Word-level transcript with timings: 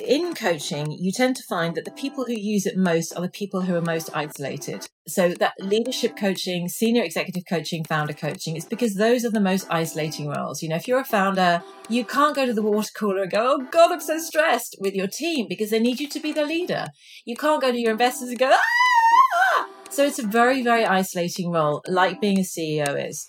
in 0.00 0.34
coaching, 0.34 0.90
you 0.92 1.12
tend 1.12 1.36
to 1.36 1.42
find 1.42 1.74
that 1.74 1.84
the 1.84 1.90
people 1.92 2.24
who 2.24 2.32
use 2.32 2.66
it 2.66 2.76
most 2.76 3.12
are 3.12 3.22
the 3.22 3.28
people 3.28 3.62
who 3.62 3.74
are 3.74 3.80
most 3.80 4.10
isolated. 4.14 4.86
So 5.06 5.30
that 5.34 5.54
leadership 5.58 6.16
coaching, 6.16 6.68
senior 6.68 7.02
executive 7.02 7.44
coaching, 7.48 7.84
founder 7.84 8.12
coaching, 8.12 8.56
it's 8.56 8.66
because 8.66 8.94
those 8.94 9.24
are 9.24 9.30
the 9.30 9.40
most 9.40 9.66
isolating 9.70 10.28
roles. 10.28 10.62
You 10.62 10.68
know, 10.68 10.76
if 10.76 10.86
you're 10.86 11.00
a 11.00 11.04
founder, 11.04 11.62
you 11.88 12.04
can't 12.04 12.36
go 12.36 12.46
to 12.46 12.52
the 12.52 12.62
water 12.62 12.90
cooler 12.96 13.22
and 13.22 13.30
go, 13.30 13.56
Oh 13.56 13.66
God, 13.70 13.92
I'm 13.92 14.00
so 14.00 14.18
stressed 14.18 14.76
with 14.80 14.94
your 14.94 15.08
team 15.08 15.46
because 15.48 15.70
they 15.70 15.80
need 15.80 16.00
you 16.00 16.08
to 16.08 16.20
be 16.20 16.32
the 16.32 16.44
leader. 16.44 16.88
You 17.24 17.36
can't 17.36 17.62
go 17.62 17.72
to 17.72 17.78
your 17.78 17.92
investors 17.92 18.28
and 18.28 18.38
go, 18.38 18.50
ah! 18.52 19.66
So 19.90 20.04
it's 20.04 20.20
a 20.20 20.26
very, 20.26 20.62
very 20.62 20.84
isolating 20.84 21.50
role, 21.50 21.82
like 21.88 22.20
being 22.20 22.38
a 22.38 22.42
CEO 22.42 23.08
is. 23.08 23.28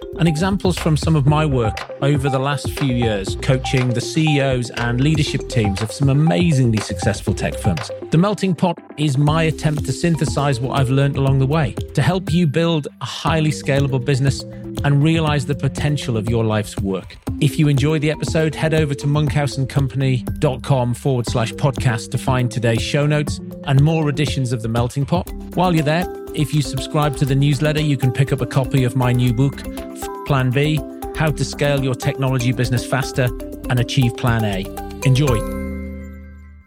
and 0.19 0.27
examples 0.27 0.77
from 0.77 0.97
some 0.97 1.15
of 1.15 1.25
my 1.25 1.45
work 1.45 1.89
over 2.01 2.29
the 2.29 2.39
last 2.39 2.69
few 2.71 2.93
years 2.93 3.35
coaching 3.41 3.89
the 3.89 4.01
CEOs 4.01 4.69
and 4.71 5.01
leadership 5.01 5.47
teams 5.49 5.81
of 5.81 5.91
some 5.91 6.09
amazingly 6.09 6.79
successful 6.79 7.33
tech 7.33 7.55
firms. 7.55 7.89
The 8.11 8.17
Melting 8.17 8.55
Pot 8.55 8.77
is 8.97 9.17
my 9.17 9.43
attempt 9.43 9.85
to 9.85 9.93
synthesize 9.93 10.59
what 10.59 10.79
I've 10.79 10.89
learned 10.89 11.17
along 11.17 11.39
the 11.39 11.47
way 11.47 11.73
to 11.93 12.01
help 12.01 12.31
you 12.31 12.47
build 12.47 12.87
a 13.01 13.05
highly 13.05 13.51
scalable 13.51 14.03
business 14.03 14.43
and 14.83 15.03
realize 15.03 15.45
the 15.45 15.55
potential 15.55 16.17
of 16.17 16.29
your 16.29 16.43
life's 16.43 16.77
work. 16.77 17.17
If 17.39 17.57
you 17.57 17.67
enjoy 17.67 17.99
the 17.99 18.11
episode, 18.11 18.53
head 18.53 18.73
over 18.73 18.93
to 18.93 19.07
monkhouseandcompany.com 19.07 20.93
forward 20.93 21.27
slash 21.27 21.53
podcast 21.53 22.11
to 22.11 22.17
find 22.17 22.51
today's 22.51 22.81
show 22.81 23.05
notes 23.05 23.39
and 23.65 23.81
more 23.81 24.09
editions 24.09 24.53
of 24.53 24.61
The 24.61 24.69
Melting 24.69 25.05
Pot. 25.05 25.31
While 25.55 25.73
you're 25.73 25.83
there, 25.83 26.05
if 26.33 26.53
you 26.53 26.61
subscribe 26.61 27.17
to 27.17 27.25
the 27.25 27.35
newsletter, 27.35 27.81
you 27.81 27.97
can 27.97 28.11
pick 28.11 28.31
up 28.31 28.41
a 28.41 28.45
copy 28.45 28.83
of 28.83 28.95
my 28.95 29.11
new 29.11 29.33
book, 29.33 29.55
Plan 30.25 30.49
B 30.49 30.79
How 31.15 31.31
to 31.31 31.45
Scale 31.45 31.83
Your 31.83 31.95
Technology 31.95 32.51
Business 32.51 32.85
Faster 32.85 33.25
and 33.69 33.79
Achieve 33.79 34.17
Plan 34.17 34.43
A. 34.43 34.65
Enjoy. 35.05 35.61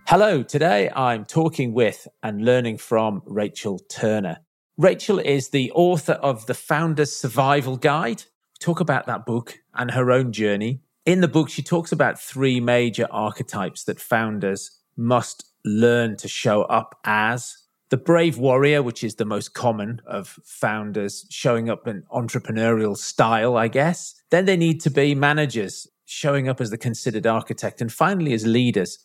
Hello, 0.06 0.42
today 0.42 0.90
I'm 0.94 1.24
talking 1.24 1.72
with 1.72 2.06
and 2.22 2.44
learning 2.44 2.78
from 2.78 3.22
Rachel 3.24 3.78
Turner. 3.88 4.38
Rachel 4.76 5.18
is 5.18 5.50
the 5.50 5.70
author 5.72 6.14
of 6.14 6.46
The 6.46 6.54
Founder's 6.54 7.14
Survival 7.14 7.76
Guide. 7.76 8.24
Talk 8.60 8.80
about 8.80 9.06
that 9.06 9.24
book 9.24 9.58
and 9.74 9.90
her 9.92 10.10
own 10.10 10.32
journey. 10.32 10.80
In 11.06 11.20
the 11.20 11.28
book, 11.28 11.48
she 11.48 11.62
talks 11.62 11.92
about 11.92 12.20
three 12.20 12.60
major 12.60 13.06
archetypes 13.10 13.84
that 13.84 14.00
founders 14.00 14.80
must 14.96 15.44
learn 15.64 16.16
to 16.18 16.28
show 16.28 16.62
up 16.62 16.98
as 17.04 17.63
the 17.94 17.98
brave 17.98 18.38
warrior, 18.38 18.82
which 18.82 19.04
is 19.04 19.14
the 19.14 19.24
most 19.24 19.54
common 19.54 20.02
of 20.04 20.36
founders 20.42 21.24
showing 21.30 21.70
up 21.70 21.86
in 21.86 22.02
entrepreneurial 22.12 22.96
style, 22.96 23.56
I 23.56 23.68
guess. 23.68 24.16
Then 24.30 24.46
they 24.46 24.56
need 24.56 24.80
to 24.80 24.90
be 24.90 25.14
managers, 25.14 25.86
showing 26.04 26.48
up 26.48 26.60
as 26.60 26.70
the 26.70 26.76
considered 26.76 27.24
architect, 27.24 27.80
and 27.80 27.92
finally 27.92 28.32
as 28.32 28.48
leaders 28.48 28.98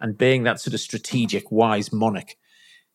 and 0.00 0.18
being 0.18 0.42
that 0.42 0.58
sort 0.58 0.74
of 0.74 0.80
strategic, 0.80 1.52
wise 1.52 1.92
monarch. 1.92 2.34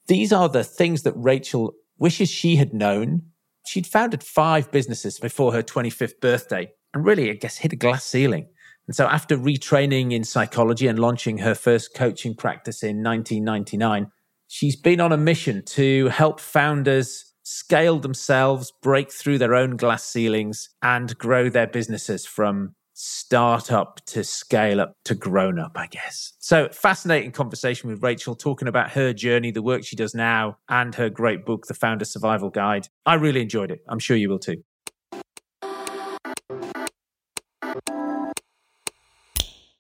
These 0.08 0.34
are 0.34 0.50
the 0.50 0.66
things 0.66 1.04
that 1.04 1.14
Rachel 1.16 1.76
wishes 1.98 2.30
she 2.30 2.58
had 2.58 2.74
known. 2.74 3.22
She'd 3.66 3.88
founded 3.88 4.24
five 4.24 4.70
businesses 4.70 5.18
before 5.18 5.54
her 5.54 5.64
25th 5.64 6.20
birthday 6.20 6.74
and 6.94 7.06
really, 7.06 7.30
I 7.30 7.36
guess, 7.36 7.56
hit 7.56 7.72
a 7.72 7.78
glass 7.78 8.04
ceiling. 8.04 8.48
And 8.86 8.98
so 8.98 9.08
after 9.08 9.38
retraining 9.38 10.12
in 10.12 10.26
psychology 10.26 10.88
and 10.88 11.00
launching 11.00 11.38
her 11.38 11.56
first 11.56 11.94
coaching 11.96 12.36
practice 12.36 12.84
in 12.84 13.02
1999, 13.02 14.12
She's 14.54 14.76
been 14.76 15.00
on 15.00 15.14
a 15.14 15.18
mission 15.18 15.64
to 15.68 16.10
help 16.10 16.42
founders 16.42 17.34
scale 17.44 18.00
themselves, 18.00 18.74
break 18.82 19.10
through 19.10 19.38
their 19.38 19.56
own 19.56 19.78
glass 19.78 20.04
ceilings, 20.04 20.68
and 20.82 21.18
grow 21.18 21.48
their 21.48 21.68
businesses 21.68 22.26
from 22.26 22.76
startup 22.92 24.06
to 24.08 24.26
scale 24.26 24.82
up 24.82 24.98
to 25.06 25.16
grown 25.16 25.58
up, 25.58 25.72
I 25.78 25.88
guess. 25.88 26.34
So, 26.40 26.68
fascinating 26.68 27.32
conversation 27.32 27.90
with 27.90 28.04
Rachel 28.04 28.36
talking 28.36 28.68
about 28.68 28.92
her 28.92 29.14
journey, 29.14 29.52
the 29.52 29.62
work 29.62 29.86
she 29.86 29.96
does 29.96 30.14
now, 30.14 30.58
and 30.68 30.94
her 30.96 31.10
great 31.10 31.46
book, 31.46 31.68
The 31.68 31.74
Founder 31.74 32.04
Survival 32.04 32.50
Guide. 32.50 32.90
I 33.06 33.14
really 33.14 33.42
enjoyed 33.42 33.72
it. 33.72 33.80
I'm 33.88 34.00
sure 34.00 34.18
you 34.18 34.28
will 34.28 34.38
too. 34.38 34.62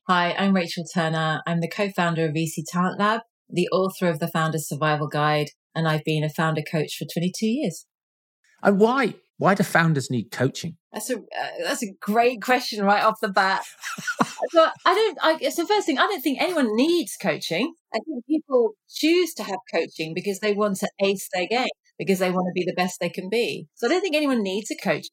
Hi, 0.07 0.31
I'm 0.31 0.55
Rachel 0.55 0.85
Turner. 0.85 1.41
I'm 1.45 1.59
the 1.59 1.67
co 1.67 1.89
founder 1.89 2.23
of 2.23 2.31
VC 2.31 2.63
Talent 2.71 2.97
Lab 2.97 3.19
the 3.51 3.67
author 3.69 4.07
of 4.07 4.19
the 4.19 4.27
Founder's 4.27 4.67
Survival 4.67 5.07
Guide, 5.07 5.49
and 5.75 5.87
I've 5.87 6.03
been 6.03 6.23
a 6.23 6.29
founder 6.29 6.61
coach 6.61 6.97
for 6.97 7.05
22 7.05 7.45
years. 7.45 7.85
And 8.63 8.79
why? 8.79 9.15
Why 9.37 9.55
do 9.55 9.63
founders 9.63 10.11
need 10.11 10.29
coaching? 10.29 10.77
That's 10.93 11.09
a 11.09 11.17
uh, 11.17 11.47
that's 11.63 11.81
a 11.81 11.93
great 11.99 12.43
question 12.43 12.85
right 12.85 13.03
off 13.03 13.19
the 13.21 13.29
bat. 13.29 13.63
so 14.49 14.67
I 14.85 14.93
don't. 14.93 15.17
I, 15.21 15.37
the 15.37 15.65
first 15.65 15.87
thing, 15.87 15.97
I 15.97 16.03
don't 16.03 16.21
think 16.21 16.39
anyone 16.39 16.75
needs 16.75 17.17
coaching. 17.19 17.73
I 17.93 17.99
think 18.05 18.25
people 18.27 18.73
choose 18.87 19.33
to 19.35 19.43
have 19.43 19.57
coaching 19.73 20.13
because 20.13 20.39
they 20.39 20.53
want 20.53 20.77
to 20.77 20.89
ace 21.01 21.27
their 21.33 21.47
game, 21.47 21.69
because 21.97 22.19
they 22.19 22.29
want 22.29 22.45
to 22.45 22.53
be 22.53 22.65
the 22.65 22.75
best 22.75 22.99
they 22.99 23.09
can 23.09 23.29
be. 23.29 23.67
So 23.73 23.87
I 23.87 23.89
don't 23.89 24.01
think 24.01 24.15
anyone 24.15 24.43
needs 24.43 24.69
a 24.69 24.75
coach. 24.75 25.07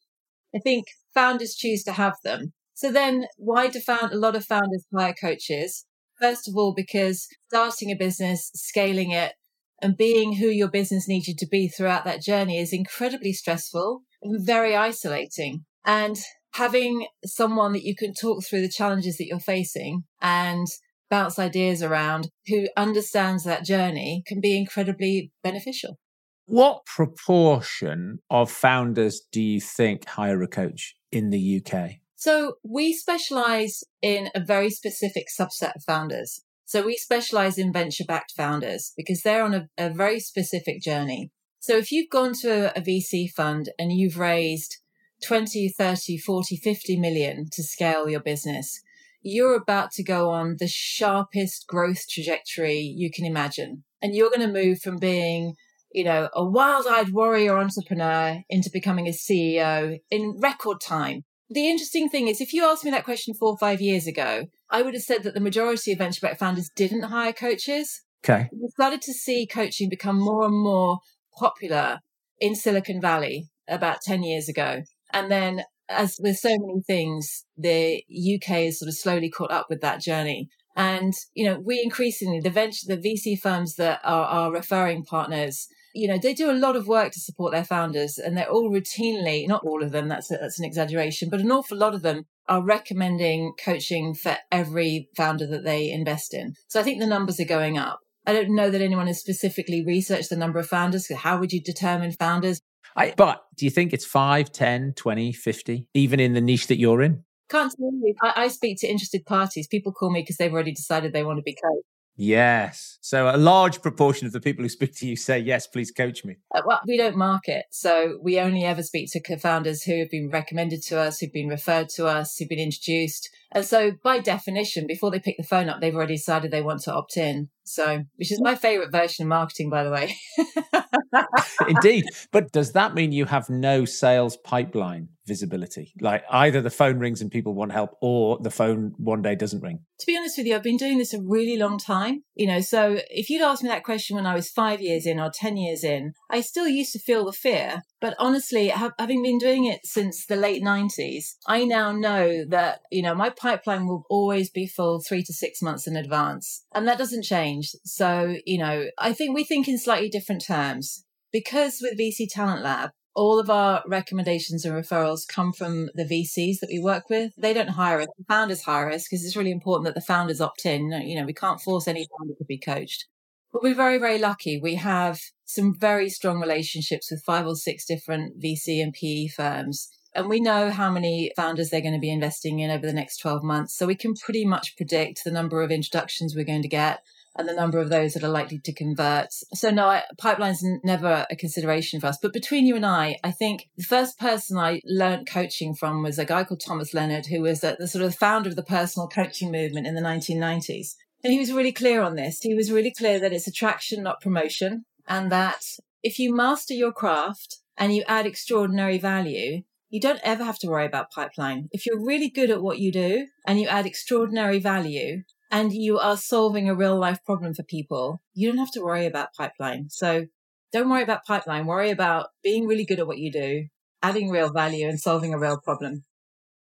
I 0.55 0.59
think 0.59 0.89
founders 1.15 1.55
choose 1.55 1.83
to 1.85 1.93
have 1.93 2.17
them. 2.23 2.53
So 2.75 2.93
then, 2.93 3.27
why 3.39 3.69
do 3.69 3.81
found 3.81 4.13
a 4.13 4.19
lot 4.19 4.37
of 4.37 4.45
founders 4.45 4.85
hire 4.95 5.15
coaches? 5.19 5.87
First 6.21 6.49
of 6.49 6.57
all, 6.57 6.75
because 6.75 7.27
starting 7.49 7.91
a 7.91 7.97
business, 7.97 8.51
scaling 8.55 9.11
it, 9.13 9.35
and 9.81 9.97
being 9.97 10.35
who 10.35 10.47
your 10.47 10.69
business 10.69 11.07
needs 11.07 11.29
you 11.29 11.35
to 11.37 11.47
be 11.47 11.69
throughout 11.69 12.05
that 12.05 12.23
journey 12.23 12.59
is 12.59 12.73
incredibly 12.73 13.33
stressful 13.33 14.03
and 14.23 14.45
very 14.45 14.75
isolating. 14.75 15.65
And 15.85 16.19
having 16.55 17.07
someone 17.25 17.73
that 17.73 17.85
you 17.85 17.95
can 17.95 18.13
talk 18.13 18.45
through 18.45 18.63
the 18.63 18.69
challenges 18.69 19.17
that 19.19 19.27
you're 19.27 19.39
facing 19.39 20.05
and 20.21 20.67
bounce 21.11 21.39
ideas 21.39 21.83
around 21.83 22.29
who 22.47 22.67
understands 22.77 23.45
that 23.45 23.65
journey 23.65 24.23
can 24.27 24.41
be 24.41 24.57
incredibly 24.57 25.33
beneficial. 25.43 25.99
What 26.47 26.85
proportion 26.87 28.21
of 28.31 28.51
founders 28.51 29.21
do 29.31 29.41
you 29.41 29.61
think 29.61 30.07
hire 30.07 30.43
a 30.43 30.49
coach 30.49 30.95
in 31.13 31.31
the 31.31 31.63
UK? 31.63 31.91
So 32.21 32.55
we 32.65 32.95
specialize 32.95 33.85
in 34.03 34.31
a 34.35 34.41
very 34.41 34.71
specific 34.71 35.27
subset 35.29 35.77
of 35.77 35.85
founders. 35.85 36.43
So 36.65 36.85
we 36.85 36.97
specialize 36.97 37.59
in 37.59 37.73
venture 37.73 38.03
backed 38.05 38.33
founders 38.33 38.93
because 38.97 39.23
they're 39.23 39.45
on 39.45 39.55
a, 39.55 39.69
a, 39.79 39.89
very 39.89 40.19
specific 40.19 40.83
journey. 40.83 41.31
So 41.61 41.77
if 41.77 41.93
you've 41.93 42.11
gone 42.11 42.33
to 42.41 42.77
a, 42.77 42.81
a 42.81 42.83
VC 42.83 43.31
fund 43.31 43.69
and 43.79 43.93
you've 43.93 44.19
raised 44.19 44.79
20, 45.25 45.69
30, 45.69 46.19
40, 46.19 46.57
50 46.57 46.99
million 46.99 47.47
to 47.53 47.63
scale 47.63 48.09
your 48.09 48.21
business, 48.21 48.83
you're 49.23 49.55
about 49.55 49.93
to 49.93 50.03
go 50.03 50.31
on 50.31 50.57
the 50.59 50.67
sharpest 50.67 51.69
growth 51.69 52.03
trajectory 52.11 52.81
you 52.81 53.13
can 53.13 53.27
imagine. 53.27 53.85
And 54.03 54.17
you're 54.17 54.31
going 54.31 54.41
to 54.41 54.53
move 54.53 54.81
from 54.81 54.97
being, 54.97 55.55
you 55.93 56.03
know, 56.03 56.31
a 56.35 56.45
wild 56.45 56.89
eyed 56.89 57.11
warrior 57.11 57.57
entrepreneur 57.57 58.43
into 58.51 58.71
becoming 58.73 59.07
a 59.07 59.13
CEO 59.13 60.01
in 60.11 60.35
record 60.41 60.81
time 60.81 61.23
the 61.51 61.69
interesting 61.69 62.09
thing 62.09 62.29
is, 62.29 62.41
if 62.41 62.53
you 62.53 62.65
asked 62.65 62.85
me 62.85 62.91
that 62.91 63.05
question 63.05 63.35
four 63.35 63.51
or 63.51 63.59
five 63.59 63.81
years 63.81 64.07
ago, 64.07 64.47
I 64.71 64.83
would 64.83 64.95
have 64.95 65.03
said 65.03 65.23
that 65.23 65.35
the 65.35 65.41
majority 65.41 65.93
of 65.93 65.99
venture 65.99 66.21
back 66.21 66.39
founders 66.39 66.71
didn't 66.77 67.05
hire 67.05 67.33
coaches. 67.33 68.03
Okay. 68.25 68.49
We 68.53 68.69
started 68.71 69.01
to 69.03 69.13
see 69.13 69.47
coaching 69.47 69.89
become 69.89 70.19
more 70.19 70.45
and 70.45 70.55
more 70.55 70.99
popular 71.39 72.01
in 72.41 72.55
Silicon 72.55 73.01
Valley 73.01 73.49
about 73.69 74.03
10 74.03 74.23
years 74.23 74.49
ago. 74.49 74.83
And 75.13 75.31
then, 75.31 75.63
as 75.89 76.19
with 76.21 76.37
so 76.37 76.51
many 76.51 76.83
things, 76.87 77.45
the 77.57 78.03
UK 78.11 78.65
has 78.65 78.79
sort 78.79 78.89
of 78.89 78.97
slowly 78.97 79.31
caught 79.31 79.51
up 79.51 79.67
with 79.71 79.81
that 79.81 80.01
journey. 80.01 80.49
And, 80.77 81.13
you 81.35 81.45
know, 81.45 81.59
we 81.59 81.81
increasingly, 81.83 82.41
the 82.41 82.51
venture, 82.51 82.87
the 82.87 82.97
VC 82.97 83.39
firms 83.41 83.75
that 83.77 84.01
are 84.05 84.27
our 84.27 84.53
referring 84.53 85.05
partners, 85.05 85.67
you 85.99 86.09
know, 86.09 86.19
they 86.19 86.35
do 86.35 86.51
a 86.51 86.53
lot 86.53 86.77
of 86.77 86.87
work 86.87 87.13
to 87.13 87.21
support 87.21 87.53
their 87.53 87.65
founders 87.65 88.19
and 88.19 88.37
they're 88.37 88.49
all 88.49 88.71
routinely, 88.71 89.47
not 89.49 89.65
all 89.65 89.83
of 89.83 89.93
them, 89.93 90.09
that's, 90.09 90.31
a, 90.31 90.37
that's 90.37 90.59
an 90.59 90.65
exaggeration, 90.65 91.29
but 91.29 91.41
an 91.41 91.51
awful 91.51 91.77
lot 91.77 91.95
of 91.95 92.03
them 92.03 92.25
are 92.49 92.63
recommending 92.63 93.53
coaching 93.63 94.15
for 94.15 94.37
every 94.51 95.09
founder 95.17 95.47
that 95.47 95.65
they 95.65 95.91
invest 95.91 96.33
in. 96.33 96.55
So 96.69 96.81
I 96.81 96.83
think 96.83 97.01
the 97.01 97.07
numbers 97.07 97.41
are 97.41 97.45
going 97.45 97.77
up. 97.77 98.01
I 98.27 98.33
don't 98.33 98.55
know 98.55 98.71
that 98.71 98.81
anyone 98.81 99.07
has 99.07 99.19
specifically 99.19 99.85
researched 99.85 100.31
the 100.31 100.37
number 100.37 100.59
of 100.59 100.69
founders. 100.69 101.11
How 101.15 101.39
would 101.39 101.53
you 101.53 101.63
determine 101.63 102.13
founders? 102.13 102.61
I, 102.97 103.15
but 103.17 103.45
do 103.57 103.65
you 103.65 103.71
think 103.71 103.93
it's 103.93 104.05
5, 104.05 104.53
10, 104.53 104.95
20, 104.95 105.33
50, 105.33 105.87
even 105.95 106.21
in 106.21 106.35
the 106.35 106.41
niche 106.41 106.67
that 106.67 106.79
you're 106.79 107.03
in? 107.03 107.25
Can't 107.49 107.73
tell 107.75 107.91
you. 107.93 108.15
I, 108.23 108.45
I 108.45 108.49
speak 108.49 108.79
to 108.81 108.87
interested 108.87 109.25
parties. 109.25 109.67
People 109.67 109.93
call 109.93 110.11
me 110.11 110.21
because 110.21 110.37
they've 110.37 110.53
already 110.53 110.73
decided 110.73 111.13
they 111.13 111.25
want 111.25 111.39
to 111.39 111.43
be 111.43 111.55
coached. 111.55 111.87
Yes. 112.21 112.99
So 113.01 113.31
a 113.33 113.37
large 113.39 113.81
proportion 113.81 114.27
of 114.27 114.33
the 114.33 114.41
people 114.41 114.65
who 114.65 114.69
speak 114.69 114.95
to 114.97 115.07
you 115.07 115.15
say, 115.15 115.39
yes, 115.39 115.69
please 115.69 115.93
coach 115.93 116.25
me. 116.25 116.37
Uh, 116.53 116.63
well, 116.67 116.81
we 116.87 116.97
don't 116.97 117.17
market. 117.17 117.67
So 117.71 118.19
we 118.21 118.41
only 118.41 118.65
ever 118.65 118.83
speak 118.83 119.11
to 119.13 119.23
co-founders 119.23 119.85
who 119.85 120.01
have 120.01 120.11
been 120.11 120.29
recommended 120.29 120.83
to 120.89 120.99
us, 120.99 121.21
who've 121.21 121.33
been 121.33 121.49
referred 121.49 121.89
to 121.91 122.07
us, 122.09 122.37
who've 122.37 122.49
been 122.49 122.59
introduced. 122.59 123.31
And 123.53 123.65
so 123.65 123.93
by 124.03 124.19
definition, 124.19 124.87
before 124.89 125.13
they 125.13 125.21
pick 125.21 125.37
the 125.37 125.45
phone 125.45 125.69
up, 125.69 125.81
they've 125.81 125.95
already 125.95 126.17
decided 126.17 126.51
they 126.51 126.61
want 126.61 126.83
to 126.83 126.93
opt 126.93 127.17
in. 127.17 127.51
So, 127.69 128.05
which 128.17 128.33
is 128.33 128.41
my 128.41 128.55
favorite 128.55 128.91
version 128.91 129.25
of 129.25 129.29
marketing, 129.29 129.71
by 129.71 129.85
the 129.85 129.91
way. 129.91 130.17
Indeed. 131.69 132.07
But 132.33 132.53
does 132.53 132.73
that 132.73 132.95
mean 132.95 133.13
you 133.13 133.27
have 133.27 133.51
no 133.51 133.85
sales 133.85 134.37
pipeline 134.37 135.09
visibility? 135.27 135.93
Like 136.01 136.25
either 136.31 136.61
the 136.61 136.71
phone 136.71 136.99
rings 136.99 137.21
and 137.21 137.31
people 137.31 137.55
want 137.55 137.73
help 137.73 137.97
or 138.01 138.39
the 138.41 138.51
phone 138.51 138.95
one 138.97 139.23
day 139.23 139.35
doesn't 139.35 139.63
ring? 139.63 139.81
To 140.01 140.07
be 140.07 140.17
honest 140.17 140.39
with 140.39 140.47
you, 140.47 140.55
I've 140.55 140.63
been 140.63 140.77
doing 140.77 140.99
this 140.99 141.13
a 141.13 141.21
really 141.23 141.57
long 141.57 141.79
time. 141.79 142.23
You 142.35 142.47
know, 142.47 142.61
so 142.61 142.99
if 143.11 143.29
you'd 143.29 143.43
asked 143.43 143.63
me 143.63 143.69
that 143.69 143.85
question 143.85 144.17
when 144.17 144.27
I 144.27 144.35
was 144.35 144.49
five 144.49 144.81
years 144.81 145.07
in 145.07 145.21
or 145.21 145.31
10 145.33 145.57
years 145.57 145.85
in, 145.85 146.13
I 146.31 146.41
still 146.41 146.69
used 146.69 146.93
to 146.93 146.99
feel 146.99 147.25
the 147.25 147.33
fear. 147.33 147.83
But 148.01 148.15
honestly, 148.19 148.69
having 148.69 149.23
been 149.23 149.39
doing 149.39 149.65
it 149.65 149.81
since 149.85 150.27
the 150.27 150.37
late 150.37 150.63
90s, 150.63 151.37
I 151.47 151.65
now 151.65 151.93
know 151.93 152.45
that, 152.47 152.81
you 152.91 153.03
know, 153.03 153.15
my 153.15 153.31
pipeline 153.31 153.87
will 153.87 154.05
always 154.09 154.51
be 154.51 154.67
full 154.67 155.01
three 155.01 155.23
to 155.25 155.33
six 155.33 155.63
months 155.63 155.87
in 155.87 155.97
advance. 155.97 156.65
And 156.75 156.87
that 156.87 156.99
doesn't 156.99 157.25
change. 157.25 157.73
So, 157.85 158.37
you 158.47 158.59
know, 158.59 158.87
I 158.99 159.13
think 159.13 159.35
we 159.35 159.45
think 159.45 159.69
in 159.69 159.79
slightly 159.79 160.09
different 160.09 160.45
terms 160.45 161.05
because 161.33 161.79
with 161.83 161.99
VC 161.99 162.27
Talent 162.31 162.63
Lab, 162.63 162.91
all 163.15 163.41
of 163.41 163.51
our 163.51 163.83
recommendations 163.85 164.65
and 164.65 164.73
referrals 164.75 165.27
come 165.27 165.53
from 165.53 165.89
the 165.95 166.05
VCs 166.05 166.61
that 166.61 166.69
we 166.71 166.79
work 166.79 167.11
with. 167.11 167.33
They 167.37 167.53
don't 167.53 167.71
hire 167.71 168.01
us. 168.01 168.07
The 168.17 168.25
founders 168.29 168.63
hire 168.63 168.91
us 168.91 169.09
because 169.09 169.25
it's 169.25 169.35
really 169.35 169.51
important 169.51 169.87
that 169.87 169.97
the 169.97 170.07
founders 170.07 170.41
opt 170.41 170.65
in. 170.65 170.93
You 170.93 171.19
know, 171.19 171.27
we 171.27 171.33
can't 171.33 171.61
force 171.61 171.89
any 171.89 172.07
founder 172.17 172.35
to 172.39 172.45
be 172.45 172.59
coached. 172.59 173.07
But 173.53 173.65
we're 173.65 173.75
very, 173.75 173.99
very 173.99 174.19
lucky. 174.19 174.61
We 174.61 174.77
have 174.77 175.19
some 175.49 175.75
very 175.75 176.11
strong 176.11 176.41
relationships 176.41 177.11
with 177.11 177.25
five 177.25 177.47
or 177.47 177.57
six 177.57 177.87
different 177.87 178.39
VC 178.39 178.83
and 178.83 178.93
PE 178.93 179.29
firms. 179.29 179.89
And 180.15 180.29
we 180.29 180.41
know 180.41 180.71
how 180.71 180.91
many 180.91 181.33
founders 181.37 181.71
they're 181.71 181.81
going 181.81 181.95
to 181.95 182.01
be 182.01 182.11
investing 182.11 182.59
in 182.59 182.71
over 182.71 182.87
the 182.87 182.93
next 182.93 183.19
12 183.19 183.43
months. 183.43 183.75
So 183.75 183.87
we 183.87 183.95
can 183.95 184.15
pretty 184.15 184.45
much 184.45 184.77
predict 184.77 185.23
the 185.25 185.31
number 185.31 185.63
of 185.63 185.71
introductions 185.71 186.35
we're 186.35 186.45
going 186.45 186.63
to 186.63 186.69
get 186.69 187.01
and 187.37 187.49
the 187.49 187.55
number 187.55 187.79
of 187.79 187.89
those 187.89 188.13
that 188.13 188.25
are 188.25 188.29
likely 188.29 188.59
to 188.59 188.73
convert. 188.75 189.29
So 189.55 189.71
no, 189.71 189.87
I, 189.87 190.03
pipeline's 190.19 190.63
never 190.85 191.25
a 191.31 191.37
consideration 191.37 192.01
for 192.01 192.09
us. 192.09 192.19
But 192.21 192.33
between 192.33 192.67
you 192.67 192.77
and 192.77 192.85
I, 192.85 193.17
I 193.25 193.31
think 193.31 193.69
the 193.77 193.85
first 193.85 194.19
person 194.19 194.59
I 194.59 194.81
learned 194.85 195.29
coaching 195.29 195.75
from 195.75 196.03
was 196.03 196.19
a 196.19 196.25
guy 196.27 196.45
called 196.45 196.61
Thomas 196.61 196.93
Leonard, 196.93 197.27
who 197.27 197.41
was 197.41 197.61
the 197.61 197.87
sort 197.87 198.05
of 198.05 198.15
founder 198.15 198.51
of 198.51 198.57
the 198.57 198.63
personal 198.63 199.09
coaching 199.09 199.51
movement 199.51 199.87
in 199.87 199.95
the 199.95 200.03
1990s. 200.03 200.95
And 201.25 201.33
he 201.33 201.39
was 201.39 201.53
really 201.53 201.73
clear 201.73 202.03
on 202.03 202.17
this. 202.17 202.41
He 202.41 202.55
was 202.55 202.71
really 202.71 202.93
clear 202.93 203.19
that 203.21 203.33
it's 203.33 203.47
attraction, 203.47 204.03
not 204.03 204.21
promotion. 204.21 204.85
And 205.09 205.33
that 205.33 205.63
if 206.03 206.19
you 206.19 206.35
master 206.35 206.75
your 206.75 206.93
craft 206.93 207.57
and 207.77 207.95
you 207.95 208.05
add 208.07 208.27
extraordinary 208.27 208.99
value, 208.99 209.63
you 209.89 210.01
don't 210.01 210.21
ever 210.23 210.45
have 210.45 210.59
to 210.59 210.69
worry 210.69 210.85
about 210.85 211.11
pipeline. 211.11 211.69
If 211.73 211.87
you're 211.87 212.05
really 212.05 212.29
good 212.29 212.51
at 212.51 212.63
what 212.63 212.79
you 212.79 212.93
do 212.93 213.27
and 213.47 213.59
you 213.59 213.67
add 213.67 213.87
extraordinary 213.87 214.61
value, 214.61 215.23
and 215.51 215.73
you 215.73 215.99
are 215.99 216.17
solving 216.17 216.69
a 216.69 216.75
real 216.75 216.99
life 216.99 217.25
problem 217.25 217.55
for 217.55 217.63
people, 217.63 218.23
you 218.35 218.49
don't 218.49 218.59
have 218.59 218.71
to 218.73 218.83
worry 218.83 219.07
about 219.07 219.33
pipeline. 219.37 219.87
So 219.89 220.27
don't 220.73 220.91
worry 220.91 221.03
about 221.03 221.25
pipeline. 221.25 221.67
Worry 221.67 221.91
about 221.91 222.29
being 222.43 222.67
really 222.67 222.85
good 222.85 223.01
at 223.01 223.07
what 223.07 223.19
you 223.19 223.33
do, 223.33 223.69
adding 224.03 224.31
real 224.31 224.53
value 224.53 224.87
and 224.87 225.01
solving 225.01 225.33
a 225.33 225.39
real 225.39 225.59
problem. 225.59 226.05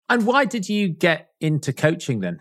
And 0.08 0.24
why 0.24 0.46
did 0.46 0.68
you 0.68 0.88
get 0.88 1.28
into 1.40 1.72
coaching 1.72 2.20
then? 2.20 2.40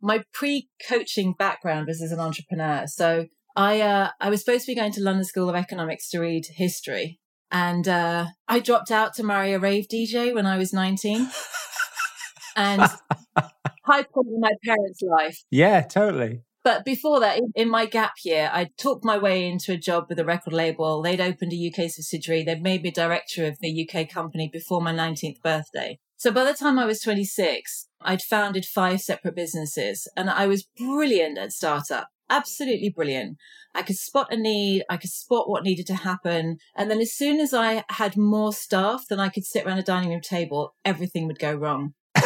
My 0.00 0.22
pre-coaching 0.32 1.34
background 1.36 1.88
was 1.88 2.00
as 2.00 2.12
an 2.12 2.20
entrepreneur. 2.20 2.86
So 2.86 3.26
I 3.56 3.80
uh, 3.80 4.10
I 4.20 4.30
was 4.30 4.40
supposed 4.40 4.66
to 4.66 4.72
be 4.72 4.76
going 4.76 4.92
to 4.92 5.02
London 5.02 5.24
School 5.24 5.48
of 5.48 5.56
Economics 5.56 6.10
to 6.10 6.20
read 6.20 6.46
history, 6.56 7.20
and 7.50 7.86
uh, 7.88 8.26
I 8.48 8.60
dropped 8.60 8.90
out 8.90 9.14
to 9.14 9.22
marry 9.22 9.52
a 9.52 9.58
rave 9.58 9.86
DJ 9.88 10.34
when 10.34 10.46
I 10.46 10.56
was 10.58 10.72
nineteen. 10.72 11.28
and 12.56 12.82
high 13.84 14.02
point 14.02 14.28
in 14.28 14.40
my 14.40 14.52
parents' 14.64 15.02
life. 15.02 15.42
Yeah, 15.50 15.82
totally. 15.82 16.42
But 16.62 16.84
before 16.84 17.20
that, 17.20 17.40
in 17.54 17.70
my 17.70 17.86
gap 17.86 18.12
year, 18.22 18.50
I 18.52 18.68
talked 18.78 19.02
my 19.02 19.16
way 19.16 19.48
into 19.48 19.72
a 19.72 19.78
job 19.78 20.06
with 20.08 20.18
a 20.18 20.26
record 20.26 20.52
label. 20.52 21.00
They'd 21.00 21.20
opened 21.20 21.54
a 21.54 21.72
UK 21.72 21.90
subsidiary. 21.90 22.42
They'd 22.42 22.62
made 22.62 22.82
me 22.82 22.90
director 22.90 23.46
of 23.46 23.58
the 23.60 23.88
UK 23.88 24.10
company 24.10 24.50
before 24.52 24.82
my 24.82 24.92
19th 24.92 25.40
birthday. 25.42 25.98
So 26.18 26.30
by 26.30 26.44
the 26.44 26.52
time 26.52 26.78
I 26.78 26.84
was 26.84 27.00
26, 27.00 27.88
I'd 28.02 28.20
founded 28.20 28.66
five 28.66 29.00
separate 29.00 29.34
businesses 29.34 30.06
and 30.18 30.28
I 30.28 30.46
was 30.46 30.68
brilliant 30.76 31.38
at 31.38 31.52
startup. 31.52 32.08
Absolutely 32.30 32.88
brilliant. 32.88 33.36
I 33.74 33.82
could 33.82 33.96
spot 33.96 34.28
a 34.32 34.36
need. 34.36 34.84
I 34.88 34.96
could 34.96 35.10
spot 35.10 35.48
what 35.48 35.64
needed 35.64 35.86
to 35.88 35.94
happen. 35.94 36.58
And 36.76 36.90
then 36.90 37.00
as 37.00 37.12
soon 37.12 37.40
as 37.40 37.52
I 37.52 37.84
had 37.90 38.16
more 38.16 38.52
staff 38.52 39.04
than 39.08 39.20
I 39.20 39.28
could 39.28 39.44
sit 39.44 39.66
around 39.66 39.78
a 39.78 39.82
dining 39.82 40.10
room 40.10 40.20
table, 40.20 40.74
everything 40.84 41.26
would 41.26 41.38
go 41.38 41.54
wrong. 41.54 41.94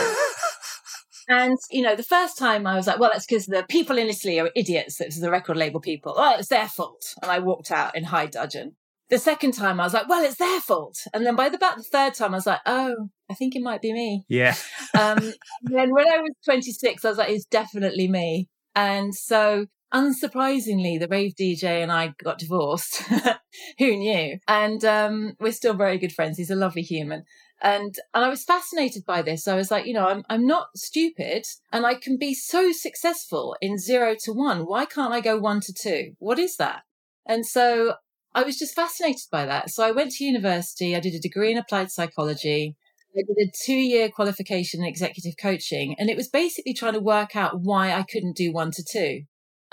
And, 1.29 1.57
you 1.71 1.83
know, 1.83 1.97
the 1.97 2.03
first 2.03 2.37
time 2.37 2.67
I 2.67 2.75
was 2.75 2.87
like, 2.87 2.99
well, 2.99 3.11
that's 3.13 3.27
because 3.27 3.47
the 3.47 3.65
people 3.69 3.99
in 3.99 4.09
Italy 4.09 4.39
are 4.41 4.51
idiots. 4.55 5.01
It's 5.01 5.21
the 5.21 5.31
record 5.31 5.57
label 5.57 5.81
people. 5.81 6.15
Oh, 6.17 6.37
it's 6.39 6.49
their 6.49 6.69
fault. 6.69 7.15
And 7.23 7.31
I 7.31 7.39
walked 7.39 7.71
out 7.71 7.97
in 7.97 8.05
high 8.05 8.27
dudgeon. 8.27 8.77
The 9.11 9.19
second 9.19 9.53
time 9.53 9.81
I 9.81 9.85
was 9.85 9.95
like, 9.95 10.09
well, 10.09 10.25
it's 10.25 10.37
their 10.37 10.61
fault. 10.61 10.99
And 11.13 11.25
then 11.25 11.37
by 11.37 11.49
the, 11.49 11.57
about 11.57 11.77
the 11.77 11.83
third 11.83 12.15
time, 12.15 12.35
I 12.35 12.37
was 12.37 12.47
like, 12.47 12.61
oh, 12.67 13.09
I 13.31 13.35
think 13.35 13.55
it 13.55 13.63
might 13.63 13.83
be 13.83 13.93
me. 13.93 14.25
Yeah. 14.29 14.55
um, 14.99 15.19
then 15.63 15.93
when 15.93 16.09
I 16.09 16.19
was 16.19 16.33
26, 16.45 17.05
I 17.05 17.09
was 17.09 17.19
like, 17.19 17.31
it's 17.31 17.47
definitely 17.47 18.09
me. 18.09 18.49
And 18.75 19.15
so 19.15 19.67
unsurprisingly, 19.95 20.99
the 20.99 21.09
rave 21.09 21.35
DJ 21.39 21.83
and 21.83 21.93
I 21.93 22.15
got 22.23 22.39
divorced. 22.39 23.03
Who 23.79 23.97
knew? 23.97 24.39
And 24.49 24.85
um, 24.85 25.35
we're 25.39 25.53
still 25.53 25.75
very 25.75 25.99
good 25.99 26.13
friends. 26.13 26.37
He's 26.37 26.51
a 26.51 26.57
lovely 26.57 26.83
human. 26.83 27.25
And 27.63 27.95
and 28.13 28.25
I 28.25 28.29
was 28.29 28.45
fascinated 28.45 29.07
by 29.07 29.23
this. 29.23 29.47
I 29.47 29.55
was 29.55 29.71
like, 29.71 29.87
you 29.87 29.95
know, 29.95 30.09
I'm 30.09 30.25
I'm 30.29 30.47
not 30.47 30.77
stupid 30.77 31.45
and 31.73 31.87
I 31.87 31.95
can 31.95 32.19
be 32.19 32.35
so 32.35 32.73
successful 32.73 33.57
in 33.63 33.79
zero 33.79 34.17
to 34.25 34.33
one. 34.33 34.67
Why 34.67 34.85
can't 34.85 35.15
I 35.15 35.21
go 35.21 35.39
one 35.39 35.61
to 35.61 35.73
two? 35.73 36.13
What 36.19 36.39
is 36.39 36.57
that? 36.57 36.83
And 37.27 37.47
so 37.47 37.95
I 38.35 38.43
was 38.43 38.59
just 38.59 38.75
fascinated 38.75 39.29
by 39.31 39.47
that. 39.47 39.71
So 39.71 39.85
I 39.85 39.93
went 39.93 40.11
to 40.13 40.25
university, 40.25 40.95
I 40.95 41.01
did 41.01 41.15
a 41.15 41.21
degree 41.21 41.53
in 41.53 41.59
applied 41.59 41.91
psychology. 41.91 42.77
I 43.17 43.23
did 43.23 43.49
a 43.49 43.53
two 43.65 43.77
year 43.77 44.11
qualification 44.11 44.81
in 44.81 44.89
executive 44.89 45.35
coaching, 45.41 45.95
and 46.01 46.11
it 46.11 46.17
was 46.17 46.27
basically 46.29 46.75
trying 46.75 46.95
to 46.95 47.01
work 47.01 47.37
out 47.37 47.61
why 47.61 47.93
I 47.93 48.03
couldn't 48.03 48.37
do 48.37 48.53
one 48.53 48.73
to 48.73 48.83
two. 48.83 49.23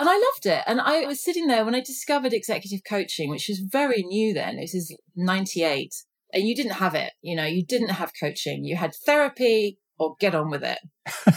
And 0.02 0.10
I 0.10 0.14
loved 0.14 0.48
it. 0.48 0.64
And 0.66 0.82
I 0.82 1.06
was 1.06 1.24
sitting 1.24 1.46
there 1.46 1.64
when 1.64 1.76
I 1.76 1.80
discovered 1.80 2.34
executive 2.34 2.82
coaching, 2.84 3.30
which 3.30 3.48
was 3.48 3.60
very 3.60 4.02
new 4.02 4.34
then. 4.34 4.58
This 4.58 4.74
is 4.74 4.98
98 5.16 5.94
and 6.34 6.48
you 6.48 6.56
didn't 6.56 6.72
have 6.72 6.96
it. 6.96 7.14
You 7.22 7.36
know, 7.36 7.46
you 7.46 7.64
didn't 7.64 7.92
have 7.92 8.12
coaching. 8.20 8.66
You 8.66 8.78
had 8.78 8.96
therapy 9.06 9.78
or 10.00 10.16
get 10.20 10.34
on 10.34 10.50
with 10.50 10.64
it. 10.64 10.80
and 11.28 11.36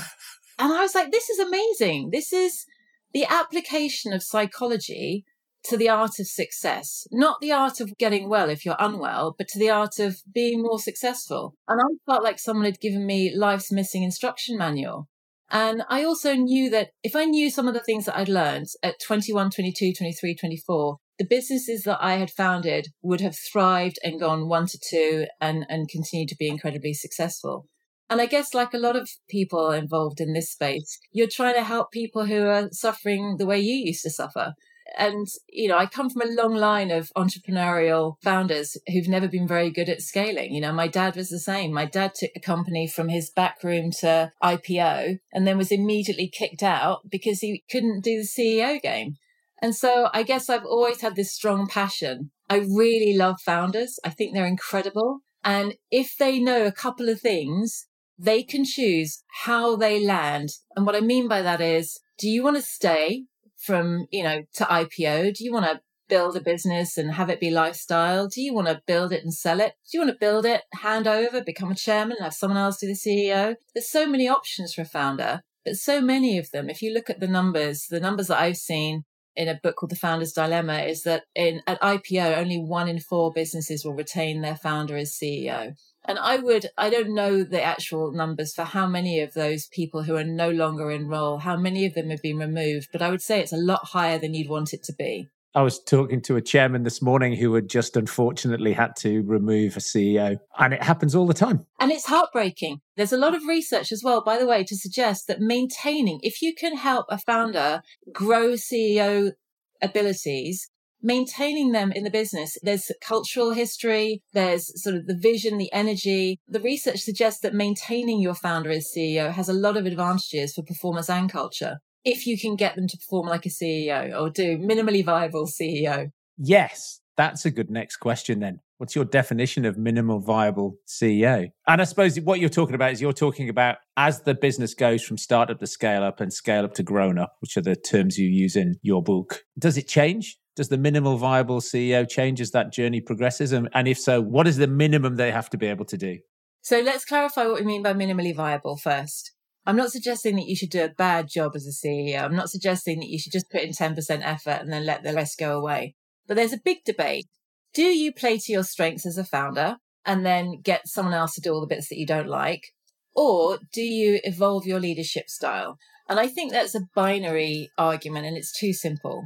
I 0.73 0.81
was 0.81 0.95
like, 0.95 1.13
this 1.13 1.29
is 1.29 1.39
amazing. 1.41 2.09
This 2.11 2.33
is 2.33 2.65
the 3.13 3.27
application 3.27 4.15
of 4.15 4.23
psychology 4.23 5.27
to 5.65 5.77
the 5.77 5.91
art 5.91 6.19
of 6.19 6.27
success, 6.27 7.07
not 7.13 7.43
the 7.43 7.53
art 7.53 7.81
of 7.81 7.99
getting 7.99 8.31
well 8.31 8.49
if 8.49 8.65
you're 8.65 8.77
unwell, 8.79 9.35
but 9.37 9.47
to 9.49 9.59
the 9.59 9.69
art 9.69 9.99
of 9.99 10.23
being 10.33 10.63
more 10.63 10.79
successful. 10.79 11.55
And 11.69 11.83
I 11.83 12.11
felt 12.11 12.25
like 12.25 12.39
someone 12.39 12.65
had 12.65 12.81
given 12.81 13.05
me 13.05 13.31
life's 13.37 13.71
missing 13.71 14.05
instruction 14.05 14.57
manual. 14.57 15.07
And 15.55 15.85
I 15.89 16.03
also 16.03 16.35
knew 16.35 16.69
that 16.71 16.89
if 17.05 17.15
I 17.15 17.27
knew 17.27 17.49
some 17.49 17.69
of 17.69 17.75
the 17.75 17.81
things 17.81 18.07
that 18.07 18.19
I'd 18.19 18.29
learned 18.29 18.67
at 18.83 18.97
21, 19.07 19.51
22, 19.51 19.93
23, 19.97 20.35
24, 20.35 20.97
the 21.21 21.25
businesses 21.25 21.85
that 21.85 21.99
I 22.01 22.15
had 22.15 22.33
founded 22.33 22.89
would 23.03 23.21
have 23.21 23.37
thrived 23.53 24.01
and 24.03 24.19
gone 24.19 24.49
one 24.49 24.67
to 24.67 24.79
two 24.91 25.27
and, 25.41 25.65
and 25.69 25.89
continued 25.89 26.29
to 26.31 26.37
be 26.37 26.49
incredibly 26.49 26.93
successful. 26.93 27.69
And 28.11 28.21
I 28.21 28.27
guess, 28.27 28.53
like 28.53 28.75
a 28.75 28.79
lot 28.79 28.97
of 28.97 29.09
people 29.31 29.71
involved 29.71 30.21
in 30.21 30.33
this 30.33 30.51
space, 30.51 30.99
you're 31.13 31.29
trying 31.31 31.55
to 31.55 31.63
help 31.63 31.93
people 31.93 32.27
who 32.27 32.47
are 32.47 32.69
suffering 32.73 33.37
the 33.39 33.47
way 33.47 33.61
you 33.61 33.77
used 33.77 34.03
to 34.03 34.11
suffer. 34.11 34.55
And, 34.97 35.27
you 35.49 35.69
know, 35.69 35.79
I 35.79 35.87
come 35.87 36.11
from 36.11 36.23
a 36.23 36.33
long 36.33 36.55
line 36.55 36.91
of 36.91 37.11
entrepreneurial 37.17 38.17
founders 38.23 38.77
who've 38.87 39.09
never 39.09 39.29
been 39.29 39.49
very 39.49 39.71
good 39.71 39.89
at 39.89 40.03
scaling. 40.03 40.55
You 40.55 40.61
know, 40.61 40.73
my 40.73 40.89
dad 40.89 41.17
was 41.17 41.31
the 41.31 41.39
same. 41.39 41.73
My 41.73 41.87
dad 41.87 42.15
took 42.15 42.31
a 42.37 42.41
company 42.41 42.87
from 42.87 43.09
his 43.09 43.31
back 43.31 43.63
room 43.65 43.91
to 44.01 44.31
IPO 44.43 45.19
and 45.33 45.47
then 45.47 45.59
was 45.59 45.73
immediately 45.73 46.29
kicked 46.29 46.63
out 46.63 47.01
because 47.11 47.41
he 47.41 47.65
couldn't 47.71 48.05
do 48.05 48.23
the 48.23 48.29
CEO 48.29 48.81
game. 48.81 49.17
And 49.63 49.75
so 49.75 50.09
I 50.13 50.23
guess 50.23 50.51
I've 50.51 50.67
always 50.67 51.01
had 51.01 51.17
this 51.17 51.33
strong 51.33 51.67
passion. 51.67 52.31
I 52.51 52.57
really 52.57 53.17
love 53.17 53.41
founders. 53.41 53.99
I 54.05 54.11
think 54.11 54.35
they're 54.35 54.47
incredible. 54.47 55.21
And 55.43 55.75
if 55.91 56.17
they 56.19 56.39
know 56.39 56.67
a 56.67 56.73
couple 56.73 57.09
of 57.09 57.21
things, 57.21 57.87
they 58.19 58.43
can 58.43 58.65
choose 58.65 59.23
how 59.45 59.77
they 59.77 60.05
land. 60.05 60.51
And 60.77 60.87
what 60.87 60.97
I 60.97 61.01
mean 61.01 61.29
by 61.29 61.43
that 61.43 61.61
is, 61.61 62.01
do 62.19 62.29
you 62.29 62.43
want 62.45 62.57
to 62.57 62.63
stay 62.63 63.25
from, 63.65 64.07
you 64.11 64.23
know, 64.23 64.43
to 64.55 64.65
IPO? 64.65 65.35
Do 65.35 65.45
you 65.45 65.53
want 65.53 65.67
to 65.67 65.81
build 66.09 66.37
a 66.37 66.41
business 66.41 66.99
and 66.99 67.13
have 67.13 67.31
it 67.31 67.41
be 67.41 67.51
lifestyle? 67.51 68.29
Do 68.29 68.41
you 68.41 68.55
want 68.55 68.69
to 68.69 68.83
build 68.87 69.13
it 69.13 69.23
and 69.23 69.33
sell 69.33 69.61
it? 69.61 69.75
Do 69.91 69.99
you 69.99 70.01
want 70.01 70.13
to 70.13 70.19
build 70.19 70.45
it, 70.45 70.63
hand 70.81 71.07
over, 71.07 71.43
become 71.43 71.71
a 71.71 71.75
chairman, 71.75 72.17
and 72.19 72.25
have 72.25 72.35
someone 72.35 72.59
else 72.59 72.79
do 72.79 72.87
the 72.87 72.93
CEO? 72.93 73.57
There's 73.75 73.91
so 73.91 74.07
many 74.07 74.29
options 74.29 74.75
for 74.75 74.83
a 74.83 74.87
founder, 74.87 75.43
but 75.65 75.77
so 75.77 76.01
many 76.01 76.39
of 76.39 76.51
them, 76.51 76.69
if 76.69 76.83
you 76.83 76.93
look 76.93 77.09
at 77.09 77.21
the 77.21 77.29
numbers, 77.29 77.87
the 77.89 78.01
numbers 78.01 78.29
that 78.29 78.41
I've 78.41 78.57
seen, 78.57 79.05
in 79.37 79.49
a 79.49 79.59
book 79.61 79.77
called 79.77 79.91
The 79.91 79.97
Founder's 79.97 80.33
Dilemma 80.33 80.79
is 80.83 81.03
that 81.03 81.25
in 81.35 81.61
at 81.67 81.81
IPO, 81.81 82.37
only 82.37 82.59
one 82.59 82.89
in 82.89 83.01
four 83.01 83.33
businesses 83.33 83.85
will 83.85 83.95
retain 83.95 84.41
their 84.41 84.57
founder 84.57 84.97
as 84.97 85.13
CEO. 85.13 85.75
And 86.07 86.19
I 86.19 86.37
would, 86.37 86.67
I 86.77 86.91
don't 86.91 87.15
know 87.15 87.43
the 87.43 87.63
actual 87.63 88.13
numbers 88.13 88.55
for 88.55 88.65
how 88.65 88.87
many 88.87 89.21
of 89.21 89.35
those 89.35 89.67
people 89.69 90.03
who 90.03 90.17
are 90.17 90.25
no 90.25 90.51
longer 90.51 90.91
in 90.91 91.09
role, 91.09 91.39
how 91.39 91.57
many 91.57 91.87
of 91.87 91.95
them 91.95 92.11
have 92.11 92.21
been 92.21 92.39
removed, 92.39 92.89
but 92.93 93.01
I 93.01 93.11
would 93.11 93.23
say 93.23 93.41
it's 93.41 93.53
a 93.53 93.57
lot 93.57 93.87
higher 93.87 94.19
than 94.19 94.35
you'd 94.35 94.51
want 94.51 94.75
it 94.75 94.83
to 94.85 94.93
be. 94.93 95.29
I 95.57 95.63
was 95.63 95.79
talking 95.79 96.21
to 96.23 96.35
a 96.35 96.43
chairman 96.43 96.83
this 96.83 97.01
morning 97.01 97.37
who 97.37 97.55
had 97.55 97.69
just 97.69 97.97
unfortunately 97.97 98.73
had 98.73 98.97
to 98.97 99.23
remove 99.23 99.77
a 99.77 99.81
CEO, 99.81 100.39
and 100.59 100.75
it 100.75 100.83
happens 100.83 101.15
all 101.15 101.29
the 101.29 101.33
time. 101.35 101.65
And 101.79 101.93
it's 101.93 102.07
heartbreaking. 102.07 102.81
There's 102.97 103.13
a 103.13 103.17
lot 103.17 103.37
of 103.37 103.45
research 103.45 103.93
as 103.93 104.03
well, 104.03 104.21
by 104.21 104.37
the 104.37 104.49
way, 104.49 104.65
to 104.65 104.77
suggest 104.77 105.29
that 105.29 105.41
maintaining, 105.41 106.19
if 106.25 106.43
you 106.43 106.55
can 106.55 106.77
help 106.77 107.07
a 107.09 107.19
founder 107.19 107.83
grow 108.13 108.55
CEO 108.55 109.33
abilities, 109.81 110.69
maintaining 111.05 111.73
them 111.73 111.93
in 111.93 112.03
the 112.03 112.11
business. 112.11 112.57
There's 112.63 112.91
cultural 113.01 113.53
history, 113.53 114.23
there's 114.33 114.83
sort 114.83 114.97
of 114.97 115.07
the 115.07 115.17
vision, 115.17 115.59
the 115.59 115.73
energy. 115.73 116.41
The 116.49 116.61
research 116.61 117.01
suggests 117.01 117.41
that 117.43 117.55
maintaining 117.55 118.21
your 118.21 118.35
founder 118.35 118.71
as 118.71 118.91
CEO 118.97 119.31
has 119.31 119.49
a 119.49 119.53
lot 119.53 119.77
of 119.77 119.87
advantages 119.87 120.55
for 120.55 120.63
performance 120.63 121.11
and 121.11 121.31
culture 121.31 121.79
if 122.05 122.27
you 122.27 122.39
can 122.39 122.57
get 122.57 122.77
them 122.77 122.87
to 122.89 122.97
perform 122.99 123.29
like 123.29 123.47
a 123.47 123.51
CEO 123.51 124.19
or 124.19 124.31
do 124.31 124.59
minimally 124.59 125.05
viable 125.05 125.47
CEO. 125.47 126.11
Yes, 126.37 127.01
that's 127.17 127.45
a 127.45 127.51
good 127.51 127.71
next 127.71 127.97
question 127.97 128.41
then. 128.41 128.61
What's 128.79 128.97
your 128.97 129.05
definition 129.05 129.65
of 129.65 129.79
minimal 129.79 130.19
viable 130.19 130.77
CEO? 130.87 131.49
And 131.67 131.81
I 131.81 131.85
suppose 131.85 132.19
what 132.21 132.41
you're 132.41 132.51
talking 132.51 132.75
about 132.75 132.93
is 132.93 133.01
you're 133.01 133.13
talking 133.13 133.49
about 133.49 133.77
as 133.97 134.23
the 134.23 134.35
business 134.35 134.75
goes 134.75 135.03
from 135.03 135.17
startup 135.17 135.61
to 135.61 135.67
scale 135.67 136.03
up 136.03 136.21
and 136.21 136.33
scale 136.33 136.65
up 136.65 136.75
to 136.75 136.83
grown 136.83 137.19
up, 137.19 137.37
which 137.41 137.57
are 137.57 137.63
the 137.63 137.77
terms 137.77 138.19
you 138.19 138.29
use 138.29 138.57
in 138.57 138.75
your 138.83 139.03
book. 139.03 139.45
Does 139.59 139.79
it 139.79 139.87
change? 139.87 140.39
Does 140.57 140.69
the 140.69 140.79
minimal 140.79 141.17
viable 141.17 141.61
CEO 141.61 142.09
change 142.09 142.41
as 142.41 142.53
that 142.53 142.73
journey 142.73 143.01
progresses? 143.01 143.53
And, 143.53 143.69
and 143.75 143.89
if 143.89 143.99
so, 143.99 144.21
what 144.21 144.47
is 144.47 144.57
the 144.57 144.69
minimum 144.69 145.17
they 145.17 145.33
have 145.33 145.51
to 145.51 145.59
be 145.59 145.67
able 145.67 145.85
to 145.87 145.97
do? 145.97 146.19
So 146.63 146.81
let's 146.81 147.05
clarify 147.05 147.47
what 147.47 147.61
we 147.61 147.67
mean 147.67 147.83
by 147.83 147.93
minimally 147.93 148.35
viable 148.35 148.77
first. 148.77 149.33
I'm 149.67 149.77
not 149.77 149.91
suggesting 149.91 150.37
that 150.37 150.47
you 150.47 150.57
should 150.57 150.71
do 150.71 150.85
a 150.85 150.89
bad 150.89 151.29
job 151.29 151.53
as 151.55 151.67
a 151.67 151.87
CEO. 151.87 152.23
I'm 152.23 152.37
not 152.37 152.51
suggesting 152.51 153.01
that 153.01 153.09
you 153.09 153.19
should 153.19 153.33
just 153.33 153.51
put 153.51 153.63
in 153.63 153.71
10% 153.71 153.97
effort 154.23 154.61
and 154.61 154.73
then 154.73 154.87
let 154.87 155.03
the 155.03 155.15
rest 155.15 155.39
go 155.39 155.59
away. 155.59 155.95
But 156.27 156.37
there's 156.37 156.53
a 156.53 156.61
big 156.63 156.85
debate. 156.85 157.27
Do 157.73 157.83
you 157.83 158.13
play 158.13 158.39
to 158.39 158.53
your 158.53 158.63
strengths 158.63 159.07
as 159.07 159.19
a 159.19 159.25
founder 159.25 159.77
and 160.07 160.25
then 160.25 160.61
get 160.63 160.87
someone 160.87 161.15
else 161.15 161.35
to 161.35 161.41
do 161.41 161.53
all 161.53 161.61
the 161.61 161.67
bits 161.67 161.89
that 161.89 161.99
you 161.99 162.07
don't 162.07 162.29
like? 162.29 162.73
Or 163.15 163.59
do 163.73 163.83
you 163.83 164.21
evolve 164.23 164.67
your 164.67 164.81
leadership 164.81 165.29
style? 165.29 165.79
And 166.09 166.21
I 166.21 166.29
think 166.29 166.53
that's 166.53 166.75
a 166.75 166.87
binary 166.95 167.71
argument 167.79 168.27
and 168.27 168.37
it's 168.37 168.53
too 168.53 168.73
simple. 168.73 169.25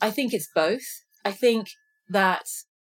I 0.00 0.10
think 0.10 0.32
it's 0.32 0.48
both. 0.54 0.82
I 1.24 1.32
think 1.32 1.68
that, 2.08 2.44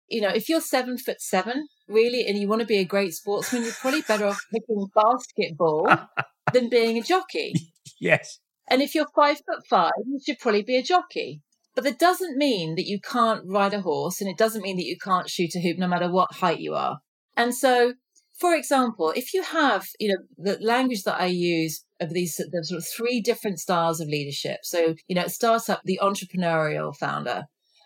you 0.09 0.21
know, 0.21 0.29
if 0.29 0.49
you're 0.49 0.61
seven 0.61 0.97
foot 0.97 1.21
seven, 1.21 1.67
really, 1.87 2.25
and 2.25 2.37
you 2.37 2.47
want 2.47 2.61
to 2.61 2.67
be 2.67 2.77
a 2.77 2.85
great 2.85 3.13
sportsman, 3.13 3.63
you're 3.63 3.73
probably 3.73 4.01
better 4.01 4.25
off 4.25 4.41
picking 4.51 4.87
basketball 4.95 5.87
than 6.53 6.69
being 6.69 6.97
a 6.97 7.03
jockey. 7.03 7.53
Yes. 7.99 8.39
And 8.69 8.81
if 8.81 8.95
you're 8.95 9.07
five 9.15 9.37
foot 9.37 9.65
five, 9.69 9.91
you 10.05 10.19
should 10.25 10.39
probably 10.39 10.63
be 10.63 10.77
a 10.77 10.83
jockey. 10.83 11.41
But 11.75 11.83
that 11.83 11.99
doesn't 11.99 12.37
mean 12.37 12.75
that 12.75 12.85
you 12.85 12.99
can't 12.99 13.43
ride 13.45 13.73
a 13.73 13.81
horse 13.81 14.21
and 14.21 14.29
it 14.29 14.37
doesn't 14.37 14.61
mean 14.61 14.77
that 14.77 14.85
you 14.85 14.97
can't 14.97 15.29
shoot 15.29 15.55
a 15.55 15.59
hoop 15.59 15.77
no 15.77 15.87
matter 15.87 16.09
what 16.09 16.35
height 16.35 16.59
you 16.59 16.73
are. 16.73 16.99
And 17.35 17.53
so, 17.53 17.93
for 18.37 18.53
example, 18.53 19.13
if 19.15 19.33
you 19.33 19.43
have, 19.43 19.87
you 19.99 20.09
know, 20.09 20.17
the 20.37 20.57
language 20.61 21.03
that 21.03 21.19
I 21.19 21.27
use 21.27 21.83
of 22.01 22.09
these 22.11 22.35
the 22.35 22.63
sort 22.63 22.79
of 22.79 22.87
three 22.87 23.21
different 23.21 23.59
styles 23.59 24.01
of 24.01 24.09
leadership. 24.09 24.59
So, 24.63 24.95
you 25.07 25.15
know, 25.15 25.23
it 25.23 25.31
starts 25.31 25.69
up 25.69 25.81
the 25.85 25.99
entrepreneurial 26.01 26.95
founder. 26.95 27.45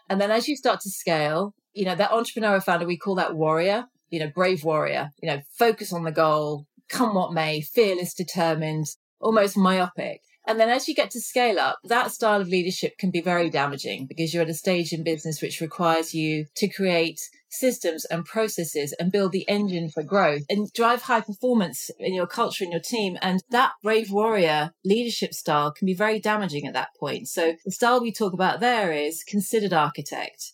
And 0.09 0.19
then 0.19 0.31
as 0.31 0.47
you 0.47 0.55
start 0.55 0.79
to 0.81 0.89
scale, 0.89 1.53
you 1.73 1.85
know, 1.85 1.95
that 1.95 2.09
entrepreneurial 2.09 2.63
founder, 2.63 2.87
we 2.87 2.97
call 2.97 3.15
that 3.15 3.35
warrior, 3.35 3.85
you 4.09 4.19
know, 4.19 4.31
brave 4.33 4.63
warrior, 4.63 5.11
you 5.21 5.29
know, 5.29 5.41
focus 5.57 5.93
on 5.93 6.03
the 6.03 6.11
goal, 6.11 6.65
come 6.89 7.13
what 7.13 7.31
may, 7.31 7.61
fearless, 7.61 8.15
determined, 8.15 8.87
almost 9.19 9.55
myopic. 9.55 10.21
And 10.47 10.59
then 10.59 10.69
as 10.69 10.87
you 10.87 10.95
get 10.95 11.11
to 11.11 11.21
scale 11.21 11.59
up, 11.59 11.77
that 11.83 12.11
style 12.11 12.41
of 12.41 12.47
leadership 12.47 12.97
can 12.97 13.11
be 13.11 13.21
very 13.21 13.51
damaging 13.51 14.07
because 14.07 14.33
you're 14.33 14.41
at 14.41 14.49
a 14.49 14.55
stage 14.55 14.91
in 14.93 15.03
business 15.03 15.43
which 15.43 15.61
requires 15.61 16.15
you 16.15 16.45
to 16.55 16.67
create 16.67 17.21
systems 17.49 18.05
and 18.05 18.25
processes 18.25 18.93
and 18.99 19.11
build 19.11 19.31
the 19.31 19.47
engine 19.49 19.89
for 19.89 20.03
growth 20.03 20.43
and 20.49 20.71
drive 20.73 21.03
high 21.03 21.21
performance 21.21 21.89
in 21.99 22.13
your 22.13 22.27
culture 22.27 22.63
and 22.63 22.73
your 22.73 22.81
team. 22.81 23.17
And 23.21 23.43
that 23.49 23.73
brave 23.83 24.11
warrior 24.11 24.71
leadership 24.85 25.33
style 25.33 25.71
can 25.71 25.85
be 25.85 25.93
very 25.93 26.19
damaging 26.19 26.65
at 26.65 26.73
that 26.73 26.89
point. 26.99 27.27
So 27.27 27.55
the 27.65 27.71
style 27.71 28.01
we 28.01 28.11
talk 28.11 28.33
about 28.33 28.59
there 28.59 28.91
is 28.91 29.23
considered 29.23 29.73
architect 29.73 30.53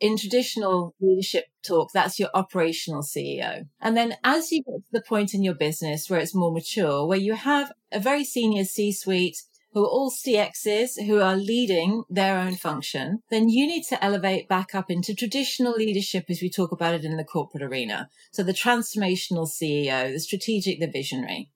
in 0.00 0.16
traditional 0.16 0.94
leadership 1.00 1.46
talk, 1.66 1.90
that's 1.92 2.18
your 2.18 2.30
operational 2.34 3.02
CEO. 3.02 3.66
And 3.80 3.96
then 3.96 4.14
as 4.22 4.52
you 4.52 4.62
get 4.62 4.74
to 4.74 4.92
the 4.92 5.02
point 5.02 5.34
in 5.34 5.42
your 5.42 5.54
business 5.54 6.08
where 6.08 6.20
it's 6.20 6.34
more 6.34 6.52
mature, 6.52 7.06
where 7.06 7.18
you 7.18 7.34
have 7.34 7.72
a 7.90 7.98
very 7.98 8.24
senior 8.24 8.64
C 8.64 8.92
suite 8.92 9.42
who 9.72 9.84
are 9.84 9.88
all 9.88 10.10
CXs 10.10 11.06
who 11.06 11.20
are 11.20 11.36
leading 11.36 12.04
their 12.08 12.38
own 12.38 12.56
function, 12.56 13.22
then 13.30 13.48
you 13.48 13.66
need 13.66 13.84
to 13.84 14.02
elevate 14.02 14.48
back 14.48 14.74
up 14.74 14.90
into 14.90 15.14
traditional 15.14 15.72
leadership 15.72 16.24
as 16.28 16.40
we 16.40 16.50
talk 16.50 16.72
about 16.72 16.94
it 16.94 17.04
in 17.04 17.16
the 17.16 17.24
corporate 17.24 17.62
arena. 17.62 18.08
So 18.32 18.42
the 18.42 18.52
transformational 18.52 19.48
CEO, 19.48 20.12
the 20.12 20.20
strategic, 20.20 20.80
the 20.80 20.86
visionary. 20.86 21.50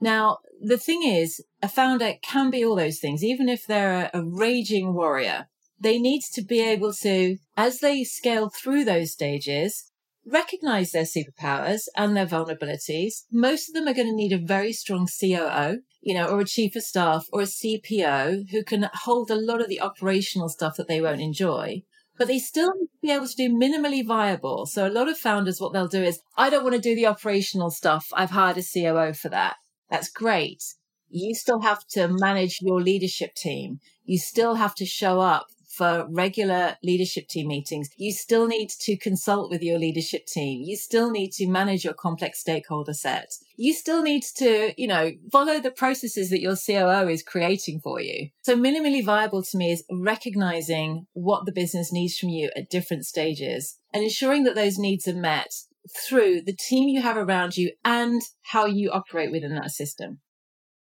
Now, 0.00 0.38
the 0.60 0.76
thing 0.76 1.02
is, 1.02 1.42
a 1.62 1.68
founder 1.68 2.14
can 2.22 2.50
be 2.50 2.64
all 2.64 2.76
those 2.76 2.98
things, 2.98 3.24
even 3.24 3.48
if 3.48 3.66
they're 3.66 4.10
a, 4.12 4.20
a 4.20 4.22
raging 4.22 4.92
warrior 4.92 5.48
they 5.78 5.98
need 5.98 6.22
to 6.32 6.42
be 6.42 6.60
able 6.60 6.92
to, 6.92 7.38
as 7.56 7.80
they 7.80 8.04
scale 8.04 8.48
through 8.48 8.84
those 8.84 9.12
stages, 9.12 9.90
recognize 10.24 10.90
their 10.90 11.04
superpowers 11.04 11.82
and 11.96 12.16
their 12.16 12.26
vulnerabilities. 12.26 13.24
Most 13.30 13.68
of 13.68 13.74
them 13.74 13.86
are 13.86 13.94
going 13.94 14.08
to 14.08 14.14
need 14.14 14.32
a 14.32 14.38
very 14.38 14.72
strong 14.72 15.06
COO, 15.06 15.82
you 16.06 16.14
know, 16.14 16.28
or 16.28 16.38
a 16.38 16.44
chief 16.44 16.76
of 16.76 16.84
staff 16.84 17.26
or 17.32 17.40
a 17.40 17.46
CPO 17.46 18.50
who 18.50 18.62
can 18.62 18.88
hold 18.94 19.28
a 19.28 19.34
lot 19.34 19.60
of 19.60 19.68
the 19.68 19.80
operational 19.80 20.48
stuff 20.48 20.76
that 20.76 20.86
they 20.86 21.00
won't 21.00 21.20
enjoy. 21.20 21.82
But 22.16 22.28
they 22.28 22.38
still 22.38 22.72
need 22.78 22.86
to 22.86 22.98
be 23.02 23.10
able 23.10 23.26
to 23.26 23.34
do 23.34 23.50
minimally 23.50 24.06
viable. 24.06 24.66
So 24.66 24.86
a 24.86 24.88
lot 24.88 25.08
of 25.08 25.18
founders, 25.18 25.60
what 25.60 25.72
they'll 25.72 25.88
do 25.88 26.04
is, 26.04 26.20
I 26.36 26.48
don't 26.48 26.62
want 26.62 26.76
to 26.76 26.80
do 26.80 26.94
the 26.94 27.06
operational 27.06 27.72
stuff. 27.72 28.06
I've 28.12 28.30
hired 28.30 28.56
a 28.56 28.62
COO 28.62 29.14
for 29.14 29.30
that. 29.30 29.56
That's 29.90 30.08
great. 30.08 30.62
You 31.08 31.34
still 31.34 31.62
have 31.62 31.84
to 31.88 32.06
manage 32.06 32.60
your 32.62 32.80
leadership 32.80 33.34
team. 33.34 33.80
You 34.04 34.20
still 34.20 34.54
have 34.54 34.76
to 34.76 34.86
show 34.86 35.18
up 35.18 35.48
for 35.76 36.06
regular 36.10 36.76
leadership 36.82 37.28
team 37.28 37.48
meetings. 37.48 37.90
You 37.96 38.12
still 38.12 38.46
need 38.46 38.70
to 38.80 38.96
consult 38.96 39.50
with 39.50 39.62
your 39.62 39.78
leadership 39.78 40.26
team. 40.26 40.62
You 40.62 40.76
still 40.76 41.10
need 41.10 41.32
to 41.32 41.46
manage 41.46 41.84
your 41.84 41.94
complex 41.94 42.40
stakeholder 42.40 42.94
set. 42.94 43.34
You 43.56 43.74
still 43.74 44.02
need 44.02 44.22
to, 44.36 44.72
you 44.76 44.86
know, 44.86 45.12
follow 45.30 45.60
the 45.60 45.70
processes 45.70 46.30
that 46.30 46.40
your 46.40 46.56
COO 46.56 47.08
is 47.08 47.22
creating 47.22 47.80
for 47.80 48.00
you. 48.00 48.30
So 48.42 48.56
minimally 48.56 49.04
viable 49.04 49.42
to 49.42 49.56
me 49.56 49.72
is 49.72 49.84
recognizing 49.90 51.06
what 51.12 51.46
the 51.46 51.52
business 51.52 51.92
needs 51.92 52.18
from 52.18 52.30
you 52.30 52.50
at 52.56 52.70
different 52.70 53.04
stages 53.04 53.78
and 53.92 54.02
ensuring 54.02 54.44
that 54.44 54.54
those 54.54 54.78
needs 54.78 55.06
are 55.06 55.14
met 55.14 55.52
through 56.08 56.42
the 56.42 56.56
team 56.56 56.88
you 56.88 57.00
have 57.02 57.16
around 57.16 57.56
you 57.56 57.70
and 57.84 58.20
how 58.42 58.66
you 58.66 58.90
operate 58.90 59.30
within 59.30 59.54
that 59.54 59.70
system 59.70 60.20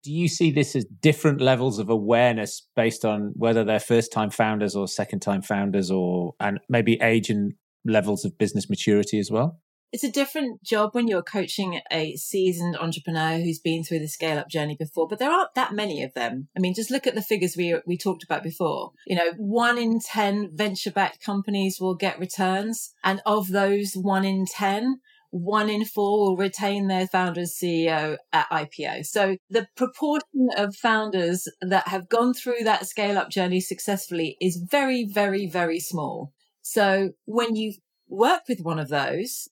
do 0.05 0.11
you 0.11 0.27
see 0.27 0.51
this 0.51 0.75
as 0.75 0.85
different 1.01 1.41
levels 1.41 1.79
of 1.79 1.89
awareness 1.89 2.67
based 2.75 3.03
on 3.03 3.33
whether 3.35 3.63
they're 3.63 3.79
first 3.79 4.11
time 4.11 4.29
founders 4.29 4.75
or 4.75 4.87
second 4.87 5.19
time 5.19 5.41
founders 5.41 5.89
or 5.89 6.35
and 6.39 6.59
maybe 6.69 6.99
age 7.01 7.29
and 7.29 7.53
levels 7.85 8.23
of 8.23 8.37
business 8.37 8.69
maturity 8.69 9.17
as 9.17 9.31
well 9.31 9.59
it's 9.91 10.03
a 10.03 10.11
different 10.11 10.61
job 10.61 10.89
when 10.91 11.07
you're 11.07 11.23
coaching 11.23 11.79
a 11.89 12.17
seasoned 12.17 12.75
entrepreneur 12.75 13.37
who's 13.37 13.59
been 13.59 13.81
through 13.81 13.99
the 13.99 14.09
scale 14.09 14.37
up 14.37 14.49
journey 14.49 14.75
before, 14.77 15.07
but 15.07 15.19
there 15.19 15.31
aren't 15.31 15.53
that 15.55 15.73
many 15.73 16.03
of 16.03 16.13
them. 16.13 16.49
I 16.53 16.59
mean, 16.59 16.73
just 16.73 16.91
look 16.91 17.07
at 17.07 17.15
the 17.15 17.21
figures 17.21 17.55
we, 17.55 17.79
we 17.85 17.97
talked 17.97 18.21
about 18.21 18.43
before. 18.43 18.91
You 19.07 19.15
know, 19.15 19.31
one 19.37 19.77
in 19.77 20.01
10 20.01 20.49
venture 20.53 20.91
backed 20.91 21.23
companies 21.23 21.77
will 21.79 21.95
get 21.95 22.19
returns. 22.19 22.93
And 23.05 23.21
of 23.25 23.47
those 23.47 23.93
one 23.93 24.25
in 24.25 24.45
10, 24.45 24.99
one 25.35 25.69
in 25.69 25.83
four 25.83 26.19
will 26.19 26.37
retain 26.37 26.87
their 26.87 27.07
founder's 27.07 27.57
CEO 27.61 28.15
at 28.31 28.49
IPO. 28.49 29.05
So 29.05 29.35
the 29.49 29.67
proportion 29.75 30.47
of 30.55 30.73
founders 30.77 31.45
that 31.61 31.89
have 31.89 32.07
gone 32.07 32.33
through 32.33 32.63
that 32.63 32.87
scale 32.87 33.17
up 33.17 33.29
journey 33.29 33.59
successfully 33.59 34.37
is 34.39 34.65
very, 34.71 35.03
very, 35.03 35.45
very 35.45 35.81
small. 35.81 36.31
So 36.61 37.11
when 37.25 37.57
you 37.57 37.73
work 38.07 38.43
with 38.47 38.61
one 38.61 38.79
of 38.79 38.87
those, 38.87 39.49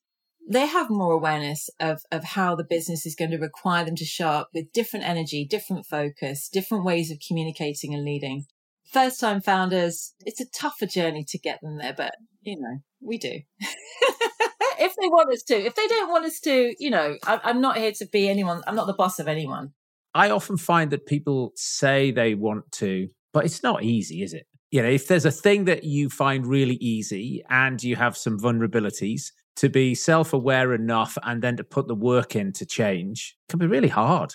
they 0.50 0.68
have 0.68 0.90
more 0.90 1.12
awareness 1.12 1.70
of, 1.82 2.00
of 2.14 2.24
how 2.24 2.56
the 2.56 2.64
business 2.64 3.06
is 3.06 3.16
going 3.16 3.32
to 3.32 3.38
require 3.38 3.84
them 3.84 3.98
to 3.98 4.06
show 4.06 4.30
up 4.30 4.50
with 4.54 4.72
different 4.72 5.06
energy, 5.06 5.46
different 5.46 5.86
focus, 5.86 6.48
different 6.48 6.86
ways 6.86 7.12
of 7.12 7.18
communicating 7.28 7.94
and 7.94 8.06
leading. 8.06 8.46
First 8.94 9.20
time 9.20 9.42
founders, 9.42 10.14
it's 10.22 10.40
a 10.40 10.50
tougher 10.50 10.86
journey 10.86 11.26
to 11.28 11.38
get 11.38 11.60
them 11.62 11.78
there, 11.78 11.94
but 11.96 12.14
you 12.42 12.58
know, 12.58 12.78
we 13.02 13.18
do. 13.18 13.42
if 14.84 14.96
they 14.96 15.08
want 15.08 15.34
us 15.34 15.44
to. 15.44 15.56
If 15.56 15.76
they 15.76 15.88
don't 15.88 16.10
want 16.10 16.26
us 16.26 16.40
to, 16.42 16.76
you 16.80 16.90
know, 16.90 17.18
I, 17.26 17.40
I'm 17.44 17.62
not 17.62 17.78
here 17.78 17.92
to 17.94 18.06
be 18.06 18.30
anyone. 18.30 18.62
I'm 18.68 18.76
not 18.76 18.88
the 18.88 18.94
boss 18.94 19.20
of 19.20 19.28
anyone. 19.28 19.74
I 20.14 20.30
often 20.30 20.58
find 20.58 20.92
that 20.92 21.06
people 21.06 21.54
say 21.56 22.12
they 22.12 22.36
want 22.36 22.72
to, 22.74 23.10
but 23.32 23.46
it's 23.46 23.64
not 23.64 23.84
easy, 23.84 24.22
is 24.22 24.34
it? 24.34 24.46
you 24.74 24.82
know, 24.82 24.90
if 24.90 25.08
there's 25.08 25.26
a 25.26 25.30
thing 25.30 25.66
that 25.66 25.84
you 25.84 26.10
find 26.10 26.48
really 26.48 26.78
easy 26.78 27.44
and 27.48 27.84
you 27.84 27.96
have 27.96 28.18
some 28.18 28.40
vulnerabilities, 28.40 29.32
to 29.58 29.70
be 29.70 29.94
self 29.94 30.34
aware 30.34 30.74
enough 30.74 31.16
and 31.22 31.44
then 31.44 31.58
to 31.58 31.64
put 31.64 31.88
the 31.88 31.94
work 31.94 32.36
in 32.36 32.52
to 32.54 32.66
change 32.66 33.38
can 33.50 33.60
be 33.60 33.68
really 33.68 33.88
hard. 33.88 34.34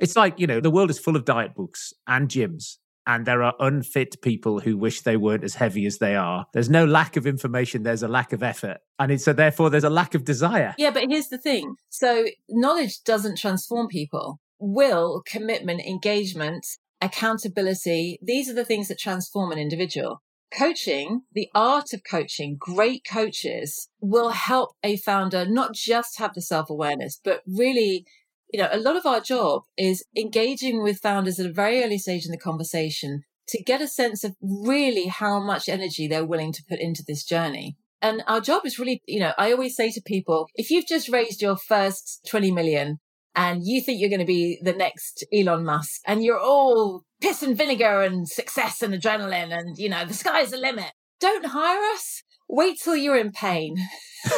It's 0.00 0.16
like, 0.16 0.40
you 0.40 0.46
know, 0.48 0.58
the 0.58 0.72
world 0.72 0.90
is 0.90 0.98
full 0.98 1.14
of 1.14 1.24
diet 1.24 1.54
books 1.54 1.92
and 2.08 2.28
gyms, 2.28 2.78
and 3.06 3.24
there 3.24 3.42
are 3.42 3.54
unfit 3.60 4.20
people 4.20 4.60
who 4.60 4.76
wish 4.76 5.02
they 5.02 5.16
weren't 5.16 5.44
as 5.44 5.54
heavy 5.54 5.86
as 5.86 5.98
they 5.98 6.16
are. 6.16 6.46
There's 6.52 6.70
no 6.70 6.84
lack 6.84 7.16
of 7.16 7.26
information, 7.26 7.82
there's 7.82 8.02
a 8.02 8.08
lack 8.08 8.32
of 8.32 8.42
effort. 8.42 8.78
And 8.98 9.12
it's, 9.12 9.24
so 9.24 9.32
therefore 9.32 9.70
there's 9.70 9.84
a 9.84 9.90
lack 9.90 10.14
of 10.14 10.24
desire. 10.24 10.74
Yeah, 10.78 10.90
but 10.90 11.04
here's 11.08 11.28
the 11.28 11.38
thing. 11.38 11.76
So 11.88 12.26
knowledge 12.48 13.02
doesn't 13.04 13.38
transform 13.38 13.88
people. 13.88 14.40
Will, 14.58 15.22
commitment, 15.26 15.82
engagement, 15.82 16.66
accountability, 17.00 18.18
these 18.22 18.48
are 18.48 18.54
the 18.54 18.64
things 18.64 18.88
that 18.88 18.98
transform 18.98 19.52
an 19.52 19.58
individual. 19.58 20.22
Coaching, 20.56 21.22
the 21.32 21.48
art 21.54 21.92
of 21.92 22.02
coaching, 22.08 22.56
great 22.58 23.02
coaches 23.08 23.88
will 24.00 24.30
help 24.30 24.70
a 24.82 24.96
founder 24.96 25.44
not 25.44 25.74
just 25.74 26.18
have 26.18 26.34
the 26.34 26.40
self 26.40 26.70
awareness, 26.70 27.20
but 27.22 27.42
really, 27.46 28.06
you 28.52 28.60
know, 28.60 28.68
a 28.70 28.78
lot 28.78 28.96
of 28.96 29.06
our 29.06 29.20
job 29.20 29.62
is 29.76 30.04
engaging 30.16 30.82
with 30.82 31.00
founders 31.00 31.38
at 31.40 31.46
a 31.46 31.52
very 31.52 31.82
early 31.82 31.98
stage 31.98 32.24
in 32.24 32.30
the 32.30 32.38
conversation 32.38 33.22
to 33.48 33.62
get 33.62 33.80
a 33.80 33.88
sense 33.88 34.24
of 34.24 34.34
really 34.40 35.06
how 35.06 35.40
much 35.40 35.68
energy 35.68 36.08
they're 36.08 36.24
willing 36.24 36.52
to 36.52 36.64
put 36.68 36.80
into 36.80 37.04
this 37.06 37.24
journey. 37.24 37.76
And 38.02 38.22
our 38.26 38.40
job 38.40 38.66
is 38.66 38.78
really, 38.78 39.02
you 39.06 39.20
know, 39.20 39.32
I 39.38 39.52
always 39.52 39.74
say 39.74 39.90
to 39.90 40.02
people, 40.04 40.48
if 40.54 40.70
you've 40.70 40.86
just 40.86 41.08
raised 41.08 41.40
your 41.40 41.56
first 41.56 42.26
20 42.28 42.50
million 42.50 42.98
and 43.34 43.62
you 43.64 43.80
think 43.80 44.00
you're 44.00 44.10
going 44.10 44.20
to 44.20 44.26
be 44.26 44.58
the 44.62 44.72
next 44.72 45.24
Elon 45.32 45.64
Musk 45.64 46.00
and 46.06 46.22
you're 46.22 46.40
all 46.40 47.04
piss 47.20 47.42
and 47.42 47.56
vinegar 47.56 48.02
and 48.02 48.28
success 48.28 48.82
and 48.82 48.94
adrenaline 48.94 49.56
and, 49.56 49.76
you 49.78 49.88
know, 49.88 50.04
the 50.04 50.14
sky's 50.14 50.50
the 50.50 50.56
limit. 50.56 50.92
Don't 51.20 51.46
hire 51.46 51.82
us. 51.94 52.22
Wait 52.48 52.78
till 52.82 52.96
you're 52.96 53.16
in 53.16 53.32
pain. 53.32 53.76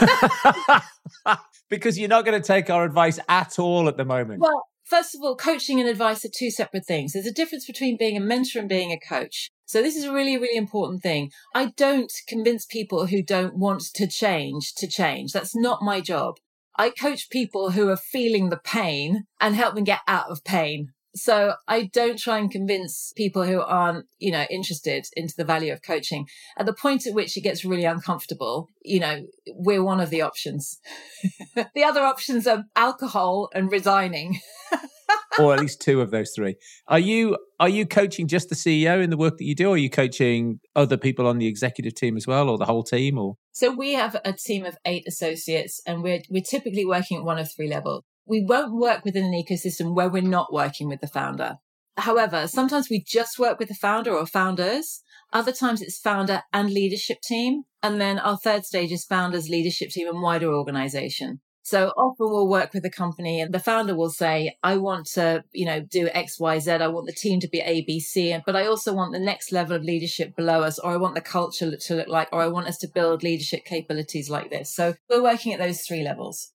because 1.71 1.99
you're 1.99 2.09
not 2.09 2.25
going 2.25 2.41
to 2.41 2.47
take 2.47 2.71
our 2.71 2.85
advice 2.85 3.19
at 3.29 3.59
all 3.59 3.89
at 3.89 3.97
the 3.97 4.05
moment. 4.05 4.41
Well, 4.41 4.67
first 4.85 5.15
of 5.15 5.21
all, 5.23 5.37
coaching 5.37 5.81
and 5.81 5.89
advice 5.89 6.25
are 6.25 6.31
two 6.35 6.51
separate 6.51 6.87
things. 6.87 7.13
There's 7.13 7.27
a 7.27 7.33
difference 7.33 7.67
between 7.67 7.97
being 7.97 8.17
a 8.17 8.21
mentor 8.21 8.61
and 8.61 8.69
being 8.69 8.93
a 8.93 8.99
coach. 8.99 9.51
So 9.67 9.83
this 9.83 9.97
is 9.97 10.05
a 10.05 10.13
really, 10.13 10.39
really 10.39 10.57
important 10.57 11.03
thing. 11.03 11.31
I 11.55 11.73
don't 11.77 12.13
convince 12.27 12.65
people 12.65 13.07
who 13.07 13.23
don't 13.23 13.57
want 13.57 13.83
to 13.95 14.07
change 14.07 14.75
to 14.77 14.87
change. 14.87 15.33
That's 15.33 15.55
not 15.55 15.83
my 15.83 16.01
job. 16.01 16.37
I 16.77 16.91
coach 16.91 17.29
people 17.29 17.73
who 17.73 17.89
are 17.89 17.97
feeling 17.97 18.49
the 18.49 18.61
pain 18.63 19.25
and 19.41 19.55
help 19.55 19.75
them 19.75 19.85
get 19.85 20.01
out 20.07 20.31
of 20.31 20.45
pain. 20.45 20.93
So 21.19 21.55
I 21.67 21.91
don't 21.93 22.19
try 22.19 22.39
and 22.39 22.51
convince 22.51 23.13
people 23.17 23.45
who 23.45 23.61
aren't, 23.61 24.07
you 24.19 24.31
know, 24.31 24.47
interested 24.51 25.07
into 25.17 25.35
the 25.37 25.45
value 25.45 25.73
of 25.73 25.83
coaching. 25.83 26.27
At 26.57 26.67
the 26.67 26.73
point 26.73 27.07
at 27.07 27.15
which 27.15 27.37
it 27.37 27.43
gets 27.43 27.65
really 27.65 27.85
uncomfortable, 27.85 28.69
you 28.83 29.01
know, 29.01 29.27
we're 29.55 29.83
one 29.83 30.01
of 30.01 30.11
the 30.11 30.23
options. 30.23 30.79
the 31.55 31.85
other 31.85 32.03
options 32.03 32.47
are 32.47 32.65
alcohol 32.77 33.49
and 33.55 33.71
resigning. 33.71 34.41
or 35.39 35.55
at 35.55 35.61
least 35.61 35.81
two 35.81 36.01
of 36.01 36.11
those 36.11 36.33
three. 36.35 36.57
Are 36.87 36.99
you 36.99 37.37
are 37.61 37.69
you 37.69 37.87
coaching 37.87 38.27
just 38.27 38.49
the 38.49 38.55
CEO 38.55 39.03
in 39.03 39.11
the 39.11 39.17
work 39.17 39.39
that 39.39 39.45
you 39.45 39.55
do, 39.55 39.69
or 39.69 39.75
are 39.75 39.79
you 39.79 39.91
coaching 39.91 40.61
other 40.77 40.97
people 40.97 41.27
on 41.27 41.39
the 41.39 41.47
executive 41.47 41.95
team 41.95 42.17
as 42.17 42.27
well, 42.27 42.49
or 42.49 42.59
the 42.59 42.65
whole 42.65 42.83
team? 42.83 43.19
Or 43.19 43.37
so 43.53 43.71
we 43.71 43.95
have 43.95 44.21
a 44.25 44.33
team 44.33 44.65
of 44.65 44.77
eight 44.85 45.05
associates, 45.07 45.81
and 45.87 46.03
we're 46.03 46.23
we're 46.31 46.43
typically 46.43 46.85
working 46.85 47.19
at 47.19 47.25
one 47.25 47.39
of 47.39 47.51
three 47.51 47.69
levels. 47.69 48.05
We 48.29 48.45
won't 48.45 48.75
work 48.75 49.05
within 49.05 49.25
an 49.25 49.33
ecosystem 49.33 49.95
where 49.95 50.11
we're 50.11 50.23
not 50.23 50.53
working 50.53 50.89
with 50.89 51.01
the 51.01 51.07
founder. 51.07 51.57
However, 51.97 52.47
sometimes 52.47 52.89
we 52.91 53.03
just 53.03 53.39
work 53.39 53.59
with 53.59 53.69
the 53.69 53.75
founder 53.75 54.13
or 54.13 54.27
founders. 54.27 55.03
Other 55.33 55.53
times 55.53 55.83
it's 55.83 55.99
founder 55.99 56.43
and 56.53 56.71
leadership 56.71 57.21
team. 57.23 57.63
And 57.83 58.01
then 58.01 58.19
our 58.19 58.37
third 58.37 58.65
stage 58.65 58.93
is 58.93 59.05
founders, 59.05 59.49
leadership 59.49 59.91
team 59.91 60.09
and 60.09 60.23
wider 60.23 60.53
organization. 60.53 61.41
So 61.63 61.89
often 61.99 62.31
we'll 62.31 62.49
work 62.49 62.73
with 62.73 62.85
a 62.87 62.91
company 62.91 63.41
and 63.41 63.53
the 63.53 63.59
founder 63.59 63.95
will 63.95 64.11
say, 64.11 64.57
I 64.63 64.79
want 64.79 65.07
to, 65.15 65.45
you 65.53 65.67
know, 65.67 65.81
do 65.81 66.09
X, 66.15 66.41
Y, 66.41 66.59
Z. 66.61 66.71
I 66.71 66.89
want 66.89 67.07
the 67.07 67.13
team 67.13 67.41
to 67.41 67.49
be 67.49 67.61
A, 67.61 67.83
B, 67.83 68.01
C, 68.01 68.39
but 68.47 68.57
I 68.57 68.67
also 68.67 68.95
want 68.95 69.13
the 69.13 69.19
next 69.19 69.53
level 69.53 69.77
of 69.77 69.83
leadership 69.83 70.35
below 70.35 70.63
us, 70.63 70.79
or 70.79 70.93
I 70.93 70.97
want 70.97 71.15
the 71.15 71.21
culture 71.21 71.77
to 71.77 71.95
look 71.95 72.09
like, 72.09 72.29
or 72.33 72.41
I 72.41 72.47
want 72.47 72.69
us 72.69 72.79
to 72.79 72.89
build 72.89 73.23
leadership 73.23 73.67
capabilities 73.67 74.31
like 74.31 74.51
this. 74.51 74.75
So 74.75 74.95
we're 75.11 75.23
working 75.23 75.53
at 75.53 75.59
those 75.59 75.83
three 75.83 76.03
levels. 76.03 76.53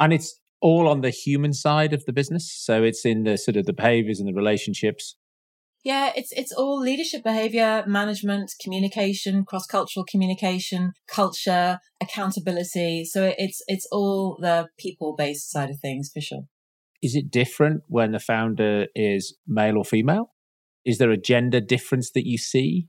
And 0.00 0.12
it's 0.12 0.40
all 0.60 0.88
on 0.88 1.00
the 1.00 1.10
human 1.10 1.52
side 1.52 1.92
of 1.92 2.04
the 2.06 2.12
business. 2.12 2.52
So 2.52 2.82
it's 2.82 3.04
in 3.04 3.24
the 3.24 3.36
sort 3.36 3.56
of 3.56 3.66
the 3.66 3.72
behaviors 3.72 4.20
and 4.20 4.28
the 4.28 4.34
relationships 4.34 5.16
yeah, 5.86 6.10
it's 6.16 6.32
it's 6.32 6.50
all 6.50 6.80
leadership 6.80 7.22
behavior, 7.22 7.84
management, 7.86 8.54
communication, 8.60 9.44
cross-cultural 9.44 10.04
communication, 10.10 10.94
culture, 11.06 11.78
accountability. 12.02 13.04
So 13.04 13.32
it's 13.38 13.62
it's 13.68 13.86
all 13.92 14.36
the 14.40 14.66
people-based 14.80 15.48
side 15.48 15.70
of 15.70 15.78
things 15.78 16.10
for 16.12 16.20
sure. 16.20 16.42
Is 17.02 17.14
it 17.14 17.30
different 17.30 17.84
when 17.86 18.10
the 18.10 18.18
founder 18.18 18.88
is 18.96 19.36
male 19.46 19.78
or 19.78 19.84
female? 19.84 20.32
Is 20.84 20.98
there 20.98 21.12
a 21.12 21.16
gender 21.16 21.60
difference 21.60 22.10
that 22.16 22.26
you 22.26 22.36
see? 22.36 22.88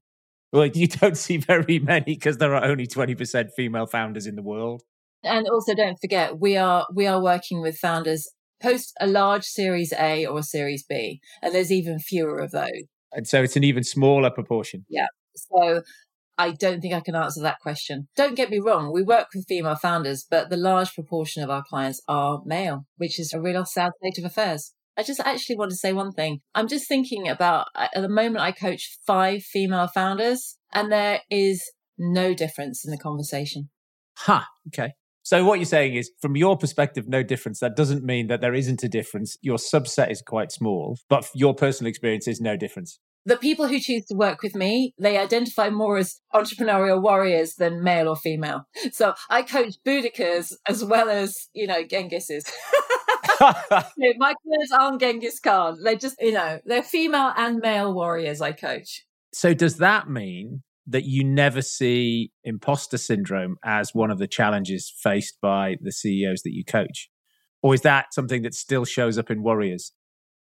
Well, 0.51 0.65
you 0.73 0.87
don't 0.87 1.17
see 1.17 1.37
very 1.37 1.77
many 1.77 2.15
because 2.15 2.39
there 2.39 2.55
are 2.55 2.65
only 2.65 2.87
20% 2.87 3.49
female 3.55 3.85
founders 3.85 4.25
in 4.25 4.35
the 4.35 4.41
world. 4.41 4.81
And 5.27 5.47
also 5.47 5.75
don't 5.75 5.99
forget 5.99 6.39
we 6.39 6.57
are 6.57 6.87
we 6.93 7.05
are 7.07 7.21
working 7.21 7.61
with 7.61 7.77
founders 7.77 8.27
post 8.61 8.93
a 8.99 9.07
large 9.07 9.43
series 9.43 9.93
A 9.93 10.25
or 10.25 10.39
a 10.39 10.43
series 10.43 10.83
B, 10.83 11.21
and 11.41 11.53
there's 11.53 11.71
even 11.71 11.99
fewer 11.99 12.39
of 12.39 12.51
those. 12.51 12.83
And 13.11 13.27
so 13.27 13.43
it's 13.43 13.55
an 13.55 13.63
even 13.63 13.83
smaller 13.83 14.29
proportion. 14.29 14.85
Yeah. 14.89 15.07
So 15.35 15.81
I 16.37 16.51
don't 16.51 16.81
think 16.81 16.93
I 16.93 16.99
can 16.99 17.15
answer 17.15 17.41
that 17.41 17.59
question. 17.59 18.07
Don't 18.15 18.35
get 18.35 18.49
me 18.49 18.59
wrong, 18.59 18.91
we 18.93 19.01
work 19.01 19.27
with 19.33 19.47
female 19.47 19.75
founders, 19.75 20.25
but 20.29 20.49
the 20.49 20.57
large 20.57 20.93
proportion 20.93 21.43
of 21.43 21.49
our 21.49 21.63
clients 21.67 22.01
are 22.07 22.41
male, 22.45 22.85
which 22.97 23.19
is 23.19 23.33
a 23.33 23.41
real 23.41 23.65
sad 23.65 23.91
state 23.99 24.17
of 24.19 24.25
affairs. 24.25 24.73
I 24.97 25.03
just 25.03 25.19
actually 25.19 25.57
want 25.57 25.71
to 25.71 25.77
say 25.77 25.93
one 25.93 26.11
thing. 26.11 26.39
I'm 26.55 26.67
just 26.67 26.87
thinking 26.87 27.27
about 27.27 27.67
uh, 27.75 27.87
at 27.93 28.01
the 28.01 28.09
moment 28.09 28.39
I 28.39 28.51
coach 28.51 28.97
five 29.05 29.43
female 29.43 29.87
founders, 29.87 30.57
and 30.73 30.91
there 30.91 31.21
is 31.29 31.63
no 31.99 32.33
difference 32.33 32.83
in 32.83 32.91
the 32.91 32.97
conversation. 32.97 33.69
Ha, 34.17 34.39
huh, 34.39 34.45
okay. 34.69 34.93
So 35.27 35.43
what 35.43 35.59
you're 35.59 35.65
saying 35.65 35.95
is, 35.95 36.09
from 36.21 36.37
your 36.37 36.57
perspective, 36.57 37.09
no 37.09 37.21
difference. 37.21 37.59
That 37.59 37.75
doesn't 37.75 38.01
mean 38.01 38.27
that 38.27 38.39
there 38.39 38.53
isn't 38.53 38.81
a 38.81 38.87
difference. 38.87 39.35
Your 39.41 39.57
subset 39.57 40.09
is 40.09 40.21
quite 40.21 40.53
small, 40.53 40.97
but 41.09 41.29
your 41.33 41.53
personal 41.53 41.89
experience 41.89 42.29
is 42.29 42.39
no 42.39 42.55
difference. 42.55 42.97
The 43.25 43.35
people 43.35 43.67
who 43.67 43.77
choose 43.77 44.05
to 44.05 44.15
work 44.15 44.41
with 44.41 44.55
me, 44.55 44.93
they 44.97 45.17
identify 45.17 45.69
more 45.69 45.97
as 45.97 46.21
entrepreneurial 46.33 47.01
warriors 47.01 47.55
than 47.55 47.83
male 47.83 48.07
or 48.07 48.15
female. 48.15 48.69
So 48.93 49.15
I 49.29 49.41
coach 49.41 49.73
Boudiccas 49.85 50.53
as 50.65 50.85
well 50.85 51.09
as, 51.09 51.49
you 51.51 51.67
know, 51.67 51.83
Genghises. 51.83 52.49
my 53.41 54.33
clients 54.33 54.71
aren't 54.79 55.01
Genghis 55.01 55.41
Khan. 55.41 55.77
They're 55.83 55.97
just, 55.97 56.15
you 56.21 56.31
know, 56.31 56.59
they're 56.63 56.81
female 56.81 57.33
and 57.35 57.57
male 57.57 57.93
warriors 57.93 58.39
I 58.39 58.53
coach. 58.53 59.05
So 59.33 59.53
does 59.53 59.75
that 59.79 60.09
mean 60.09 60.63
that 60.87 61.03
you 61.03 61.23
never 61.23 61.61
see 61.61 62.31
imposter 62.43 62.97
syndrome 62.97 63.57
as 63.63 63.93
one 63.93 64.09
of 64.09 64.19
the 64.19 64.27
challenges 64.27 64.91
faced 65.03 65.37
by 65.41 65.75
the 65.81 65.91
CEOs 65.91 66.41
that 66.43 66.53
you 66.53 66.63
coach? 66.63 67.09
Or 67.61 67.73
is 67.73 67.81
that 67.81 68.13
something 68.13 68.43
that 68.43 68.53
still 68.53 68.85
shows 68.85 69.17
up 69.17 69.29
in 69.29 69.43
warriors? 69.43 69.91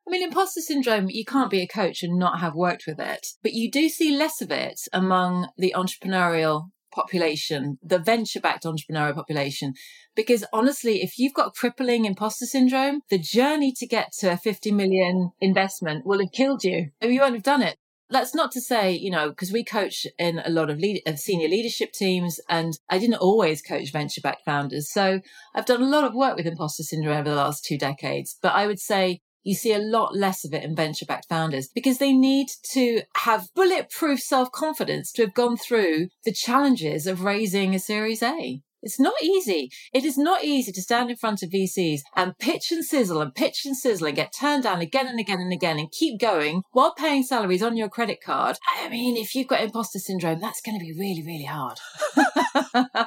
I 0.07 0.11
mean, 0.11 0.23
imposter 0.23 0.61
syndrome, 0.61 1.09
you 1.09 1.25
can't 1.25 1.51
be 1.51 1.63
a 1.63 1.67
coach 1.67 2.03
and 2.03 2.19
not 2.19 2.41
have 2.41 2.57
worked 2.57 2.85
with 2.89 2.99
it, 2.99 3.29
but 3.43 3.53
you 3.53 3.71
do 3.71 3.89
see 3.89 4.17
less 4.17 4.41
of 4.41 4.51
it 4.51 4.81
among 4.93 5.49
the 5.57 5.75
entrepreneurial 5.77 6.71
population, 6.93 7.79
the 7.83 8.01
venture 8.01 8.41
backed 8.41 8.65
entrepreneurial 8.65 9.15
population. 9.15 9.75
Because 10.17 10.45
honestly, 10.53 11.03
if 11.03 11.19
you've 11.19 11.35
got 11.35 11.55
crippling 11.55 12.05
imposter 12.05 12.47
syndrome, 12.47 13.01
the 13.11 13.19
journey 13.19 13.73
to 13.79 13.87
get 13.87 14.13
to 14.19 14.33
a 14.33 14.37
50 14.37 14.73
million 14.73 15.31
investment 15.41 16.05
will 16.05 16.19
have 16.19 16.33
killed 16.33 16.65
you. 16.65 16.91
You 17.01 17.21
won't 17.21 17.35
have 17.35 17.43
done 17.43 17.63
it 17.63 17.77
that's 18.13 18.35
not 18.35 18.53
to 18.53 18.61
say, 18.61 18.93
you 18.93 19.11
know, 19.11 19.31
because 19.31 19.53
we 19.53 19.65
coach 19.65 20.07
in 20.19 20.41
a 20.45 20.51
lot 20.51 20.71
of, 20.71 20.79
lead, 20.79 21.03
of 21.07 21.19
senior 21.19 21.49
leadership 21.49 21.93
teams 21.93 22.39
and 22.49 22.79
I 22.89 22.99
didn't 22.99 23.17
always 23.17 23.63
coach 23.63 23.91
venture 23.93 24.21
backed 24.21 24.45
founders. 24.45 24.93
So 24.93 25.21
I've 25.55 25.67
done 25.67 25.83
a 25.83 25.89
lot 25.89 26.05
of 26.05 26.15
work 26.15 26.37
with 26.37 26.47
imposter 26.47 26.83
syndrome 26.83 27.17
over 27.17 27.31
the 27.31 27.37
last 27.37 27.65
two 27.65 27.79
decades, 27.79 28.37
but 28.41 28.55
I 28.55 28.67
would 28.67 28.81
say 28.81 29.21
you 29.45 29.55
see 29.55 29.73
a 29.73 29.79
lot 29.79 30.17
less 30.17 30.45
of 30.45 30.55
it 30.55 30.63
in 30.63 30.77
venture 30.77 31.07
backed 31.07 31.29
founders 31.29 31.69
because 31.75 31.99
they 31.99 32.13
need 32.13 32.49
to 32.73 33.03
have 33.17 33.49
bulletproof 33.55 34.21
self 34.21 34.53
confidence 34.53 35.11
to 35.13 35.23
have 35.23 35.35
gone 35.35 35.57
through 35.57 36.09
the 36.25 36.33
challenges 36.33 37.07
of 37.07 37.23
raising 37.23 37.75
a 37.75 37.79
series 37.79 38.23
A. 38.23 38.63
It's 38.83 38.99
not 38.99 39.15
easy. 39.23 39.71
It 39.93 40.05
is 40.05 40.19
not 40.19 40.45
easy 40.45 40.73
to 40.73 40.83
stand 40.83 41.11
in 41.11 41.17
front 41.17 41.43
of 41.43 41.51
VCs 41.51 42.01
and 42.17 42.39
pitch 42.39 42.73
and 42.73 42.85
sizzle 42.85 43.21
and 43.21 43.35
pitch 43.35 43.65
and 43.65 43.77
sizzle 43.77 44.09
and 44.09 44.17
get 44.17 44.33
turned 44.33 44.65
down 44.65 44.81
again 44.81 45.07
and 45.07 45.21
again 45.21 45.41
and 45.41 45.53
again 45.53 45.79
and 45.79 45.91
keep 45.91 46.21
going 46.21 46.63
while 46.73 46.95
paying 46.95 47.23
salaries 47.23 47.63
on 47.63 47.77
your 47.77 47.89
credit 47.89 48.21
card. 48.23 48.57
I 48.79 48.89
mean, 48.89 49.17
if 49.17 49.35
you've 49.35 49.49
got 49.49 49.63
imposter 49.63 49.99
syndrome, 49.99 50.41
that's 50.41 50.61
going 50.61 50.79
to 50.79 50.85
be 50.85 50.93
really, 50.93 51.23
really 51.23 51.45
hard. 51.45 51.79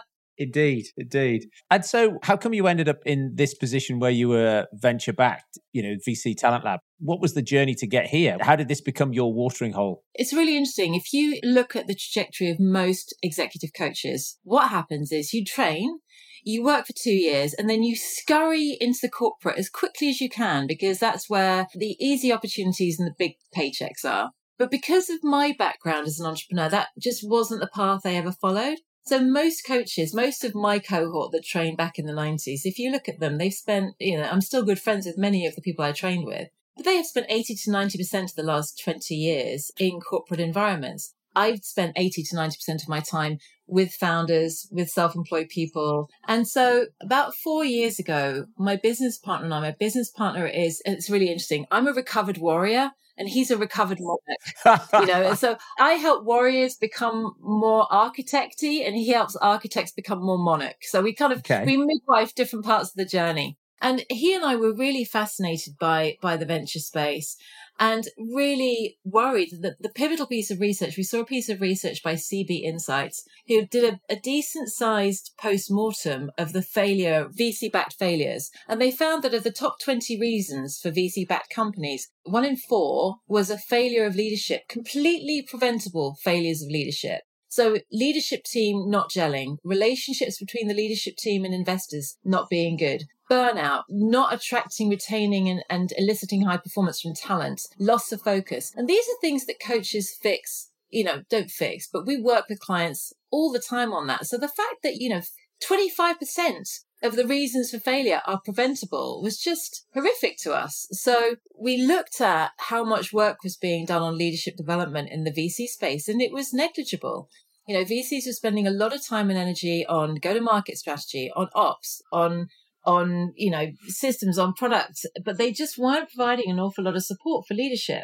Indeed, 0.38 0.88
indeed. 0.98 1.46
And 1.72 1.86
so, 1.86 2.18
how 2.24 2.36
come 2.36 2.54
you 2.54 2.68
ended 2.68 2.90
up 2.90 3.00
in 3.06 3.32
this 3.36 3.54
position 3.54 4.00
where 4.00 4.12
you 4.12 4.28
were 4.30 4.68
venture 4.74 5.14
backed, 5.14 5.58
you 5.72 5.82
know, 5.82 5.96
VC 6.08 6.36
Talent 6.36 6.66
Lab? 6.66 6.80
What 7.00 7.22
was 7.22 7.34
the 7.34 7.42
journey 7.42 7.74
to 7.76 7.88
get 7.88 8.08
here? 8.08 8.38
How 8.42 8.56
did 8.56 8.68
this 8.68 8.82
become 8.82 9.14
your 9.14 9.34
watering 9.34 9.74
hole? 9.74 10.04
It's 10.14 10.34
really 10.34 10.58
interesting. 10.58 10.96
If 10.96 11.14
you 11.14 11.40
look 11.44 11.76
at 11.76 11.88
the 11.88 11.96
trajectory 11.96 12.50
of 12.50 12.60
most 12.60 13.16
executive 13.24 13.72
coaches, 13.76 14.38
what 14.44 14.70
happens 14.70 15.12
is 15.12 15.34
you 15.34 15.46
train, 15.46 16.00
you 16.44 16.64
work 16.64 16.88
for 16.88 16.94
two 16.94 17.14
years, 17.14 17.54
and 17.54 17.70
then 17.70 17.84
you 17.84 17.96
scurry 17.96 18.78
into 18.82 19.00
the 19.02 19.10
corporate 19.10 19.58
as 19.58 19.70
quickly 19.70 20.10
as 20.10 20.20
you 20.20 20.30
can 20.30 20.68
because 20.68 21.00
that's 21.00 21.30
where 21.30 21.68
the 21.74 21.96
easy 22.00 22.32
opportunities 22.34 23.00
and 23.00 23.08
the 23.08 23.16
big 23.18 23.34
paychecks 23.56 24.04
are. 24.04 24.32
But 24.58 24.72
because 24.72 25.10
of 25.10 25.24
my 25.24 25.54
background 25.58 26.08
as 26.08 26.20
an 26.20 26.26
entrepreneur, 26.26 26.70
that 26.70 26.90
just 27.00 27.28
wasn't 27.28 27.62
the 27.62 27.70
path 27.74 28.02
I 28.06 28.16
ever 28.16 28.32
followed. 28.32 28.78
So 29.08 29.20
most 29.20 29.66
coaches, 29.66 30.16
most 30.16 30.44
of 30.44 30.56
my 30.56 30.80
cohort 30.80 31.32
that 31.32 31.46
trained 31.46 31.78
back 31.78 32.00
in 32.00 32.08
the 32.08 32.14
90s, 32.14 32.62
if 32.64 32.80
you 32.80 32.92
look 32.92 33.08
at 33.08 33.20
them, 33.20 33.38
they've 33.38 33.54
spent, 33.54 33.94
you 34.00 34.18
know, 34.18 34.28
I'm 34.32 34.42
still 34.42 34.64
good 34.64 34.80
friends 34.80 35.06
with 35.06 35.18
many 35.18 35.46
of 35.46 35.54
the 35.54 35.62
people 35.62 35.86
I 35.86 35.92
trained 35.92 36.26
with, 36.26 36.50
but 36.76 36.86
they 36.86 36.98
have 36.98 37.06
spent 37.06 37.28
80 37.30 37.56
to 37.56 37.70
90% 37.70 38.24
of 38.24 38.36
the 38.36 38.42
last 38.42 38.82
20 38.84 39.14
years 39.14 39.72
in 39.78 40.00
corporate 40.00 40.40
environments. 40.40 41.14
I've 41.36 41.64
spent 41.64 41.94
80 41.96 42.24
to 42.24 42.36
90% 42.36 42.82
of 42.82 42.90
my 42.90 43.00
time 43.00 43.38
with 43.68 43.94
founders, 43.94 44.68
with 44.72 44.90
self-employed 44.90 45.50
people. 45.50 46.10
And 46.28 46.48
so 46.48 46.88
about 47.00 47.36
four 47.36 47.64
years 47.64 48.00
ago, 48.00 48.46
my 48.58 48.76
business 48.76 49.20
partner 49.20 49.46
and 49.46 49.54
I, 49.54 49.60
my 49.60 49.76
business 49.80 50.10
partner 50.10 50.48
is, 50.48 50.82
it's 50.86 51.12
really 51.12 51.28
interesting. 51.28 51.68
I'm 51.70 51.88
a 51.88 51.94
recovered 51.94 52.38
warrior 52.38 52.92
and 53.18 53.30
he's 53.30 53.52
a 53.52 53.58
recovered 53.58 54.00
monarch. 54.00 54.82
you 54.94 55.06
know, 55.06 55.30
and 55.30 55.38
so 55.46 55.58
I 55.80 55.94
help 55.94 56.26
warriors 56.26 56.76
become 56.76 57.36
more 57.40 57.88
architecty, 57.88 58.86
and 58.86 58.96
he 58.96 59.10
helps 59.10 59.36
architects 59.38 59.92
become 59.92 60.22
more 60.22 60.38
monarch. 60.38 60.78
So 60.82 61.02
we 61.02 61.14
kind 61.14 61.34
of 61.34 61.40
okay. 61.40 61.66
we 61.66 61.78
midwife 61.78 62.36
different 62.36 62.66
parts 62.66 62.90
of 62.90 62.96
the 62.96 63.06
journey. 63.06 63.58
And 63.82 64.06
he 64.10 64.34
and 64.34 64.44
I 64.44 64.56
were 64.56 64.74
really 64.74 65.04
fascinated 65.04 65.78
by 65.80 66.18
by 66.22 66.38
the 66.38 66.46
venture 66.46 66.80
space 66.80 67.38
and 67.80 68.08
really 68.18 68.98
worried 69.04 69.50
that 69.62 69.82
the 69.82 69.90
pivotal 69.90 70.28
piece 70.28 70.50
of 70.52 70.60
research, 70.60 70.98
we 70.98 71.04
saw 71.04 71.20
a 71.20 71.26
piece 71.26 71.50
of 71.50 71.62
research 71.62 72.02
by 72.04 72.14
CB 72.14 72.62
Insights, 72.64 73.28
who 73.48 73.66
did 73.66 73.84
a, 73.94 74.14
a 74.14 74.16
decent 74.18 74.70
sized 74.70 75.32
post 75.38 75.70
mortem 75.72 76.32
of 76.38 76.54
the 76.54 76.62
failure, 76.62 77.30
VC 77.38 77.72
backed 77.72 77.94
failures. 77.94 78.50
And 78.68 78.82
they 78.82 78.92
found 78.92 79.24
that 79.24 79.34
of 79.34 79.44
the 79.44 79.52
top 79.52 79.80
20 79.80 80.20
reasons 80.20 80.80
for 80.80 80.92
VC 80.92 81.28
backed 81.28 81.54
companies, 81.54 82.10
one 82.24 82.46
in 82.46 82.58
four 82.58 83.18
was 83.28 83.50
a 83.50 83.58
failure 83.58 84.06
of 84.06 84.16
leadership, 84.16 84.68
completely 84.68 85.42
preventable 85.42 86.16
failures 86.22 86.62
of 86.62 86.70
leadership. 86.70 87.22
So 87.56 87.78
leadership 87.90 88.44
team 88.44 88.90
not 88.90 89.10
gelling, 89.10 89.60
relationships 89.64 90.38
between 90.38 90.68
the 90.68 90.74
leadership 90.74 91.16
team 91.16 91.46
and 91.46 91.54
investors 91.54 92.18
not 92.24 92.50
being 92.50 92.76
good, 92.76 93.06
burnout, 93.30 93.84
not 93.90 94.34
attracting, 94.34 94.90
retaining, 94.90 95.50
and, 95.50 95.64
and 95.70 95.94
eliciting 95.98 96.44
high 96.44 96.58
performance 96.58 97.02
from 97.02 97.14
talent, 97.14 97.62
loss 97.80 98.12
of 98.12 98.22
focus. 98.22 98.74
And 98.76 98.88
these 98.88 99.06
are 99.06 99.22
things 99.22 99.46
that 99.46 99.60
coaches 99.60 100.16
fix, 100.22 100.70
you 100.90 101.04
know, 101.04 101.24
don't 101.30 101.52
fix, 101.52 101.88
but 101.92 102.06
we 102.06 102.22
work 102.22 102.46
with 102.50 102.60
clients 102.60 103.14
all 103.32 103.52
the 103.52 103.60
time 103.60 103.94
on 103.94 104.08
that. 104.08 104.26
So 104.26 104.38
the 104.38 104.48
fact 104.48 104.84
that, 104.84 104.96
you 104.96 105.10
know, 105.10 105.22
25% 105.64 106.82
of 107.04 107.16
the 107.16 107.28
reasons 107.28 107.72
for 107.72 107.80
failure 107.80 108.22
are 108.26 108.42
preventable 108.44 109.22
was 109.22 109.38
just 109.38 109.86
horrific 109.94 110.38
to 110.40 110.54
us. 110.54 110.88
So 110.92 111.36
we 111.58 111.78
looked 111.78 112.22
at 112.22 112.52
how 112.58 112.84
much 112.84 113.14
work 113.14 113.44
was 113.44 113.58
being 113.58 113.86
done 113.86 114.02
on 114.02 114.18
leadership 114.18 114.56
development 114.56 115.10
in 115.12 115.24
the 115.24 115.32
VC 115.32 115.68
space 115.68 116.08
and 116.08 116.22
it 116.22 116.32
was 116.32 116.54
negligible. 116.54 117.30
You 117.68 117.78
know, 117.78 117.84
VCs 117.84 118.28
were 118.28 118.34
spending 118.34 118.68
a 118.68 118.72
lot 118.72 118.94
of 118.94 119.06
time 119.06 119.30
and 119.30 119.40
energy 119.40 119.86
on 119.88 120.16
go 120.16 120.34
to 120.34 120.42
market 120.42 120.78
strategy, 120.78 121.32
on 121.36 121.50
ops, 121.56 122.02
on 122.12 122.50
on, 122.86 123.34
you 123.36 123.52
know, 123.52 123.68
systems, 123.88 124.38
on 124.38 124.54
products, 124.54 125.06
but 125.24 125.38
they 125.38 125.52
just 125.52 125.78
weren't 125.78 126.10
providing 126.14 126.50
an 126.50 126.60
awful 126.60 126.84
lot 126.84 126.96
of 126.96 127.04
support 127.04 127.46
for 127.48 127.54
leadership. 127.54 128.04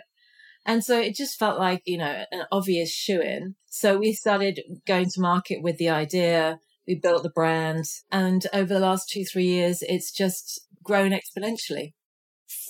And 0.66 0.84
so 0.84 1.00
it 1.00 1.16
just 1.16 1.40
felt 1.40 1.60
like, 1.60 1.82
you 1.86 1.98
know, 1.98 2.24
an 2.32 2.44
obvious 2.52 2.92
shoe 2.92 3.22
in. 3.22 3.56
So 3.68 3.98
we 3.98 4.14
started 4.14 4.62
going 4.86 5.06
to 5.06 5.22
market 5.22 5.64
with 5.64 5.78
the 5.78 5.90
idea. 5.90 6.60
We 6.88 7.00
built 7.02 7.24
the 7.24 7.30
brand. 7.30 7.86
And 8.12 8.46
over 8.54 8.74
the 8.74 8.80
last 8.80 9.10
two, 9.10 9.24
three 9.24 9.48
years, 9.48 9.80
it's 9.82 10.12
just 10.12 10.62
grown 10.84 11.12
exponentially. 11.12 11.94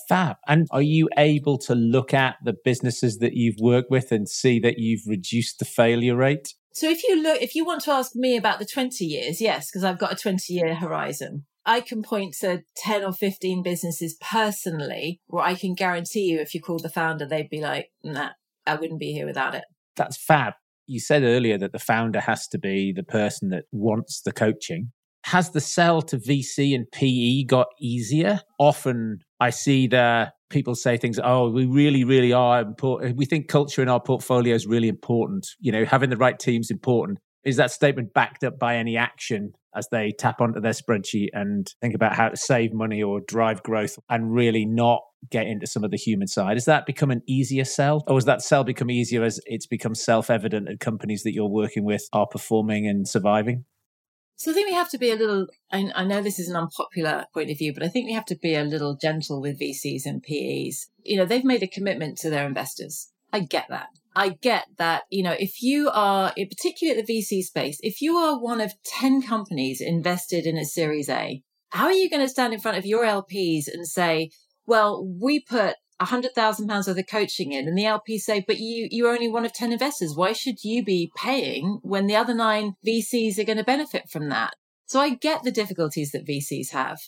Fab. 0.07 0.37
And 0.47 0.67
are 0.71 0.81
you 0.81 1.09
able 1.17 1.57
to 1.59 1.75
look 1.75 2.13
at 2.13 2.35
the 2.43 2.55
businesses 2.63 3.17
that 3.17 3.33
you've 3.33 3.59
worked 3.59 3.91
with 3.91 4.11
and 4.11 4.27
see 4.27 4.59
that 4.59 4.77
you've 4.77 5.07
reduced 5.07 5.59
the 5.59 5.65
failure 5.65 6.15
rate? 6.15 6.53
So 6.73 6.89
if 6.89 7.03
you 7.03 7.21
look, 7.21 7.41
if 7.41 7.55
you 7.55 7.65
want 7.65 7.83
to 7.83 7.91
ask 7.91 8.15
me 8.15 8.37
about 8.37 8.59
the 8.59 8.65
20 8.65 9.03
years, 9.03 9.41
yes, 9.41 9.69
because 9.69 9.83
I've 9.83 9.99
got 9.99 10.13
a 10.13 10.15
20 10.15 10.53
year 10.53 10.75
horizon. 10.75 11.45
I 11.65 11.81
can 11.81 12.01
point 12.01 12.35
to 12.41 12.63
10 12.77 13.03
or 13.03 13.13
15 13.13 13.61
businesses 13.63 14.17
personally 14.19 15.21
where 15.27 15.43
I 15.43 15.55
can 15.55 15.73
guarantee 15.75 16.31
you 16.31 16.39
if 16.39 16.53
you 16.53 16.61
called 16.61 16.83
the 16.83 16.89
founder, 16.89 17.25
they'd 17.25 17.49
be 17.49 17.61
like, 17.61 17.91
nah, 18.03 18.29
I 18.65 18.75
wouldn't 18.75 18.99
be 18.99 19.13
here 19.13 19.25
without 19.25 19.55
it. 19.55 19.63
That's 19.95 20.17
fab. 20.17 20.53
You 20.87 20.99
said 20.99 21.23
earlier 21.23 21.57
that 21.57 21.71
the 21.71 21.79
founder 21.79 22.19
has 22.19 22.47
to 22.49 22.57
be 22.57 22.91
the 22.91 23.03
person 23.03 23.49
that 23.49 23.65
wants 23.71 24.21
the 24.21 24.31
coaching. 24.31 24.91
Has 25.25 25.51
the 25.51 25.61
sell 25.61 26.01
to 26.03 26.17
VC 26.17 26.73
and 26.73 26.91
PE 26.91 27.43
got 27.43 27.67
easier? 27.79 28.41
Often 28.57 29.19
I 29.39 29.51
see 29.51 29.87
the 29.87 30.31
people 30.49 30.73
say 30.73 30.97
things, 30.97 31.19
oh, 31.23 31.49
we 31.49 31.65
really, 31.65 32.03
really 32.03 32.33
are 32.33 32.61
important. 32.61 33.15
We 33.17 33.25
think 33.25 33.47
culture 33.47 33.83
in 33.83 33.89
our 33.89 34.01
portfolio 34.01 34.55
is 34.55 34.65
really 34.65 34.87
important. 34.87 35.47
You 35.59 35.71
know, 35.71 35.85
having 35.85 36.09
the 36.09 36.17
right 36.17 36.37
team's 36.37 36.71
important. 36.71 37.19
Is 37.43 37.57
that 37.57 37.71
statement 37.71 38.13
backed 38.13 38.43
up 38.43 38.59
by 38.59 38.75
any 38.75 38.97
action 38.97 39.53
as 39.75 39.87
they 39.91 40.11
tap 40.11 40.41
onto 40.41 40.59
their 40.59 40.73
spreadsheet 40.73 41.29
and 41.33 41.67
think 41.81 41.95
about 41.95 42.13
how 42.13 42.29
to 42.29 42.37
save 42.37 42.73
money 42.73 43.01
or 43.01 43.21
drive 43.21 43.63
growth 43.63 43.97
and 44.09 44.33
really 44.33 44.65
not 44.65 45.01
get 45.29 45.47
into 45.47 45.65
some 45.65 45.83
of 45.83 45.91
the 45.91 45.97
human 45.97 46.27
side? 46.27 46.55
Has 46.55 46.65
that 46.65 46.85
become 46.85 47.09
an 47.09 47.21
easier 47.27 47.65
sell? 47.65 48.03
Or 48.07 48.15
has 48.15 48.25
that 48.25 48.41
sell 48.41 48.63
become 48.63 48.91
easier 48.91 49.23
as 49.23 49.39
it's 49.45 49.65
become 49.65 49.95
self 49.95 50.29
evident 50.29 50.67
that 50.67 50.79
companies 50.79 51.23
that 51.23 51.33
you're 51.33 51.47
working 51.47 51.83
with 51.83 52.07
are 52.13 52.27
performing 52.27 52.87
and 52.87 53.07
surviving? 53.07 53.65
So 54.35 54.49
I 54.49 54.53
think 54.55 54.69
we 54.69 54.75
have 54.75 54.89
to 54.89 54.97
be 54.97 55.11
a 55.11 55.15
little, 55.15 55.45
I, 55.71 55.91
I, 55.93 56.03
know 56.03 56.19
this 56.19 56.39
is 56.39 56.49
an 56.49 56.55
unpopular 56.55 57.25
point 57.31 57.51
of 57.51 57.59
view, 57.59 57.75
but 57.75 57.83
I 57.83 57.87
think 57.87 58.07
we 58.07 58.13
have 58.13 58.25
to 58.25 58.35
be 58.35 58.55
a 58.55 58.63
little 58.63 58.97
gentle 58.99 59.39
with 59.39 59.59
VCs 59.59 60.07
and 60.07 60.23
PEs. 60.23 60.87
You 61.03 61.17
know, 61.17 61.25
they've 61.25 61.43
made 61.43 61.61
a 61.61 61.67
commitment 61.67 62.17
to 62.19 62.31
their 62.31 62.47
investors. 62.47 63.11
I 63.31 63.41
get 63.41 63.67
that. 63.69 63.89
I 64.15 64.29
get 64.41 64.65
that, 64.77 65.03
you 65.09 65.23
know, 65.23 65.35
if 65.37 65.61
you 65.61 65.89
are, 65.89 66.33
particularly 66.35 66.99
at 66.99 67.05
the 67.05 67.13
VC 67.13 67.43
space, 67.43 67.77
if 67.81 68.01
you 68.01 68.17
are 68.17 68.41
one 68.41 68.59
of 68.59 68.73
10 68.85 69.21
companies 69.21 69.81
invested 69.81 70.45
in 70.45 70.57
a 70.57 70.65
series 70.65 71.09
A, 71.09 71.41
how 71.69 71.85
are 71.85 71.93
you 71.93 72.09
going 72.09 72.21
to 72.21 72.29
stand 72.29 72.53
in 72.53 72.59
front 72.59 72.77
of 72.77 72.85
your 72.85 73.05
LPs 73.05 73.67
and 73.71 73.87
say, 73.87 74.31
well, 74.65 75.05
we 75.19 75.39
put 75.39 75.75
a 76.01 76.05
hundred 76.05 76.33
thousand 76.33 76.67
pounds 76.67 76.87
worth 76.87 76.97
of 76.97 77.05
coaching 77.07 77.51
in 77.51 77.67
and 77.67 77.77
the 77.77 77.83
LPs 77.83 78.21
say, 78.21 78.43
but 78.45 78.57
you, 78.59 78.87
you're 78.91 79.13
only 79.13 79.29
one 79.29 79.45
of 79.45 79.53
10 79.53 79.71
investors. 79.71 80.15
Why 80.15 80.33
should 80.33 80.63
you 80.63 80.83
be 80.83 81.11
paying 81.15 81.79
when 81.83 82.07
the 82.07 82.15
other 82.15 82.33
nine 82.33 82.73
VCs 82.85 83.37
are 83.37 83.43
going 83.43 83.59
to 83.59 83.63
benefit 83.63 84.09
from 84.09 84.29
that? 84.29 84.55
So 84.87 84.99
I 84.99 85.11
get 85.11 85.43
the 85.43 85.51
difficulties 85.51 86.11
that 86.11 86.27
VCs 86.27 86.71
have. 86.71 86.99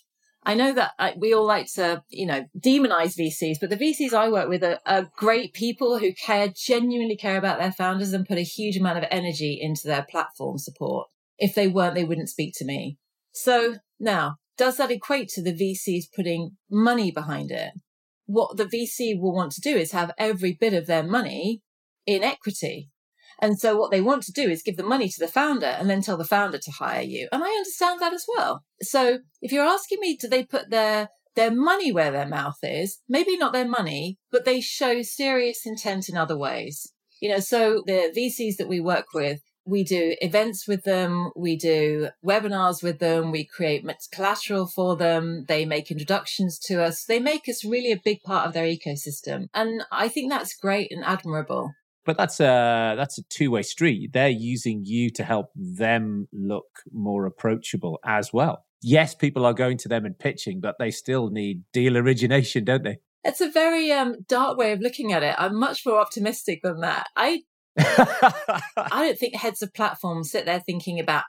I 0.45 0.55
know 0.55 0.73
that 0.73 0.91
I, 0.99 1.13
we 1.17 1.33
all 1.33 1.45
like 1.45 1.71
to, 1.75 2.03
you 2.09 2.25
know, 2.25 2.45
demonize 2.57 3.17
VCs, 3.17 3.59
but 3.59 3.69
the 3.69 3.77
VCs 3.77 4.13
I 4.13 4.29
work 4.29 4.49
with 4.49 4.63
are, 4.63 4.79
are, 4.85 5.09
great 5.15 5.53
people 5.53 5.99
who 5.99 6.13
care, 6.13 6.49
genuinely 6.53 7.15
care 7.15 7.37
about 7.37 7.59
their 7.59 7.71
founders 7.71 8.13
and 8.13 8.27
put 8.27 8.37
a 8.37 8.41
huge 8.41 8.75
amount 8.75 8.97
of 8.97 9.05
energy 9.09 9.57
into 9.61 9.87
their 9.87 10.05
platform 10.09 10.57
support. 10.57 11.07
If 11.37 11.55
they 11.55 11.67
weren't, 11.67 11.95
they 11.95 12.03
wouldn't 12.03 12.29
speak 12.29 12.53
to 12.57 12.65
me. 12.65 12.97
So 13.31 13.75
now, 13.99 14.37
does 14.57 14.77
that 14.77 14.91
equate 14.91 15.29
to 15.29 15.41
the 15.41 15.53
VCs 15.53 16.05
putting 16.15 16.57
money 16.69 17.09
behind 17.09 17.51
it? 17.51 17.71
What 18.25 18.57
the 18.57 18.65
VC 18.65 19.19
will 19.19 19.33
want 19.33 19.53
to 19.53 19.61
do 19.61 19.75
is 19.75 19.91
have 19.91 20.11
every 20.17 20.53
bit 20.53 20.73
of 20.73 20.87
their 20.87 21.03
money 21.03 21.61
in 22.05 22.23
equity. 22.23 22.89
And 23.43 23.59
so 23.59 23.75
what 23.75 23.91
they 23.91 23.99
want 23.99 24.23
to 24.23 24.31
do 24.31 24.49
is 24.49 24.63
give 24.63 24.77
the 24.77 24.83
money 24.83 25.09
to 25.09 25.19
the 25.19 25.27
founder 25.27 25.65
and 25.65 25.89
then 25.89 26.01
tell 26.01 26.15
the 26.15 26.23
founder 26.23 26.57
to 26.57 26.71
hire 26.71 27.01
you. 27.01 27.27
And 27.33 27.43
I 27.43 27.49
understand 27.49 27.99
that 27.99 28.13
as 28.13 28.25
well. 28.37 28.63
So 28.81 29.19
if 29.41 29.51
you're 29.51 29.65
asking 29.65 29.99
me, 29.99 30.15
do 30.15 30.29
they 30.29 30.45
put 30.45 30.69
their 30.69 31.09
their 31.35 31.51
money 31.51 31.91
where 31.91 32.09
their 32.11 32.25
mouth 32.25 32.59
is? 32.63 32.99
Maybe 33.09 33.35
not 33.35 33.51
their 33.51 33.67
money, 33.67 34.17
but 34.31 34.45
they 34.45 34.61
show 34.61 35.01
serious 35.01 35.65
intent 35.65 36.07
in 36.07 36.15
other 36.15 36.37
ways. 36.37 36.93
You 37.19 37.29
know, 37.29 37.39
so 37.39 37.83
the 37.85 38.13
VCs 38.15 38.55
that 38.59 38.69
we 38.69 38.79
work 38.79 39.07
with, 39.13 39.41
we 39.65 39.83
do 39.83 40.15
events 40.21 40.65
with 40.65 40.83
them, 40.85 41.31
we 41.35 41.57
do 41.57 42.11
webinars 42.25 42.81
with 42.81 42.99
them, 42.99 43.29
we 43.29 43.43
create 43.43 43.85
collateral 44.13 44.67
for 44.67 44.95
them, 44.95 45.43
they 45.49 45.65
make 45.65 45.91
introductions 45.91 46.57
to 46.67 46.81
us, 46.81 47.03
they 47.03 47.19
make 47.19 47.49
us 47.49 47.65
really 47.65 47.91
a 47.91 48.01
big 48.01 48.21
part 48.23 48.47
of 48.47 48.53
their 48.53 48.65
ecosystem. 48.65 49.47
And 49.53 49.83
I 49.91 50.07
think 50.07 50.31
that's 50.31 50.55
great 50.55 50.91
and 50.91 51.03
admirable 51.03 51.73
but 52.05 52.17
that's 52.17 52.39
a 52.39 52.95
that's 52.97 53.17
a 53.17 53.23
two 53.23 53.51
way 53.51 53.61
street. 53.61 54.11
They're 54.13 54.29
using 54.29 54.81
you 54.85 55.09
to 55.11 55.23
help 55.23 55.47
them 55.55 56.27
look 56.31 56.81
more 56.91 57.25
approachable 57.25 57.99
as 58.05 58.31
well. 58.33 58.65
Yes, 58.81 59.15
people 59.15 59.45
are 59.45 59.53
going 59.53 59.77
to 59.79 59.87
them 59.87 60.05
and 60.05 60.17
pitching, 60.17 60.59
but 60.59 60.75
they 60.77 60.91
still 60.91 61.29
need 61.29 61.63
deal 61.71 61.97
origination, 61.97 62.65
don't 62.65 62.83
they? 62.83 62.97
It's 63.23 63.39
a 63.39 63.49
very 63.49 63.91
um, 63.91 64.17
dark 64.27 64.57
way 64.57 64.73
of 64.73 64.81
looking 64.81 65.13
at 65.13 65.23
it. 65.23 65.35
I'm 65.37 65.57
much 65.57 65.85
more 65.85 65.99
optimistic 65.99 66.61
than 66.61 66.81
that. 66.81 67.07
I 67.15 67.43
I 67.77 68.61
don't 68.91 69.17
think 69.17 69.35
heads 69.35 69.63
of 69.63 69.73
platforms 69.73 70.29
sit 70.29 70.45
there 70.45 70.59
thinking 70.59 70.99
about, 70.99 71.23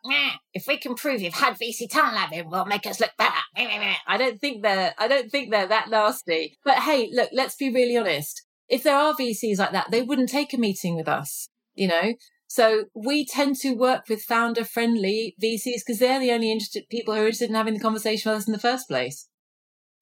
if 0.52 0.66
we 0.66 0.76
can 0.76 0.94
prove 0.94 1.22
you've 1.22 1.32
had 1.32 1.58
VC 1.58 1.88
talent 1.88 2.16
lab, 2.16 2.32
it 2.34 2.46
will 2.46 2.66
make 2.66 2.87
us 2.87 3.00
look 3.00 3.12
better. 3.16 3.32
I 3.56 4.16
don't 4.18 4.38
think 4.38 4.62
they're, 4.62 4.94
I 4.98 5.08
don't 5.08 5.30
think 5.30 5.50
they're 5.50 5.68
that 5.68 5.88
nasty. 5.88 6.58
But 6.62 6.80
hey, 6.80 7.08
look, 7.12 7.30
let's 7.32 7.56
be 7.56 7.72
really 7.72 7.96
honest. 7.96 8.44
If 8.68 8.83
there 8.83 8.96
are 8.96 9.14
VCs 9.14 9.59
like 9.59 9.72
that, 9.72 9.90
they 9.90 10.03
wouldn't 10.03 10.31
take 10.31 10.53
a 10.53 10.59
meeting 10.59 10.96
with 10.96 11.09
us, 11.09 11.48
you 11.74 11.88
know? 11.88 12.14
So 12.46 12.85
we 12.94 13.27
tend 13.27 13.57
to 13.57 13.72
work 13.72 14.09
with 14.09 14.22
founder 14.22 14.64
friendly 14.64 15.35
VCs 15.42 15.81
because 15.85 15.98
they're 15.98 16.20
the 16.20 16.33
only 16.33 16.53
interested 16.53 16.88
people 16.88 17.14
who 17.14 17.20
are 17.20 17.27
interested 17.27 17.48
in 17.48 17.57
having 17.57 17.74
the 17.74 17.81
conversation 17.81 18.31
with 18.31 18.38
us 18.38 18.46
in 18.46 18.53
the 18.53 18.59
first 18.59 18.88
place. 18.88 19.29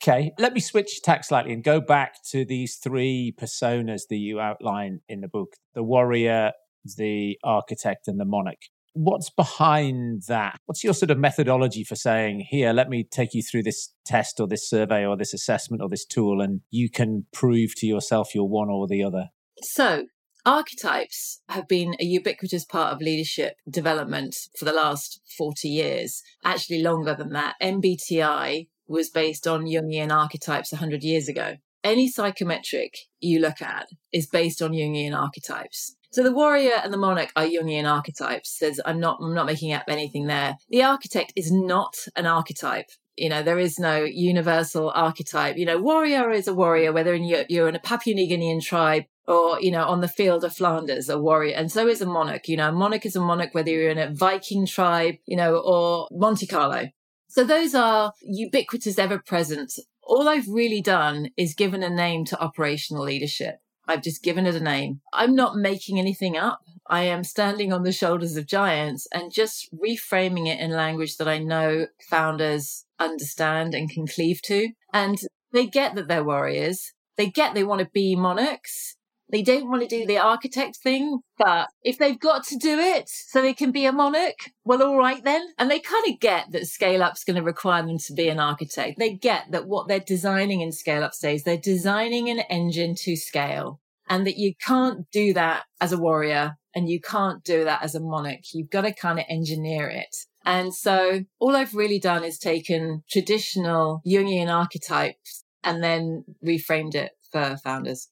Okay, 0.02 0.32
let 0.38 0.52
me 0.52 0.60
switch 0.60 1.00
tack 1.02 1.22
slightly 1.22 1.52
and 1.52 1.62
go 1.62 1.80
back 1.80 2.16
to 2.30 2.44
these 2.44 2.74
three 2.74 3.32
personas 3.40 4.02
that 4.10 4.16
you 4.16 4.40
outline 4.40 5.00
in 5.08 5.20
the 5.20 5.28
book 5.28 5.54
the 5.74 5.82
warrior, 5.82 6.52
the 6.96 7.38
architect, 7.44 8.08
and 8.08 8.18
the 8.18 8.24
monarch. 8.24 8.58
What's 8.94 9.30
behind 9.30 10.24
that? 10.28 10.58
What's 10.66 10.84
your 10.84 10.92
sort 10.92 11.10
of 11.10 11.18
methodology 11.18 11.82
for 11.82 11.96
saying, 11.96 12.46
here, 12.50 12.72
let 12.72 12.88
me 12.88 13.04
take 13.04 13.32
you 13.32 13.42
through 13.42 13.62
this 13.62 13.94
test 14.04 14.38
or 14.38 14.46
this 14.46 14.68
survey 14.68 15.06
or 15.06 15.16
this 15.16 15.32
assessment 15.32 15.82
or 15.82 15.88
this 15.88 16.04
tool, 16.04 16.40
and 16.42 16.60
you 16.70 16.90
can 16.90 17.26
prove 17.32 17.74
to 17.76 17.86
yourself 17.86 18.34
you're 18.34 18.44
one 18.44 18.68
or 18.68 18.86
the 18.86 19.02
other? 19.02 19.28
So, 19.62 20.06
archetypes 20.44 21.40
have 21.48 21.68
been 21.68 21.94
a 22.00 22.04
ubiquitous 22.04 22.64
part 22.66 22.92
of 22.92 23.00
leadership 23.00 23.54
development 23.70 24.36
for 24.58 24.66
the 24.66 24.72
last 24.72 25.20
40 25.38 25.68
years, 25.68 26.22
actually 26.44 26.82
longer 26.82 27.14
than 27.14 27.30
that. 27.30 27.54
MBTI 27.62 28.68
was 28.86 29.08
based 29.08 29.46
on 29.46 29.64
Jungian 29.64 30.12
archetypes 30.12 30.72
100 30.72 31.02
years 31.02 31.28
ago. 31.28 31.56
Any 31.84 32.08
psychometric 32.08 32.94
you 33.20 33.40
look 33.40 33.62
at 33.62 33.88
is 34.12 34.28
based 34.28 34.60
on 34.60 34.72
Jungian 34.72 35.16
archetypes. 35.16 35.96
So 36.12 36.22
the 36.22 36.32
warrior 36.32 36.74
and 36.84 36.92
the 36.92 36.98
monarch 36.98 37.32
are 37.36 37.44
Jungian 37.44 37.90
archetypes. 37.90 38.58
There's, 38.60 38.78
I'm 38.84 39.00
not, 39.00 39.18
I'm 39.22 39.34
not 39.34 39.46
making 39.46 39.72
up 39.72 39.84
anything 39.88 40.26
there. 40.26 40.56
The 40.68 40.82
architect 40.82 41.32
is 41.36 41.50
not 41.50 41.94
an 42.16 42.26
archetype. 42.26 42.90
You 43.16 43.30
know, 43.30 43.42
there 43.42 43.58
is 43.58 43.78
no 43.78 44.04
universal 44.04 44.90
archetype. 44.94 45.56
You 45.56 45.64
know, 45.64 45.78
warrior 45.80 46.30
is 46.30 46.46
a 46.46 46.54
warrior, 46.54 46.92
whether 46.92 47.14
in, 47.14 47.24
you're, 47.24 47.68
in 47.68 47.76
a 47.76 47.80
Papua 47.80 48.14
New 48.14 48.28
Guinean 48.28 48.62
tribe 48.62 49.04
or, 49.26 49.58
you 49.60 49.70
know, 49.70 49.84
on 49.84 50.02
the 50.02 50.08
field 50.08 50.44
of 50.44 50.54
Flanders, 50.54 51.08
a 51.08 51.18
warrior. 51.18 51.54
And 51.56 51.72
so 51.72 51.88
is 51.88 52.02
a 52.02 52.06
monarch. 52.06 52.46
You 52.46 52.58
know, 52.58 52.68
a 52.68 52.72
monarch 52.72 53.06
is 53.06 53.16
a 53.16 53.20
monarch, 53.20 53.54
whether 53.54 53.70
you're 53.70 53.90
in 53.90 53.98
a 53.98 54.12
Viking 54.12 54.66
tribe, 54.66 55.14
you 55.24 55.36
know, 55.36 55.56
or 55.56 56.08
Monte 56.10 56.46
Carlo. 56.46 56.90
So 57.28 57.42
those 57.42 57.74
are 57.74 58.12
ubiquitous, 58.20 58.98
ever 58.98 59.18
present. 59.18 59.72
All 60.02 60.28
I've 60.28 60.48
really 60.48 60.82
done 60.82 61.30
is 61.38 61.54
given 61.54 61.82
a 61.82 61.88
name 61.88 62.26
to 62.26 62.38
operational 62.38 63.04
leadership. 63.04 63.61
I've 63.86 64.02
just 64.02 64.22
given 64.22 64.46
it 64.46 64.54
a 64.54 64.60
name. 64.60 65.00
I'm 65.12 65.34
not 65.34 65.56
making 65.56 65.98
anything 65.98 66.36
up. 66.36 66.60
I 66.86 67.02
am 67.04 67.24
standing 67.24 67.72
on 67.72 67.84
the 67.84 67.92
shoulders 67.92 68.36
of 68.36 68.46
giants 68.46 69.06
and 69.12 69.32
just 69.32 69.68
reframing 69.74 70.48
it 70.48 70.60
in 70.60 70.70
language 70.70 71.16
that 71.16 71.28
I 71.28 71.38
know 71.38 71.86
founders 72.08 72.84
understand 72.98 73.74
and 73.74 73.90
can 73.90 74.06
cleave 74.06 74.42
to. 74.42 74.70
And 74.92 75.18
they 75.52 75.66
get 75.66 75.94
that 75.94 76.08
they're 76.08 76.24
warriors. 76.24 76.92
They 77.16 77.28
get 77.28 77.54
they 77.54 77.64
want 77.64 77.80
to 77.80 77.90
be 77.92 78.16
monarchs. 78.16 78.96
They 79.32 79.42
don't 79.42 79.68
want 79.68 79.82
to 79.82 79.88
do 79.88 80.06
the 80.06 80.18
architect 80.18 80.76
thing, 80.76 81.20
but 81.38 81.68
if 81.82 81.96
they've 81.96 82.20
got 82.20 82.44
to 82.48 82.56
do 82.56 82.78
it 82.78 83.08
so 83.08 83.40
they 83.40 83.54
can 83.54 83.72
be 83.72 83.86
a 83.86 83.92
monarch, 83.92 84.50
well, 84.64 84.82
all 84.82 84.98
right 84.98 85.24
then. 85.24 85.48
And 85.58 85.70
they 85.70 85.80
kind 85.80 86.04
of 86.06 86.20
get 86.20 86.52
that 86.52 86.66
scale 86.66 87.02
up's 87.02 87.24
going 87.24 87.36
to 87.36 87.42
require 87.42 87.84
them 87.84 87.96
to 87.98 88.12
be 88.12 88.28
an 88.28 88.38
architect. 88.38 88.98
They 88.98 89.14
get 89.14 89.50
that 89.50 89.66
what 89.66 89.88
they're 89.88 90.00
designing 90.00 90.60
in 90.60 90.70
scale 90.70 91.02
up 91.02 91.14
stage, 91.14 91.44
they're 91.44 91.56
designing 91.56 92.28
an 92.28 92.40
engine 92.50 92.94
to 93.04 93.16
scale 93.16 93.80
and 94.08 94.26
that 94.26 94.36
you 94.36 94.52
can't 94.66 95.10
do 95.10 95.32
that 95.32 95.64
as 95.80 95.92
a 95.92 95.98
warrior 95.98 96.58
and 96.74 96.88
you 96.88 97.00
can't 97.00 97.42
do 97.42 97.64
that 97.64 97.82
as 97.82 97.94
a 97.94 98.00
monarch. 98.00 98.40
You've 98.52 98.70
got 98.70 98.82
to 98.82 98.92
kind 98.92 99.18
of 99.18 99.24
engineer 99.28 99.88
it. 99.88 100.14
And 100.44 100.74
so 100.74 101.24
all 101.38 101.56
I've 101.56 101.74
really 101.74 101.98
done 101.98 102.24
is 102.24 102.38
taken 102.38 103.04
traditional 103.08 104.02
Jungian 104.06 104.52
archetypes 104.52 105.44
and 105.64 105.82
then 105.82 106.24
reframed 106.44 106.94
it 106.94 107.12
for 107.30 107.56
founders. 107.62 108.08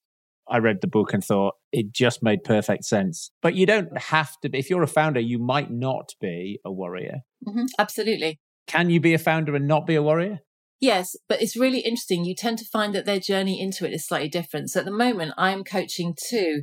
I 0.50 0.58
read 0.58 0.78
the 0.80 0.88
book 0.88 1.14
and 1.14 1.24
thought 1.24 1.54
it 1.72 1.92
just 1.92 2.22
made 2.22 2.44
perfect 2.44 2.84
sense. 2.84 3.30
But 3.40 3.54
you 3.54 3.66
don't 3.66 3.96
have 3.96 4.32
to 4.42 4.48
be, 4.48 4.58
if 4.58 4.68
you're 4.68 4.82
a 4.82 4.88
founder, 4.88 5.20
you 5.20 5.38
might 5.38 5.70
not 5.70 6.14
be 6.20 6.58
a 6.64 6.72
warrior. 6.72 7.20
Mm-hmm, 7.46 7.66
absolutely. 7.78 8.40
Can 8.66 8.90
you 8.90 9.00
be 9.00 9.14
a 9.14 9.18
founder 9.18 9.54
and 9.54 9.66
not 9.66 9.86
be 9.86 9.94
a 9.94 10.02
warrior? 10.02 10.40
Yes, 10.80 11.14
but 11.28 11.42
it's 11.42 11.56
really 11.56 11.80
interesting. 11.80 12.24
You 12.24 12.34
tend 12.34 12.58
to 12.58 12.64
find 12.64 12.94
that 12.94 13.04
their 13.04 13.20
journey 13.20 13.60
into 13.60 13.86
it 13.86 13.92
is 13.92 14.06
slightly 14.06 14.28
different. 14.28 14.70
So 14.70 14.80
at 14.80 14.86
the 14.86 14.92
moment, 14.92 15.34
I'm 15.36 15.62
coaching 15.62 16.14
two 16.28 16.62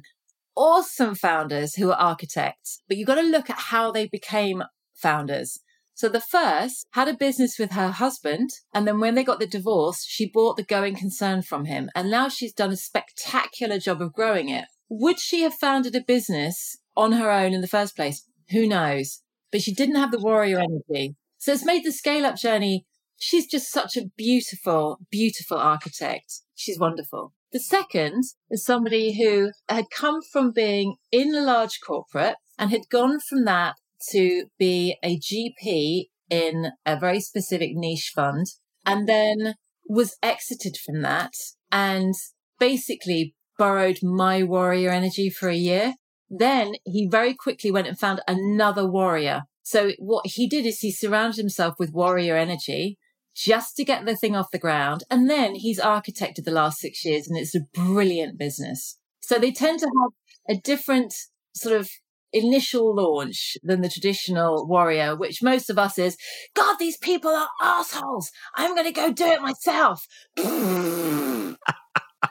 awesome 0.56 1.13
founders 1.13 1.76
who 1.76 1.91
are 1.91 2.00
architects, 2.00 2.82
but 2.88 2.97
you've 2.97 3.08
got 3.08 3.15
to 3.15 3.21
look 3.21 3.50
at 3.50 3.60
how 3.60 3.91
they 3.91 4.08
became 4.08 4.63
founders. 4.95 5.60
So 5.97 6.07
the 6.10 6.21
first 6.21 6.86
had 6.91 7.07
a 7.07 7.15
business 7.15 7.57
with 7.57 7.71
her 7.71 7.89
husband. 7.89 8.51
And 8.71 8.88
then 8.88 8.99
when 8.99 9.15
they 9.15 9.23
got 9.23 9.39
the 9.39 9.47
divorce, 9.47 10.05
she 10.07 10.29
bought 10.29 10.55
the 10.55 10.63
going 10.63 10.95
concern 10.95 11.41
from 11.41 11.65
him. 11.65 11.89
And 11.95 12.12
now 12.12 12.29
she's 12.29 12.53
done 12.53 12.69
a 12.71 12.77
spectacular 12.77 13.79
job 13.79 13.99
of 13.99 14.13
growing 14.13 14.49
it. 14.49 14.65
Would 14.89 15.19
she 15.19 15.41
have 15.41 15.55
founded 15.55 15.95
a 15.95 16.01
business 16.01 16.77
on 16.95 17.13
her 17.13 17.31
own 17.31 17.51
in 17.51 17.62
the 17.62 17.67
first 17.67 17.95
place? 17.95 18.23
Who 18.51 18.67
knows? 18.67 19.23
But 19.51 19.63
she 19.63 19.73
didn't 19.73 19.95
have 19.95 20.12
the 20.12 20.19
warrior 20.19 20.60
energy. 20.60 21.15
So 21.39 21.51
it's 21.51 21.65
made 21.65 21.83
the 21.83 21.91
scale 21.91 22.27
up 22.27 22.36
journey. 22.36 22.86
She's 23.17 23.47
just 23.47 23.71
such 23.71 23.97
a 23.97 24.05
beautiful, 24.15 24.99
beautiful 25.10 25.57
architect. 25.57 26.41
She's 26.53 26.77
wonderful. 26.77 27.33
The 27.51 27.60
second 27.60 28.23
is 28.51 28.63
somebody 28.63 29.17
who 29.17 29.49
had 29.67 29.86
come 29.89 30.21
from 30.21 30.51
being 30.51 30.97
in 31.12 31.33
a 31.33 31.41
large 31.41 31.79
corporate 31.83 32.36
and 32.60 32.69
had 32.69 32.88
gone 32.91 33.19
from 33.19 33.45
that 33.45 33.77
to 34.12 34.45
be 34.57 34.97
a 35.03 35.17
GP 35.19 36.05
in 36.29 36.71
a 36.86 36.99
very 36.99 37.19
specific 37.19 37.71
niche 37.73 38.12
fund 38.13 38.47
and 38.86 39.07
then 39.07 39.55
was 39.88 40.17
exited 40.21 40.77
from 40.77 41.01
that 41.01 41.33
and 41.71 42.13
basically 42.60 43.33
borrowed 43.57 43.99
my 44.03 44.43
warrior 44.43 44.91
energy 44.91 45.29
for 45.29 45.49
a 45.49 45.55
year. 45.55 45.95
Then 46.29 46.73
he 46.86 47.07
very 47.10 47.33
quickly 47.33 47.71
went 47.71 47.88
and 47.88 47.97
found 47.97 48.21
another 48.27 48.86
warrior. 48.86 49.43
So 49.63 49.91
what 49.99 50.25
he 50.27 50.47
did 50.47 50.65
is 50.65 50.79
he 50.79 50.91
surrounded 50.91 51.38
himself 51.38 51.75
with 51.79 51.93
warrior 51.93 52.36
energy 52.36 52.97
just 53.36 53.75
to 53.75 53.86
get 53.86 54.05
the 54.05 54.15
thing 54.15 54.36
off 54.36 54.51
the 54.51 54.60
ground. 54.60 55.03
And 55.10 55.29
then 55.29 55.55
he's 55.55 55.79
architected 55.79 56.43
the 56.43 56.51
last 56.51 56.79
six 56.79 57.05
years 57.05 57.27
and 57.27 57.38
it's 57.38 57.55
a 57.55 57.67
brilliant 57.73 58.38
business. 58.38 58.97
So 59.21 59.38
they 59.38 59.51
tend 59.51 59.79
to 59.79 59.86
have 59.86 60.57
a 60.57 60.62
different 60.62 61.13
sort 61.53 61.75
of 61.75 61.89
initial 62.34 62.96
launch 62.96 63.58
than 63.63 63.82
the 63.82 63.90
traditional 63.90 64.68
warrior, 64.68 65.16
which 65.16 65.42
most 65.42 65.70
of 65.70 65.78
us 65.78 65.98
is, 65.98 66.18
God, 66.54 66.78
these 66.80 66.98
people 66.98 67.32
are 67.32 67.50
assholes. 67.62 68.32
I'm 68.56 68.76
going 68.76 68.88
to 68.88 68.92
go 68.92 69.12
do 69.12 69.26
it 69.26 69.42
myself. 69.42 70.08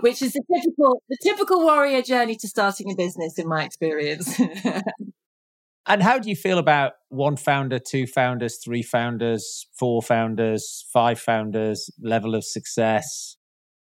which 0.00 0.20
is 0.22 0.32
the 0.32 0.42
typical, 0.52 1.02
the 1.08 1.16
typical 1.22 1.62
warrior 1.62 2.02
journey 2.02 2.36
to 2.36 2.48
starting 2.48 2.90
a 2.90 2.94
business 2.94 3.38
in 3.38 3.48
my 3.48 3.64
experience. 3.64 4.38
and 5.86 6.02
how 6.02 6.18
do 6.18 6.28
you 6.28 6.36
feel 6.36 6.58
about 6.58 6.92
one 7.08 7.36
founder, 7.36 7.78
two 7.78 8.06
founders, 8.06 8.58
three 8.62 8.82
founders, 8.82 9.66
four 9.78 10.02
founders, 10.02 10.86
five 10.92 11.18
founders, 11.18 11.90
level 12.00 12.34
of 12.34 12.44
success? 12.44 13.35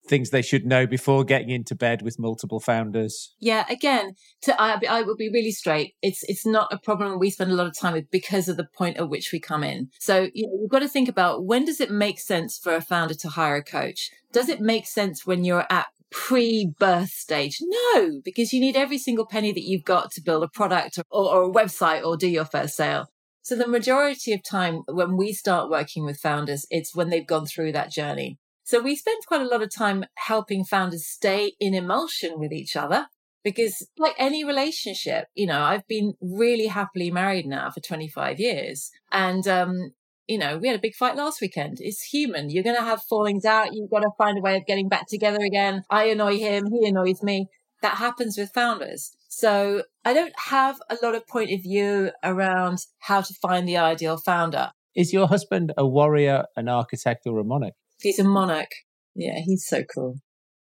Things 0.07 0.31
they 0.31 0.43
should 0.43 0.67
know 0.67 0.87
before 0.87 1.25
getting 1.25 1.51
into 1.51 1.75
bed 1.75 2.03
with 2.03 2.19
multiple 2.19 2.61
founders? 2.61 3.35
Yeah, 3.41 3.65
again, 3.69 4.15
to 4.43 4.61
I, 4.61 4.79
I 4.89 5.03
will 5.03 5.17
be 5.17 5.31
really 5.31 5.53
straight. 5.53 5.95
It's 6.03 6.23
it's 6.25 6.47
not 6.47 6.73
a 6.73 6.79
problem 6.79 7.19
we 7.19 7.31
spend 7.31 7.51
a 7.51 7.55
lot 7.55 7.67
of 7.67 7.79
time 7.79 7.95
with 7.95 8.11
because 8.11 8.49
of 8.49 8.57
the 8.57 8.67
point 8.77 8.97
at 8.97 9.09
which 9.09 9.31
we 9.33 9.41
come 9.41 9.65
in. 9.65 9.91
So 10.01 10.29
you 10.35 10.47
know, 10.47 10.53
you've 10.61 10.71
got 10.71 10.81
to 10.81 10.89
think 10.89 11.09
about 11.09 11.45
when 11.45 11.65
does 11.65 11.81
it 11.81 11.91
make 11.91 12.21
sense 12.21 12.59
for 12.59 12.75
a 12.75 12.81
founder 12.81 13.15
to 13.15 13.29
hire 13.29 13.57
a 13.57 13.65
coach? 13.65 14.11
Does 14.33 14.49
it 14.49 14.61
make 14.61 14.87
sense 14.87 15.27
when 15.27 15.45
you're 15.45 15.67
at 15.71 15.87
pre-birth 16.11 17.11
stage? 17.11 17.59
No, 17.61 18.21
because 18.25 18.53
you 18.53 18.61
need 18.61 18.77
every 18.77 18.99
single 18.99 19.27
penny 19.27 19.53
that 19.53 19.65
you've 19.65 19.85
got 19.85 20.11
to 20.13 20.23
build 20.23 20.45
a 20.45 20.49
product 20.49 20.99
or, 21.11 21.35
or 21.35 21.45
a 21.45 21.53
website 21.53 22.05
or 22.05 22.17
do 22.17 22.29
your 22.29 22.45
first 22.45 22.77
sale. 22.77 23.07
So 23.43 23.57
the 23.57 23.69
majority 23.69 24.33
of 24.33 24.43
time 24.43 24.83
when 24.87 25.19
we 25.19 25.35
start 25.35 25.69
working 25.69 26.07
with 26.07 26.19
founders, 26.19 26.67
it's 26.71 26.95
when 26.95 27.11
they've 27.11 27.27
gone 27.27 27.45
through 27.45 27.73
that 27.73 27.91
journey. 27.91 28.39
So 28.65 28.81
we 28.81 28.97
spend 28.97 29.19
quite 29.27 29.43
a 29.43 29.49
lot 29.49 29.63
of 29.63 29.75
time 29.75 30.07
helping 30.17 30.65
founders 30.65 31.07
stay 31.07 31.53
in 31.61 31.75
emulsion 31.75 32.39
with 32.39 32.51
each 32.51 32.77
other 32.77 33.09
because 33.45 33.87
like 33.99 34.15
any 34.19 34.43
relationship, 34.43 35.27
you 35.35 35.47
know, 35.47 35.61
I've 35.61 35.87
been 35.87 36.15
really 36.21 36.69
happily 36.69 37.11
married 37.11 37.47
now 37.47 37.71
for 37.71 37.81
25 37.81 38.41
years 38.41 38.91
and, 39.13 39.47
um, 39.47 39.93
you 40.27 40.39
know, 40.39 40.57
we 40.57 40.69
had 40.69 40.79
a 40.79 40.81
big 40.81 40.95
fight 40.95 41.15
last 41.15 41.43
weekend. 41.43 41.77
It's 41.81 42.03
human. 42.03 42.49
You're 42.49 42.65
going 42.65 42.77
to 42.77 42.83
have 42.83 43.03
fallings 43.03 43.45
out. 43.45 43.75
You've 43.75 43.91
got 43.91 44.01
to 44.01 44.11
find 44.17 44.39
a 44.39 44.41
way 44.41 44.57
of 44.57 44.65
getting 44.65 44.89
back 44.89 45.07
together 45.09 45.45
again. 45.45 45.83
I 45.91 46.05
annoy 46.05 46.39
him. 46.39 46.65
He 46.73 46.89
annoys 46.89 47.23
me. 47.23 47.49
That 47.83 47.99
happens 47.99 48.39
with 48.39 48.51
founders. 48.55 49.15
So 49.29 49.83
I 50.07 50.15
don't 50.15 50.33
have 50.47 50.81
a 50.89 50.97
lot 51.03 51.15
of 51.15 51.27
point 51.27 51.53
of 51.53 51.63
view 51.63 52.13
around 52.23 52.79
how 53.01 53.21
to 53.21 53.35
find 53.35 53.69
the 53.69 53.77
ideal 53.77 54.17
founder. 54.17 54.71
Is 54.97 55.13
your 55.13 55.27
husband 55.29 55.75
a 55.77 55.87
warrior, 55.87 56.45
an 56.57 56.69
architect, 56.69 57.27
or 57.27 57.39
a 57.39 57.45
monarch? 57.45 57.75
He's 58.05 58.19
a 58.19 58.25
monarch. 58.25 58.71
Yeah, 59.15 59.41
he's 59.45 59.67
so 59.67 59.83
cool. 59.83 60.17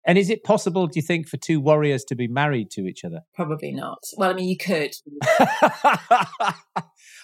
And 0.06 0.18
is 0.18 0.30
it 0.30 0.44
possible, 0.44 0.88
do 0.88 1.00
you 1.00 1.02
think, 1.02 1.30
for 1.30 1.38
two 1.38 1.62
warriors 1.62 2.04
to 2.06 2.16
be 2.16 2.28
married 2.28 2.72
to 2.72 2.82
each 2.82 3.06
other? 3.06 3.22
Probably 3.36 3.72
not. 3.72 4.00
Well, 4.18 4.32
I 4.32 4.34
mean, 4.34 4.50
you 4.50 4.58
could. 4.58 4.94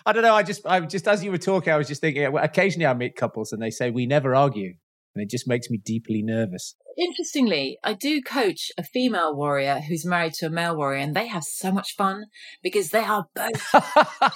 I 0.06 0.14
don't 0.14 0.24
know. 0.24 0.34
I 0.34 0.44
just, 0.44 0.66
I 0.66 0.80
just 0.82 1.08
as 1.08 1.24
you 1.24 1.32
were 1.32 1.38
talking, 1.38 1.74
I 1.74 1.78
was 1.78 1.90
just 1.90 2.00
thinking. 2.00 2.26
Occasionally, 2.38 2.86
I 2.86 2.94
meet 2.94 3.18
couples 3.18 3.52
and 3.52 3.62
they 3.62 3.70
say 3.70 3.92
we 3.92 4.06
never 4.06 4.34
argue, 4.34 4.76
and 5.20 5.26
it 5.26 5.30
just 5.30 5.48
makes 5.48 5.70
me 5.70 5.78
deeply 5.78 6.22
nervous. 6.24 6.76
Interestingly, 6.98 7.78
I 7.84 7.94
do 7.94 8.22
coach 8.22 8.72
a 8.78 8.84
female 8.84 9.36
warrior 9.36 9.82
who's 9.82 10.06
married 10.06 10.34
to 10.36 10.48
a 10.48 10.50
male 10.50 10.76
warrior, 10.76 11.00
and 11.00 11.16
they 11.16 11.28
have 11.28 11.44
so 11.44 11.72
much 11.72 11.96
fun 11.96 12.26
because 12.64 12.90
they 12.90 13.04
are 13.04 13.26
both 13.36 13.76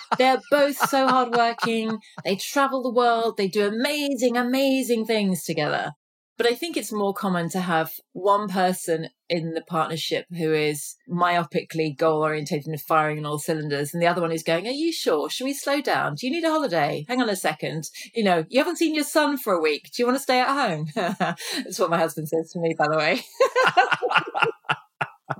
they're 0.17 0.41
both 0.51 0.77
so 0.77 1.07
hardworking. 1.07 1.99
They 2.23 2.35
travel 2.35 2.83
the 2.83 2.93
world. 2.93 3.37
They 3.37 3.47
do 3.47 3.67
amazing, 3.67 4.37
amazing 4.37 5.05
things 5.05 5.43
together. 5.43 5.93
But 6.37 6.47
I 6.47 6.55
think 6.55 6.75
it's 6.75 6.91
more 6.91 7.13
common 7.13 7.49
to 7.49 7.59
have 7.59 7.91
one 8.13 8.47
person 8.47 9.09
in 9.29 9.53
the 9.53 9.61
partnership 9.61 10.25
who 10.35 10.51
is 10.51 10.95
myopically 11.07 11.95
goal 11.95 12.23
orientated 12.23 12.67
and 12.67 12.81
firing 12.81 13.19
on 13.19 13.25
all 13.25 13.37
cylinders, 13.37 13.93
and 13.93 14.01
the 14.01 14.07
other 14.07 14.21
one 14.21 14.31
is 14.31 14.41
going, 14.41 14.67
Are 14.67 14.71
you 14.71 14.91
sure? 14.91 15.29
Should 15.29 15.45
we 15.45 15.53
slow 15.53 15.79
down? 15.79 16.15
Do 16.15 16.25
you 16.25 16.33
need 16.33 16.43
a 16.43 16.49
holiday? 16.49 17.05
Hang 17.07 17.21
on 17.21 17.29
a 17.29 17.35
second. 17.35 17.83
You 18.15 18.23
know, 18.23 18.45
you 18.49 18.59
haven't 18.59 18.77
seen 18.77 18.95
your 18.95 19.03
son 19.03 19.37
for 19.37 19.53
a 19.53 19.61
week. 19.61 19.91
Do 19.93 20.01
you 20.01 20.07
want 20.07 20.17
to 20.17 20.23
stay 20.23 20.39
at 20.39 20.47
home? 20.47 20.87
That's 20.95 21.79
what 21.79 21.91
my 21.91 21.99
husband 21.99 22.29
says 22.29 22.49
to 22.51 22.59
me, 22.59 22.75
by 22.77 22.87
the 22.87 22.97
way. 22.97 23.21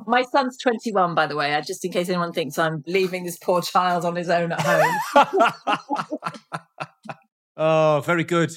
my 0.07 0.23
son's 0.23 0.57
21, 0.57 1.15
by 1.15 1.27
the 1.27 1.35
way, 1.35 1.53
uh, 1.53 1.61
just 1.61 1.83
in 1.85 1.91
case 1.91 2.09
anyone 2.09 2.33
thinks 2.33 2.57
I'm 2.57 2.83
leaving 2.87 3.23
this 3.23 3.37
poor 3.37 3.61
child 3.61 4.05
on 4.05 4.15
his 4.15 4.29
own 4.29 4.51
at 4.51 4.61
home. 4.61 4.99
oh, 7.57 8.01
very 8.05 8.23
good. 8.23 8.51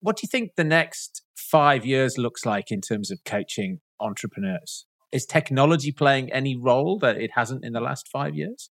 What 0.00 0.16
do 0.16 0.20
you 0.24 0.28
think 0.28 0.52
the 0.56 0.64
next 0.64 1.22
five 1.50 1.84
years 1.84 2.18
looks 2.18 2.44
like 2.44 2.70
in 2.70 2.80
terms 2.80 3.10
of 3.10 3.24
coaching 3.24 3.80
entrepreneurs? 4.00 4.86
Is 5.12 5.24
technology 5.24 5.92
playing 5.92 6.32
any 6.32 6.56
role 6.56 6.98
that 6.98 7.16
it 7.16 7.30
hasn't 7.34 7.64
in 7.64 7.72
the 7.72 7.80
last 7.80 8.08
five 8.08 8.34
years? 8.34 8.70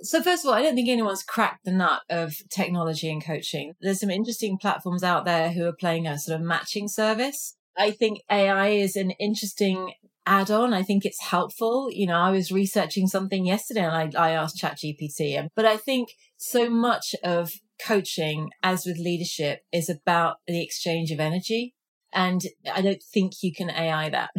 So, 0.00 0.22
first 0.22 0.44
of 0.44 0.50
all, 0.50 0.54
I 0.54 0.62
don't 0.62 0.74
think 0.74 0.88
anyone's 0.88 1.22
cracked 1.22 1.64
the 1.64 1.72
nut 1.72 2.02
of 2.10 2.34
technology 2.50 3.10
and 3.10 3.24
coaching. 3.24 3.72
There's 3.80 4.00
some 4.00 4.10
interesting 4.10 4.58
platforms 4.58 5.02
out 5.02 5.24
there 5.24 5.52
who 5.52 5.64
are 5.66 5.72
playing 5.72 6.06
a 6.06 6.18
sort 6.18 6.38
of 6.38 6.46
matching 6.46 6.88
service. 6.88 7.56
I 7.78 7.90
think 7.90 8.20
AI 8.30 8.68
is 8.68 8.96
an 8.96 9.12
interesting 9.12 9.92
add 10.26 10.50
on. 10.50 10.74
I 10.74 10.82
think 10.82 11.04
it's 11.04 11.22
helpful. 11.22 11.88
You 11.90 12.06
know, 12.06 12.18
I 12.18 12.30
was 12.30 12.50
researching 12.50 13.06
something 13.06 13.46
yesterday 13.46 13.84
and 13.84 14.16
I, 14.16 14.28
I 14.28 14.30
asked 14.32 14.60
ChatGPT, 14.60 15.48
but 15.54 15.64
I 15.64 15.76
think 15.76 16.10
so 16.36 16.68
much 16.68 17.14
of 17.22 17.52
coaching, 17.84 18.50
as 18.62 18.84
with 18.84 18.98
leadership, 18.98 19.60
is 19.72 19.88
about 19.88 20.36
the 20.46 20.62
exchange 20.62 21.10
of 21.10 21.20
energy. 21.20 21.74
And 22.16 22.40
I 22.74 22.80
don't 22.80 23.02
think 23.12 23.34
you 23.42 23.52
can 23.52 23.68
AI 23.68 24.08
that. 24.08 24.30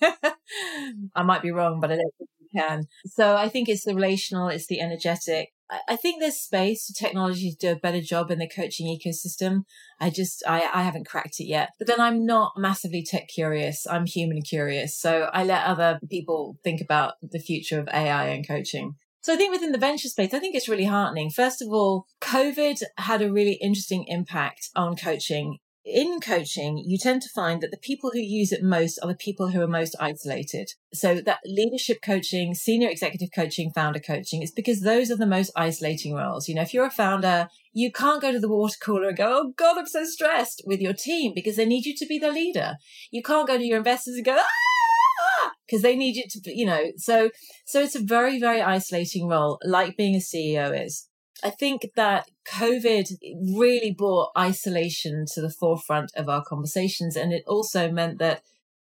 I 1.14 1.22
might 1.22 1.42
be 1.42 1.50
wrong, 1.50 1.78
but 1.78 1.92
I 1.92 1.96
don't 1.96 2.14
think 2.16 2.30
you 2.40 2.60
can. 2.60 2.84
So 3.04 3.36
I 3.36 3.50
think 3.50 3.68
it's 3.68 3.84
the 3.84 3.94
relational, 3.94 4.48
it's 4.48 4.66
the 4.66 4.80
energetic. 4.80 5.50
I 5.86 5.96
think 5.96 6.20
there's 6.20 6.40
space 6.40 6.86
for 6.86 6.98
technology 6.98 7.52
to 7.52 7.56
do 7.56 7.72
a 7.72 7.78
better 7.78 8.00
job 8.00 8.30
in 8.30 8.38
the 8.38 8.48
coaching 8.48 8.86
ecosystem. 8.86 9.64
I 10.00 10.08
just, 10.08 10.42
I, 10.48 10.68
I 10.72 10.82
haven't 10.82 11.06
cracked 11.06 11.38
it 11.38 11.44
yet. 11.44 11.68
But 11.78 11.86
then 11.88 12.00
I'm 12.00 12.24
not 12.24 12.54
massively 12.56 13.04
tech 13.06 13.28
curious. 13.28 13.86
I'm 13.86 14.06
human 14.06 14.40
curious. 14.40 14.98
So 14.98 15.28
I 15.32 15.44
let 15.44 15.66
other 15.66 16.00
people 16.08 16.56
think 16.64 16.80
about 16.80 17.14
the 17.22 17.38
future 17.38 17.78
of 17.78 17.88
AI 17.92 18.28
and 18.28 18.48
coaching. 18.48 18.94
So 19.20 19.34
I 19.34 19.36
think 19.36 19.52
within 19.52 19.72
the 19.72 19.78
venture 19.78 20.08
space, 20.08 20.32
I 20.32 20.38
think 20.38 20.56
it's 20.56 20.70
really 20.70 20.86
heartening. 20.86 21.30
First 21.30 21.60
of 21.60 21.68
all, 21.68 22.06
COVID 22.22 22.82
had 22.96 23.20
a 23.20 23.30
really 23.30 23.58
interesting 23.60 24.06
impact 24.08 24.70
on 24.74 24.96
coaching 24.96 25.58
in 25.84 26.20
coaching, 26.20 26.78
you 26.78 26.98
tend 26.98 27.22
to 27.22 27.28
find 27.28 27.60
that 27.62 27.70
the 27.70 27.78
people 27.78 28.10
who 28.10 28.18
use 28.18 28.52
it 28.52 28.62
most 28.62 28.98
are 29.02 29.08
the 29.08 29.14
people 29.14 29.48
who 29.48 29.62
are 29.62 29.66
most 29.66 29.96
isolated. 29.98 30.70
So 30.92 31.20
that 31.22 31.40
leadership 31.44 31.98
coaching, 32.02 32.54
senior 32.54 32.88
executive 32.88 33.30
coaching, 33.34 33.70
founder 33.70 34.00
coaching, 34.00 34.42
it's 34.42 34.52
because 34.52 34.82
those 34.82 35.10
are 35.10 35.16
the 35.16 35.26
most 35.26 35.50
isolating 35.56 36.14
roles. 36.14 36.48
You 36.48 36.54
know, 36.54 36.62
if 36.62 36.74
you're 36.74 36.86
a 36.86 36.90
founder, 36.90 37.48
you 37.72 37.90
can't 37.90 38.20
go 38.20 38.30
to 38.30 38.40
the 38.40 38.48
water 38.48 38.76
cooler 38.82 39.08
and 39.08 39.16
go, 39.16 39.40
Oh 39.42 39.52
God, 39.56 39.78
I'm 39.78 39.86
so 39.86 40.04
stressed 40.04 40.62
with 40.66 40.80
your 40.80 40.92
team 40.92 41.32
because 41.34 41.56
they 41.56 41.66
need 41.66 41.86
you 41.86 41.94
to 41.96 42.06
be 42.06 42.18
the 42.18 42.30
leader. 42.30 42.76
You 43.10 43.22
can't 43.22 43.48
go 43.48 43.56
to 43.56 43.64
your 43.64 43.78
investors 43.78 44.16
and 44.16 44.24
go, 44.24 44.36
ah, 44.36 45.52
because 45.66 45.82
they 45.82 45.96
need 45.96 46.16
you 46.16 46.24
to, 46.28 46.40
you 46.54 46.66
know, 46.66 46.92
so, 46.96 47.30
so 47.64 47.80
it's 47.80 47.94
a 47.94 48.02
very, 48.02 48.38
very 48.38 48.60
isolating 48.60 49.28
role, 49.28 49.58
like 49.64 49.96
being 49.96 50.14
a 50.14 50.18
CEO 50.18 50.84
is. 50.84 51.09
I 51.42 51.50
think 51.50 51.90
that 51.96 52.28
COVID 52.46 53.16
really 53.56 53.92
brought 53.92 54.30
isolation 54.36 55.24
to 55.34 55.40
the 55.40 55.50
forefront 55.50 56.10
of 56.16 56.28
our 56.28 56.44
conversations. 56.44 57.16
And 57.16 57.32
it 57.32 57.44
also 57.46 57.90
meant 57.90 58.18
that, 58.18 58.42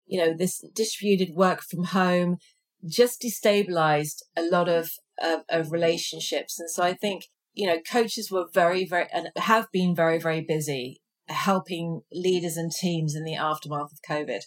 you 0.06 0.18
know, 0.18 0.34
this 0.34 0.64
distributed 0.74 1.34
work 1.34 1.62
from 1.62 1.84
home 1.84 2.38
just 2.86 3.22
destabilized 3.22 4.22
a 4.36 4.42
lot 4.42 4.68
of, 4.68 4.92
of, 5.22 5.40
of 5.48 5.72
relationships. 5.72 6.58
And 6.58 6.70
so 6.70 6.82
I 6.82 6.94
think, 6.94 7.24
you 7.52 7.66
know, 7.66 7.78
coaches 7.80 8.30
were 8.30 8.46
very, 8.52 8.86
very, 8.86 9.06
and 9.12 9.30
have 9.36 9.66
been 9.72 9.94
very, 9.94 10.18
very 10.18 10.40
busy 10.40 11.00
helping 11.28 12.02
leaders 12.12 12.56
and 12.56 12.72
teams 12.72 13.14
in 13.14 13.24
the 13.24 13.36
aftermath 13.36 13.92
of 13.92 14.00
COVID. 14.08 14.40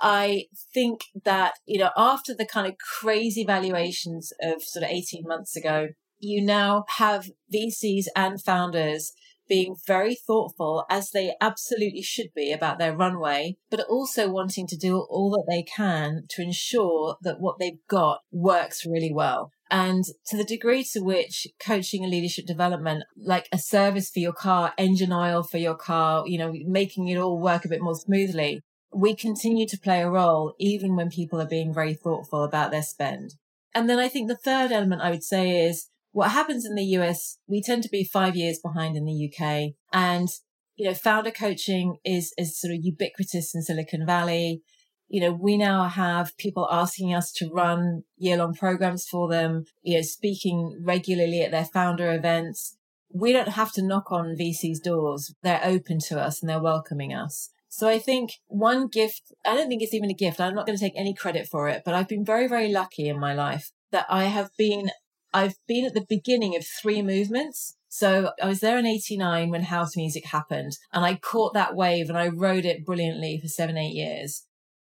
I 0.00 0.46
think 0.74 1.02
that, 1.24 1.54
you 1.64 1.78
know, 1.78 1.90
after 1.96 2.34
the 2.34 2.44
kind 2.44 2.66
of 2.66 2.74
crazy 2.78 3.44
valuations 3.44 4.32
of 4.42 4.62
sort 4.62 4.84
of 4.84 4.90
18 4.90 5.22
months 5.24 5.56
ago, 5.56 5.88
you 6.22 6.40
now 6.40 6.84
have 6.96 7.30
VCs 7.52 8.06
and 8.16 8.40
founders 8.40 9.12
being 9.48 9.76
very 9.86 10.14
thoughtful 10.14 10.86
as 10.88 11.10
they 11.10 11.34
absolutely 11.40 12.00
should 12.00 12.28
be 12.34 12.52
about 12.52 12.78
their 12.78 12.96
runway, 12.96 13.56
but 13.70 13.80
also 13.80 14.30
wanting 14.30 14.66
to 14.68 14.76
do 14.76 14.98
all 15.10 15.30
that 15.30 15.44
they 15.46 15.62
can 15.62 16.22
to 16.30 16.40
ensure 16.40 17.16
that 17.22 17.40
what 17.40 17.58
they've 17.58 17.86
got 17.88 18.20
works 18.30 18.86
really 18.86 19.12
well. 19.12 19.50
And 19.70 20.04
to 20.26 20.36
the 20.36 20.44
degree 20.44 20.84
to 20.92 21.00
which 21.00 21.46
coaching 21.58 22.02
and 22.02 22.10
leadership 22.10 22.46
development, 22.46 23.04
like 23.16 23.48
a 23.52 23.58
service 23.58 24.10
for 24.10 24.20
your 24.20 24.32
car, 24.32 24.72
engine 24.78 25.12
oil 25.12 25.42
for 25.42 25.58
your 25.58 25.74
car, 25.74 26.24
you 26.26 26.38
know, 26.38 26.54
making 26.66 27.08
it 27.08 27.18
all 27.18 27.40
work 27.40 27.64
a 27.64 27.68
bit 27.68 27.82
more 27.82 27.96
smoothly, 27.96 28.60
we 28.94 29.16
continue 29.16 29.66
to 29.66 29.78
play 29.78 30.02
a 30.02 30.10
role 30.10 30.54
even 30.58 30.94
when 30.94 31.10
people 31.10 31.40
are 31.40 31.48
being 31.48 31.74
very 31.74 31.94
thoughtful 31.94 32.44
about 32.44 32.70
their 32.70 32.82
spend. 32.82 33.34
And 33.74 33.88
then 33.88 33.98
I 33.98 34.08
think 34.08 34.28
the 34.28 34.36
third 34.36 34.70
element 34.70 35.02
I 35.02 35.10
would 35.10 35.24
say 35.24 35.66
is 35.66 35.88
what 36.12 36.30
happens 36.30 36.64
in 36.64 36.74
the 36.74 36.84
US, 36.98 37.38
we 37.46 37.62
tend 37.62 37.82
to 37.82 37.88
be 37.88 38.04
five 38.04 38.36
years 38.36 38.60
behind 38.62 38.96
in 38.96 39.04
the 39.04 39.30
UK. 39.30 39.72
And, 39.92 40.28
you 40.76 40.86
know, 40.86 40.94
founder 40.94 41.30
coaching 41.30 41.96
is, 42.04 42.32
is 42.38 42.60
sort 42.60 42.74
of 42.74 42.80
ubiquitous 42.82 43.54
in 43.54 43.62
Silicon 43.62 44.06
Valley. 44.06 44.62
You 45.08 45.20
know, 45.20 45.32
we 45.32 45.56
now 45.56 45.84
have 45.88 46.36
people 46.38 46.68
asking 46.70 47.14
us 47.14 47.32
to 47.32 47.50
run 47.50 48.02
year 48.16 48.36
long 48.36 48.54
programs 48.54 49.06
for 49.06 49.28
them, 49.28 49.64
you 49.82 49.96
know, 49.96 50.02
speaking 50.02 50.78
regularly 50.82 51.42
at 51.42 51.50
their 51.50 51.64
founder 51.66 52.12
events. 52.12 52.76
We 53.14 53.32
don't 53.32 53.48
have 53.48 53.72
to 53.72 53.82
knock 53.82 54.10
on 54.10 54.36
VC's 54.38 54.80
doors. 54.80 55.34
They're 55.42 55.60
open 55.64 55.98
to 56.08 56.20
us 56.20 56.40
and 56.40 56.48
they're 56.48 56.62
welcoming 56.62 57.12
us. 57.12 57.50
So 57.68 57.88
I 57.88 57.98
think 57.98 58.32
one 58.48 58.88
gift, 58.88 59.32
I 59.46 59.54
don't 59.54 59.68
think 59.68 59.82
it's 59.82 59.94
even 59.94 60.10
a 60.10 60.14
gift. 60.14 60.40
I'm 60.40 60.54
not 60.54 60.66
going 60.66 60.76
to 60.76 60.84
take 60.84 60.92
any 60.94 61.14
credit 61.14 61.48
for 61.50 61.68
it, 61.68 61.82
but 61.86 61.94
I've 61.94 62.08
been 62.08 62.24
very, 62.24 62.46
very 62.46 62.70
lucky 62.70 63.08
in 63.08 63.18
my 63.18 63.32
life 63.32 63.72
that 63.92 64.06
I 64.10 64.24
have 64.24 64.50
been 64.58 64.90
I've 65.32 65.56
been 65.66 65.86
at 65.86 65.94
the 65.94 66.06
beginning 66.08 66.56
of 66.56 66.66
three 66.66 67.02
movements. 67.02 67.76
So 67.88 68.32
I 68.42 68.46
was 68.46 68.60
there 68.60 68.78
in 68.78 68.86
89 68.86 69.50
when 69.50 69.64
house 69.64 69.96
music 69.96 70.26
happened 70.26 70.78
and 70.92 71.04
I 71.04 71.16
caught 71.16 71.54
that 71.54 71.74
wave 71.74 72.08
and 72.08 72.18
I 72.18 72.28
rode 72.28 72.64
it 72.64 72.86
brilliantly 72.86 73.38
for 73.40 73.48
seven, 73.48 73.76
eight 73.76 73.94
years. 73.94 74.46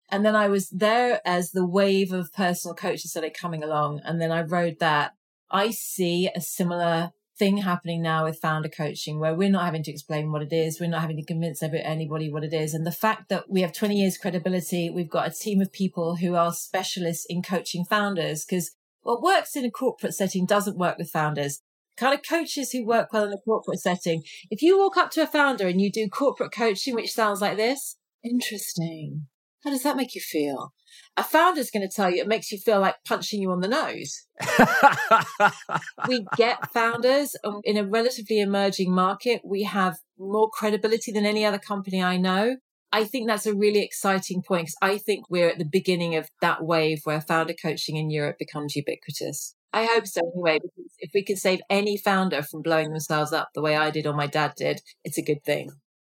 And 0.08 0.24
then 0.26 0.36
I 0.36 0.48
was 0.48 0.68
there 0.68 1.20
as 1.24 1.50
the 1.50 1.66
wave 1.66 2.12
of 2.12 2.32
personal 2.32 2.74
coaches 2.74 3.10
started 3.10 3.34
coming 3.34 3.64
along. 3.64 4.02
And 4.04 4.20
then 4.20 4.30
I 4.30 4.42
rode 4.42 4.78
that. 4.78 5.12
I 5.50 5.70
see 5.70 6.28
a 6.34 6.40
similar 6.40 7.12
thing 7.38 7.58
happening 7.58 8.02
now 8.02 8.24
with 8.24 8.38
founder 8.38 8.68
coaching 8.68 9.18
where 9.18 9.34
we're 9.34 9.50
not 9.50 9.64
having 9.64 9.82
to 9.82 9.90
explain 9.90 10.30
what 10.30 10.42
it 10.42 10.52
is. 10.52 10.78
We're 10.78 10.90
not 10.90 11.00
having 11.00 11.16
to 11.16 11.24
convince 11.24 11.62
anybody 11.62 12.30
what 12.30 12.44
it 12.44 12.52
is. 12.52 12.74
And 12.74 12.86
the 12.86 12.92
fact 12.92 13.30
that 13.30 13.50
we 13.50 13.62
have 13.62 13.72
20 13.72 13.96
years 13.96 14.18
credibility, 14.18 14.90
we've 14.90 15.10
got 15.10 15.26
a 15.26 15.34
team 15.34 15.60
of 15.60 15.72
people 15.72 16.16
who 16.16 16.34
are 16.34 16.52
specialists 16.52 17.26
in 17.28 17.42
coaching 17.42 17.84
founders 17.84 18.44
because 18.44 18.72
what 19.02 19.22
works 19.22 19.56
in 19.56 19.64
a 19.64 19.70
corporate 19.70 20.14
setting 20.14 20.46
doesn't 20.46 20.78
work 20.78 20.98
with 20.98 21.10
founders. 21.10 21.60
Kind 21.96 22.14
of 22.14 22.26
coaches 22.26 22.72
who 22.72 22.86
work 22.86 23.12
well 23.12 23.24
in 23.24 23.32
a 23.32 23.38
corporate 23.38 23.80
setting. 23.80 24.22
If 24.50 24.62
you 24.62 24.78
walk 24.78 24.96
up 24.96 25.10
to 25.12 25.22
a 25.22 25.26
founder 25.26 25.66
and 25.66 25.80
you 25.80 25.92
do 25.92 26.08
corporate 26.08 26.52
coaching, 26.52 26.94
which 26.94 27.12
sounds 27.12 27.40
like 27.40 27.56
this, 27.56 27.96
interesting. 28.24 29.26
How 29.62 29.70
does 29.70 29.82
that 29.84 29.96
make 29.96 30.14
you 30.14 30.20
feel? 30.20 30.72
A 31.16 31.22
founder's 31.22 31.70
going 31.70 31.86
to 31.86 31.94
tell 31.94 32.10
you 32.10 32.20
it 32.20 32.28
makes 32.28 32.50
you 32.50 32.58
feel 32.58 32.80
like 32.80 32.96
punching 33.06 33.40
you 33.40 33.50
on 33.50 33.60
the 33.60 33.68
nose. 33.68 34.26
we 36.08 36.26
get 36.36 36.72
founders 36.72 37.36
in 37.64 37.76
a 37.76 37.84
relatively 37.84 38.40
emerging 38.40 38.92
market. 38.92 39.42
We 39.44 39.62
have 39.62 39.98
more 40.18 40.50
credibility 40.50 41.12
than 41.12 41.24
any 41.24 41.44
other 41.44 41.58
company 41.58 42.02
I 42.02 42.16
know. 42.16 42.56
I 42.92 43.04
think 43.04 43.26
that's 43.26 43.46
a 43.46 43.54
really 43.54 43.82
exciting 43.82 44.42
point 44.42 44.66
because 44.66 44.76
I 44.82 44.98
think 44.98 45.30
we're 45.30 45.48
at 45.48 45.58
the 45.58 45.64
beginning 45.64 46.16
of 46.16 46.28
that 46.42 46.62
wave 46.62 47.00
where 47.04 47.20
founder 47.20 47.54
coaching 47.54 47.96
in 47.96 48.10
Europe 48.10 48.36
becomes 48.38 48.76
ubiquitous. 48.76 49.54
I 49.72 49.86
hope 49.86 50.06
so 50.06 50.20
anyway, 50.34 50.58
because 50.62 50.92
if 50.98 51.10
we 51.14 51.24
can 51.24 51.36
save 51.36 51.60
any 51.70 51.96
founder 51.96 52.42
from 52.42 52.60
blowing 52.60 52.90
themselves 52.90 53.32
up 53.32 53.48
the 53.54 53.62
way 53.62 53.74
I 53.74 53.90
did 53.90 54.06
or 54.06 54.12
my 54.12 54.26
dad 54.26 54.52
did, 54.56 54.82
it's 55.04 55.16
a 55.16 55.22
good 55.22 55.42
thing. 55.44 55.70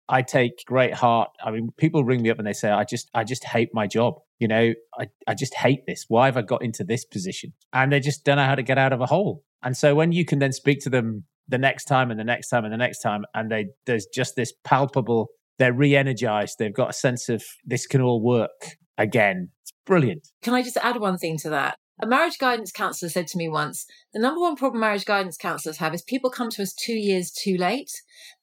I 0.10 0.24
take 0.24 0.66
great 0.66 0.96
heart. 0.96 1.30
I 1.44 1.52
mean, 1.52 1.70
people 1.78 2.04
ring 2.04 2.24
me 2.24 2.32
up 2.32 2.40
and 2.40 2.48
they 2.48 2.54
say, 2.54 2.70
I 2.70 2.84
just, 2.84 3.10
I 3.14 3.24
just 3.24 3.46
hate 3.46 3.70
my 3.74 3.86
job. 3.86 4.16
You 4.40 4.48
know, 4.48 4.74
I, 5.00 5.08
I 5.28 5.36
just 5.36 5.54
hate 5.54 5.86
this. 5.86 6.06
Why 6.08 6.26
have 6.26 6.38
I 6.38 6.42
got 6.42 6.64
into 6.64 6.84
this 6.84 7.06
position? 7.06 7.54
And 7.72 7.94
they 7.94 8.00
just 8.00 8.26
don't 8.26 8.38
know 8.38 8.46
how 8.46 8.56
to 8.56 8.64
get 8.64 8.80
out 8.80 8.92
of 8.92 9.00
a 9.00 9.06
hole. 9.06 9.44
And 9.64 9.78
so 9.78 9.94
when 9.94 10.12
you 10.12 10.26
can 10.26 10.40
then 10.40 10.52
speak 10.52 10.82
to 10.82 10.90
them 10.90 11.26
the 11.48 11.60
next 11.60 11.86
time 11.86 12.10
and 12.10 12.20
the 12.20 12.24
next 12.24 12.50
time 12.50 12.66
and 12.66 12.74
the 12.74 12.78
next 12.78 13.02
time, 13.02 13.24
and 13.36 13.52
they, 13.52 13.68
there's 13.86 14.08
just 14.08 14.36
this 14.36 14.52
palpable, 14.64 15.30
they're 15.62 15.74
re 15.74 15.96
energized. 15.96 16.58
They've 16.58 16.74
got 16.74 16.90
a 16.90 16.94
sense 16.94 17.30
of 17.30 17.44
this 17.64 17.86
can 17.86 18.02
all 18.02 18.22
work 18.22 18.78
again. 18.98 19.50
It's 19.62 19.72
brilliant. 19.86 20.28
Can 20.42 20.56
I 20.56 20.64
just 20.64 20.78
add 20.78 21.00
one 21.00 21.18
thing 21.18 21.38
to 21.40 21.50
that? 21.52 21.78
A 22.02 22.08
marriage 22.08 22.40
guidance 22.40 22.72
counselor 22.72 23.10
said 23.10 23.28
to 23.28 23.38
me 23.38 23.48
once 23.48 23.86
the 24.12 24.20
number 24.20 24.42
one 24.42 24.56
problem 24.56 24.82
marriage 24.82 25.06
guidance 25.06 25.38
counselors 25.38 25.78
have 25.78 25.94
is 25.94 26.02
people 26.02 26.32
come 26.32 26.50
to 26.50 26.64
us 26.64 26.74
two 26.74 26.96
years 26.96 27.32
too 27.32 27.58
late. 27.58 27.92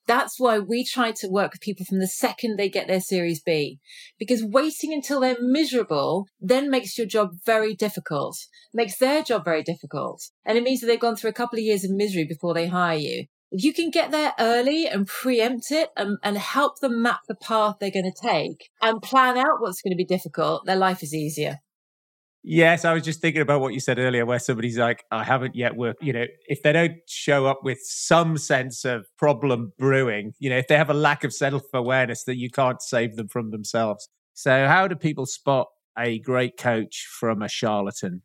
That's 0.07 0.39
why 0.39 0.61
we 0.61 0.85
try 0.85 1.11
to 1.11 1.29
work 1.29 1.53
with 1.53 1.61
people 1.61 1.85
from 1.85 1.99
the 1.99 2.07
second 2.07 2.57
they 2.57 2.69
get 2.69 2.87
their 2.87 3.01
Series 3.01 3.43
B, 3.43 3.81
because 4.17 4.45
waiting 4.45 4.93
until 4.93 5.19
they're 5.19 5.37
miserable 5.41 6.29
then 6.41 6.71
makes 6.71 6.97
your 6.97 7.07
job 7.07 7.31
very 7.45 7.75
difficult, 7.75 8.39
makes 8.73 8.97
their 8.99 9.25
job 9.25 9.45
very 9.45 9.65
difficult. 9.65 10.23
And 10.47 10.57
it 10.57 10.63
means 10.63 10.81
that 10.81 10.87
they've 10.87 11.01
gone 11.01 11.17
through 11.17 11.31
a 11.31 11.35
couple 11.35 11.59
of 11.59 11.65
years 11.65 11.83
of 11.83 11.91
misery 11.91 12.25
before 12.25 12.55
they 12.55 12.69
hire 12.69 12.97
you. 12.97 13.27
If 13.51 13.65
you 13.65 13.73
can 13.73 13.91
get 13.91 14.11
there 14.11 14.35
early 14.39 14.87
and 14.87 15.07
preempt 15.07 15.71
it 15.71 15.91
and, 15.97 16.19
and 16.23 16.37
help 16.37 16.81
them 16.81 17.03
map 17.03 17.21
the 17.29 17.35
path 17.35 17.77
they're 17.81 17.91
going 17.91 18.11
to 18.13 18.29
take 18.29 18.69
and 18.83 19.01
plan 19.01 19.39
out 19.39 19.61
what's 19.61 19.81
going 19.81 19.93
to 19.93 19.97
be 19.97 20.05
difficult, 20.05 20.67
their 20.67 20.77
life 20.77 21.03
is 21.03 21.15
easier. 21.15 21.61
Yes, 22.45 22.85
I 22.85 22.95
was 22.95 23.03
just 23.03 23.21
thinking 23.21 23.43
about 23.43 23.61
what 23.61 23.75
you 23.75 23.81
said 23.81 23.99
earlier, 23.99 24.25
where 24.25 24.39
somebody's 24.39 24.79
like, 24.79 25.05
I 25.11 25.25
haven't 25.25 25.57
yet 25.57 25.77
worked. 25.77 26.03
You 26.03 26.13
know, 26.13 26.25
if 26.47 26.63
they 26.63 26.73
don't 26.73 26.97
show 27.07 27.47
up 27.47 27.61
with 27.63 27.79
some 27.83 28.39
sense 28.39 28.85
of 28.85 29.07
problem 29.19 29.73
brewing, 29.79 30.33
you 30.39 30.49
know, 30.49 30.57
if 30.57 30.69
they 30.69 30.77
have 30.77 30.89
a 30.89 30.95
lack 30.95 31.25
of 31.25 31.33
self 31.33 31.63
awareness 31.75 32.25
that 32.25 32.37
you 32.37 32.49
can't 32.51 32.81
save 32.81 33.17
them 33.17 33.29
from 33.29 33.51
themselves. 33.51 34.09
So, 34.35 34.67
how 34.67 34.87
do 34.87 34.95
people 34.95 35.27
spot 35.27 35.67
a 35.99 36.21
great 36.21 36.57
coach 36.57 37.07
from 37.19 37.43
a 37.43 37.49
charlatan? 37.49 38.23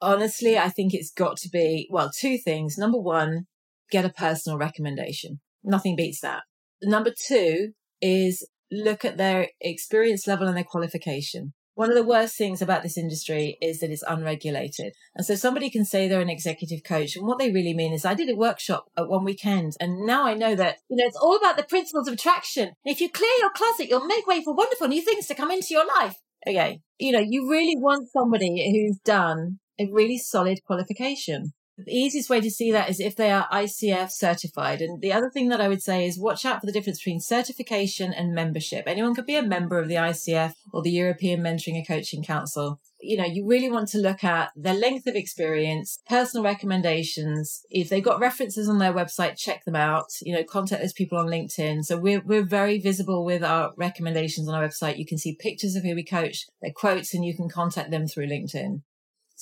Honestly, 0.00 0.58
I 0.58 0.68
think 0.68 0.92
it's 0.92 1.10
got 1.10 1.38
to 1.38 1.48
be, 1.48 1.88
well, 1.90 2.10
two 2.16 2.36
things. 2.36 2.76
Number 2.76 3.00
one, 3.00 3.46
get 3.90 4.04
a 4.04 4.10
personal 4.10 4.58
recommendation. 4.58 5.40
Nothing 5.62 5.96
beats 5.96 6.20
that. 6.20 6.42
Number 6.82 7.12
two 7.26 7.72
is 8.00 8.46
look 8.70 9.04
at 9.04 9.16
their 9.16 9.48
experience 9.60 10.26
level 10.26 10.46
and 10.46 10.56
their 10.56 10.64
qualification. 10.64 11.54
One 11.76 11.90
of 11.90 11.96
the 11.96 12.04
worst 12.04 12.36
things 12.36 12.62
about 12.62 12.84
this 12.84 12.96
industry 12.96 13.58
is 13.60 13.80
that 13.80 13.90
it's 13.90 14.04
unregulated. 14.06 14.92
And 15.16 15.26
so 15.26 15.34
somebody 15.34 15.70
can 15.70 15.84
say 15.84 16.06
they're 16.06 16.20
an 16.20 16.30
executive 16.30 16.84
coach. 16.84 17.16
And 17.16 17.26
what 17.26 17.40
they 17.40 17.50
really 17.50 17.74
mean 17.74 17.92
is 17.92 18.04
I 18.04 18.14
did 18.14 18.30
a 18.30 18.36
workshop 18.36 18.84
at 18.96 19.08
one 19.08 19.24
weekend 19.24 19.72
and 19.80 20.06
now 20.06 20.24
I 20.24 20.34
know 20.34 20.54
that, 20.54 20.76
you 20.88 20.96
know, 20.96 21.06
it's 21.06 21.16
all 21.16 21.36
about 21.36 21.56
the 21.56 21.64
principles 21.64 22.06
of 22.06 22.14
attraction. 22.14 22.74
If 22.84 23.00
you 23.00 23.10
clear 23.10 23.30
your 23.40 23.50
closet, 23.50 23.88
you'll 23.88 24.06
make 24.06 24.26
way 24.26 24.42
for 24.44 24.54
wonderful 24.54 24.86
new 24.86 25.02
things 25.02 25.26
to 25.26 25.34
come 25.34 25.50
into 25.50 25.68
your 25.70 25.86
life. 25.86 26.14
Okay. 26.46 26.80
You 26.98 27.10
know, 27.10 27.24
you 27.26 27.50
really 27.50 27.76
want 27.76 28.08
somebody 28.12 28.70
who's 28.70 28.98
done 29.04 29.58
a 29.80 29.88
really 29.90 30.18
solid 30.18 30.60
qualification. 30.64 31.54
The 31.76 31.92
easiest 31.92 32.30
way 32.30 32.40
to 32.40 32.50
see 32.50 32.70
that 32.70 32.88
is 32.88 33.00
if 33.00 33.16
they 33.16 33.32
are 33.32 33.48
ICF 33.52 34.10
certified. 34.10 34.80
And 34.80 35.02
the 35.02 35.12
other 35.12 35.28
thing 35.28 35.48
that 35.48 35.60
I 35.60 35.66
would 35.66 35.82
say 35.82 36.06
is 36.06 36.18
watch 36.18 36.44
out 36.44 36.60
for 36.60 36.66
the 36.66 36.72
difference 36.72 37.00
between 37.00 37.18
certification 37.18 38.12
and 38.12 38.32
membership. 38.32 38.84
Anyone 38.86 39.14
could 39.14 39.26
be 39.26 39.34
a 39.34 39.42
member 39.42 39.80
of 39.80 39.88
the 39.88 39.96
ICF 39.96 40.54
or 40.72 40.82
the 40.82 40.92
European 40.92 41.40
Mentoring 41.40 41.74
and 41.74 41.86
Coaching 41.86 42.22
Council. 42.22 42.80
You 43.00 43.16
know, 43.16 43.24
you 43.24 43.44
really 43.44 43.68
want 43.68 43.88
to 43.88 43.98
look 43.98 44.22
at 44.22 44.52
their 44.54 44.74
length 44.74 45.08
of 45.08 45.16
experience, 45.16 45.98
personal 46.08 46.44
recommendations. 46.44 47.62
If 47.70 47.88
they've 47.88 48.04
got 48.04 48.20
references 48.20 48.68
on 48.68 48.78
their 48.78 48.94
website, 48.94 49.36
check 49.36 49.64
them 49.64 49.76
out. 49.76 50.06
You 50.22 50.34
know, 50.34 50.44
contact 50.44 50.80
those 50.80 50.92
people 50.92 51.18
on 51.18 51.26
LinkedIn. 51.26 51.84
So 51.84 51.98
we're, 51.98 52.22
we're 52.24 52.46
very 52.46 52.78
visible 52.78 53.24
with 53.24 53.42
our 53.42 53.72
recommendations 53.76 54.48
on 54.48 54.54
our 54.54 54.66
website. 54.66 54.98
You 54.98 55.06
can 55.06 55.18
see 55.18 55.34
pictures 55.34 55.74
of 55.74 55.82
who 55.82 55.96
we 55.96 56.04
coach, 56.04 56.46
their 56.62 56.72
quotes, 56.72 57.14
and 57.14 57.24
you 57.24 57.34
can 57.34 57.48
contact 57.48 57.90
them 57.90 58.06
through 58.06 58.28
LinkedIn. 58.28 58.82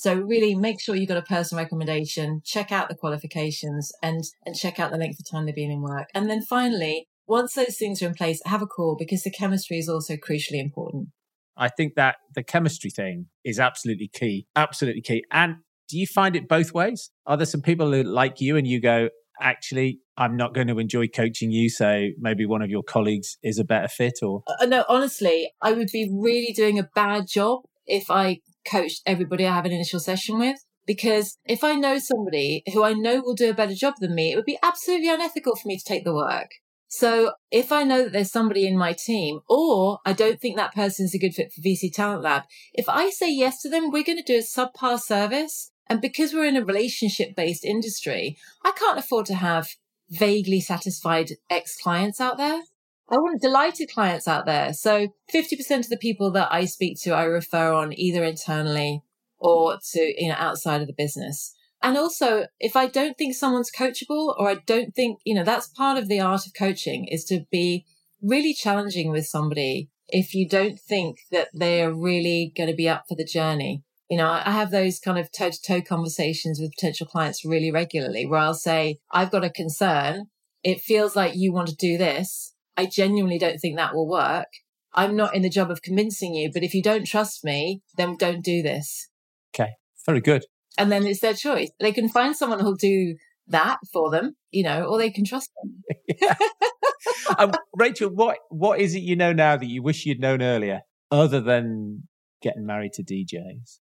So 0.03 0.15
really 0.15 0.53
make 0.53 0.81
sure 0.81 0.97
you've 0.97 1.07
got 1.07 1.15
a 1.15 1.21
personal 1.21 1.63
recommendation, 1.63 2.41
check 2.43 2.73
out 2.73 2.89
the 2.89 2.95
qualifications 2.95 3.89
and, 4.01 4.21
and 4.45 4.53
check 4.53 4.77
out 4.77 4.91
the 4.91 4.97
length 4.97 5.17
of 5.17 5.31
time 5.31 5.45
they've 5.45 5.55
been 5.55 5.71
in 5.71 5.81
work. 5.81 6.09
And 6.13 6.29
then 6.29 6.41
finally, 6.41 7.07
once 7.25 7.53
those 7.53 7.77
things 7.77 8.01
are 8.01 8.07
in 8.07 8.13
place, 8.13 8.41
have 8.45 8.61
a 8.61 8.67
call 8.67 8.97
because 8.99 9.23
the 9.23 9.31
chemistry 9.31 9.77
is 9.77 9.87
also 9.87 10.15
crucially 10.15 10.61
important. 10.61 11.07
I 11.55 11.69
think 11.69 11.95
that 11.95 12.17
the 12.35 12.43
chemistry 12.43 12.89
thing 12.89 13.27
is 13.45 13.61
absolutely 13.61 14.09
key, 14.09 14.45
absolutely 14.57 15.03
key. 15.03 15.23
And 15.31 15.59
do 15.87 15.97
you 15.97 16.05
find 16.05 16.35
it 16.35 16.49
both 16.49 16.73
ways? 16.73 17.09
Are 17.25 17.37
there 17.37 17.45
some 17.45 17.61
people 17.61 17.93
who 17.93 18.03
like 18.03 18.41
you 18.41 18.57
and 18.57 18.67
you 18.67 18.81
go, 18.81 19.07
actually, 19.39 20.01
I'm 20.17 20.35
not 20.35 20.53
going 20.53 20.67
to 20.67 20.79
enjoy 20.79 21.07
coaching 21.07 21.51
you, 21.51 21.69
so 21.69 22.09
maybe 22.19 22.45
one 22.45 22.61
of 22.61 22.69
your 22.69 22.83
colleagues 22.83 23.37
is 23.41 23.57
a 23.57 23.63
better 23.63 23.87
fit 23.87 24.15
or? 24.21 24.43
Uh, 24.59 24.65
no, 24.65 24.83
honestly, 24.89 25.53
I 25.61 25.71
would 25.71 25.91
be 25.93 26.11
really 26.13 26.51
doing 26.51 26.77
a 26.77 26.89
bad 26.93 27.27
job 27.29 27.61
if 27.85 28.11
I 28.11 28.39
coach 28.65 29.01
everybody 29.05 29.45
I 29.45 29.55
have 29.55 29.65
an 29.65 29.71
initial 29.71 29.99
session 29.99 30.39
with. 30.39 30.57
Because 30.85 31.37
if 31.45 31.63
I 31.63 31.75
know 31.75 31.97
somebody 31.97 32.63
who 32.73 32.83
I 32.83 32.93
know 32.93 33.21
will 33.21 33.35
do 33.35 33.49
a 33.49 33.53
better 33.53 33.73
job 33.73 33.95
than 33.99 34.15
me, 34.15 34.31
it 34.31 34.35
would 34.35 34.45
be 34.45 34.59
absolutely 34.61 35.09
unethical 35.09 35.55
for 35.55 35.67
me 35.67 35.77
to 35.77 35.83
take 35.83 36.03
the 36.03 36.13
work. 36.13 36.49
So 36.95 37.33
if 37.49 37.71
I 37.71 37.83
know 37.83 38.03
that 38.03 38.11
there's 38.11 38.31
somebody 38.31 38.67
in 38.67 38.77
my 38.77 38.93
team 38.93 39.39
or 39.49 39.99
I 40.05 40.13
don't 40.13 40.39
think 40.39 40.57
that 40.57 40.75
person 40.75 41.05
is 41.05 41.15
a 41.15 41.17
good 41.17 41.33
fit 41.33 41.51
for 41.51 41.61
VC 41.61 41.91
Talent 41.91 42.21
Lab, 42.21 42.43
if 42.71 42.87
I 42.87 43.09
say 43.09 43.33
yes 43.33 43.61
to 43.61 43.69
them, 43.69 43.89
we're 43.89 44.03
going 44.03 44.19
to 44.19 44.23
do 44.23 44.37
a 44.37 44.41
subpar 44.41 44.99
service. 44.99 45.71
And 45.87 46.01
because 46.01 46.33
we're 46.33 46.45
in 46.45 46.55
a 46.55 46.63
relationship 46.63 47.35
based 47.35 47.65
industry, 47.65 48.37
I 48.63 48.73
can't 48.73 48.99
afford 48.99 49.25
to 49.27 49.35
have 49.35 49.69
vaguely 50.11 50.59
satisfied 50.59 51.31
ex 51.49 51.75
clients 51.77 52.21
out 52.21 52.37
there. 52.37 52.61
I 53.09 53.17
want 53.17 53.41
delighted 53.41 53.91
clients 53.91 54.27
out 54.27 54.45
there. 54.45 54.73
So 54.73 55.09
50% 55.33 55.79
of 55.79 55.89
the 55.89 55.97
people 55.97 56.31
that 56.31 56.47
I 56.51 56.65
speak 56.65 56.99
to, 57.01 57.11
I 57.11 57.23
refer 57.23 57.73
on 57.73 57.97
either 57.97 58.23
internally 58.23 59.03
or 59.37 59.77
to, 59.91 60.13
you 60.17 60.29
know, 60.29 60.35
outside 60.37 60.81
of 60.81 60.87
the 60.87 60.95
business. 60.97 61.53
And 61.81 61.97
also, 61.97 62.45
if 62.61 62.77
I 62.77 62.87
don't 62.87 63.17
think 63.17 63.35
someone's 63.35 63.69
coachable 63.69 64.33
or 64.39 64.49
I 64.49 64.55
don't 64.65 64.95
think, 64.95 65.19
you 65.25 65.35
know, 65.35 65.43
that's 65.43 65.67
part 65.67 65.97
of 65.97 66.07
the 66.07 66.21
art 66.21 66.47
of 66.47 66.53
coaching 66.53 67.07
is 67.11 67.25
to 67.25 67.45
be 67.51 67.85
really 68.21 68.53
challenging 68.53 69.11
with 69.11 69.25
somebody 69.27 69.89
if 70.07 70.33
you 70.33 70.47
don't 70.47 70.79
think 70.79 71.17
that 71.29 71.49
they 71.53 71.83
are 71.83 71.93
really 71.93 72.53
going 72.55 72.69
to 72.69 72.75
be 72.75 72.87
up 72.87 73.03
for 73.09 73.15
the 73.15 73.25
journey. 73.25 73.83
You 74.09 74.17
know, 74.17 74.29
I 74.29 74.51
have 74.51 74.71
those 74.71 74.99
kind 74.99 75.17
of 75.17 75.29
toe 75.31 75.49
to 75.49 75.61
toe 75.61 75.81
conversations 75.81 76.59
with 76.59 76.71
potential 76.71 77.05
clients 77.05 77.43
really 77.43 77.71
regularly 77.71 78.25
where 78.25 78.39
I'll 78.39 78.53
say, 78.53 78.99
I've 79.11 79.31
got 79.31 79.43
a 79.43 79.49
concern. 79.49 80.27
It 80.63 80.79
feels 80.79 81.17
like 81.17 81.35
you 81.35 81.51
want 81.51 81.67
to 81.67 81.75
do 81.75 81.97
this 81.97 82.52
I 82.75 82.85
genuinely 82.85 83.39
don't 83.39 83.59
think 83.59 83.77
that 83.77 83.93
will 83.93 84.09
work. 84.09 84.47
I'm 84.93 85.15
not 85.15 85.35
in 85.35 85.41
the 85.41 85.49
job 85.49 85.71
of 85.71 85.81
convincing 85.81 86.35
you, 86.35 86.51
but 86.53 86.63
if 86.63 86.73
you 86.73 86.81
don't 86.81 87.05
trust 87.05 87.43
me, 87.43 87.81
then 87.97 88.15
don't 88.17 88.43
do 88.43 88.61
this. 88.61 89.09
Okay. 89.53 89.71
Very 90.05 90.21
good. 90.21 90.45
And 90.77 90.91
then 90.91 91.05
it's 91.05 91.19
their 91.19 91.33
choice. 91.33 91.71
They 91.79 91.91
can 91.91 92.09
find 92.09 92.35
someone 92.35 92.59
who'll 92.59 92.75
do 92.75 93.15
that 93.47 93.77
for 93.91 94.09
them, 94.09 94.35
you 94.51 94.63
know, 94.63 94.85
or 94.85 94.97
they 94.97 95.11
can 95.11 95.25
trust 95.25 95.51
them. 95.61 96.29
um, 97.37 97.51
Rachel, 97.75 98.09
what 98.09 98.37
what 98.49 98.79
is 98.79 98.95
it 98.95 98.99
you 98.99 99.15
know 99.15 99.33
now 99.33 99.57
that 99.57 99.67
you 99.67 99.83
wish 99.83 100.05
you'd 100.05 100.19
known 100.19 100.41
earlier, 100.41 100.81
other 101.11 101.41
than 101.41 102.07
getting 102.41 102.65
married 102.65 102.93
to 102.93 103.03
DJs? 103.03 103.79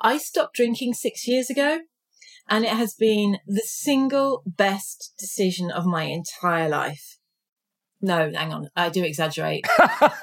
I 0.00 0.18
stopped 0.18 0.54
drinking 0.54 0.94
six 0.94 1.26
years 1.26 1.50
ago, 1.50 1.80
and 2.48 2.64
it 2.64 2.70
has 2.70 2.94
been 2.94 3.38
the 3.46 3.62
single 3.64 4.42
best 4.46 5.12
decision 5.18 5.70
of 5.70 5.84
my 5.84 6.04
entire 6.04 6.68
life. 6.68 7.17
No, 8.00 8.30
hang 8.32 8.52
on. 8.52 8.68
I 8.76 8.90
do 8.90 9.02
exaggerate. 9.02 9.66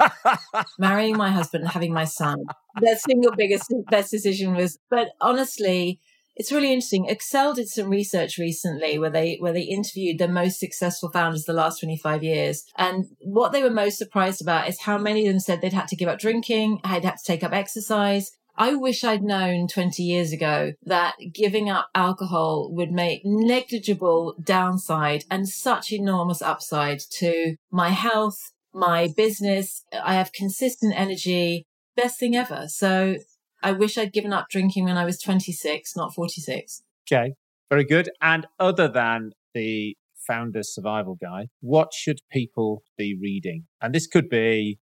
Marrying 0.80 1.18
my 1.18 1.32
husband 1.32 1.64
and 1.64 1.72
having 1.72 1.94
my 1.94 2.06
son. 2.06 2.46
The 2.80 2.98
single 3.06 3.34
biggest, 3.36 3.74
best 3.90 4.12
decision 4.12 4.56
was, 4.56 4.78
but 4.90 5.10
honestly, 5.20 6.00
it's 6.38 6.52
really 6.52 6.72
interesting. 6.72 7.08
Accel 7.08 7.56
did 7.56 7.68
some 7.70 7.90
research 7.90 8.38
recently 8.38 8.98
where 9.00 9.10
they, 9.10 9.38
where 9.40 9.54
they 9.54 9.62
interviewed 9.62 10.20
the 10.20 10.28
most 10.28 10.60
successful 10.60 11.10
founders 11.12 11.42
of 11.42 11.48
the 11.48 11.54
last 11.54 11.80
25 11.80 12.24
years. 12.24 12.64
And 12.78 13.06
what 13.22 13.52
they 13.52 13.64
were 13.64 13.70
most 13.70 13.98
surprised 13.98 14.42
about 14.42 14.68
is 14.68 14.82
how 14.82 14.98
many 14.98 15.28
of 15.28 15.34
them 15.34 15.40
said 15.40 15.62
they'd 15.62 15.74
had 15.74 15.88
to 15.90 15.96
give 15.96 16.10
up 16.10 16.20
drinking, 16.20 16.80
had 16.84 17.04
had 17.04 17.18
to 17.18 17.24
take 17.26 17.44
up 17.44 17.54
exercise, 17.54 18.32
I 18.58 18.76
wish 18.76 19.04
I'd 19.04 19.24
known 19.24 19.68
20 19.68 20.02
years 20.02 20.32
ago 20.32 20.74
that 20.84 21.16
giving 21.34 21.70
up 21.70 21.90
alcohol 21.94 22.70
would 22.72 22.92
make 22.92 23.22
negligible 23.26 24.36
downside 24.42 25.26
and 25.30 25.48
such 25.48 25.92
enormous 25.92 26.42
upside 26.42 27.00
to 27.18 27.58
my 27.70 27.90
health, 27.90 28.52
my 28.74 29.10
business. 29.16 29.84
I 29.94 30.14
have 30.14 30.32
consistent 30.32 30.94
energy, 30.98 31.66
best 31.98 32.20
thing 32.20 32.36
ever. 32.36 32.66
So 32.68 33.18
I 33.62 33.74
wish 33.74 33.98
I'd 33.98 34.14
given 34.14 34.32
up 34.32 34.48
drinking 34.50 34.86
when 34.86 34.98
I 34.98 35.06
was 35.06 35.20
26, 35.20 35.96
not 35.98 36.14
46. 36.14 36.82
Okay, 37.12 37.34
very 37.70 37.84
good. 37.84 38.10
And 38.22 38.48
other 38.58 38.88
than 38.88 39.32
the 39.54 39.98
founder's 40.26 40.74
survival 40.74 41.18
guide, 41.22 41.48
what 41.60 41.94
should 41.94 42.20
people 42.32 42.84
be 42.98 43.18
reading? 43.20 43.66
And 43.82 43.94
this 43.94 44.08
could 44.08 44.30
be 44.30 44.80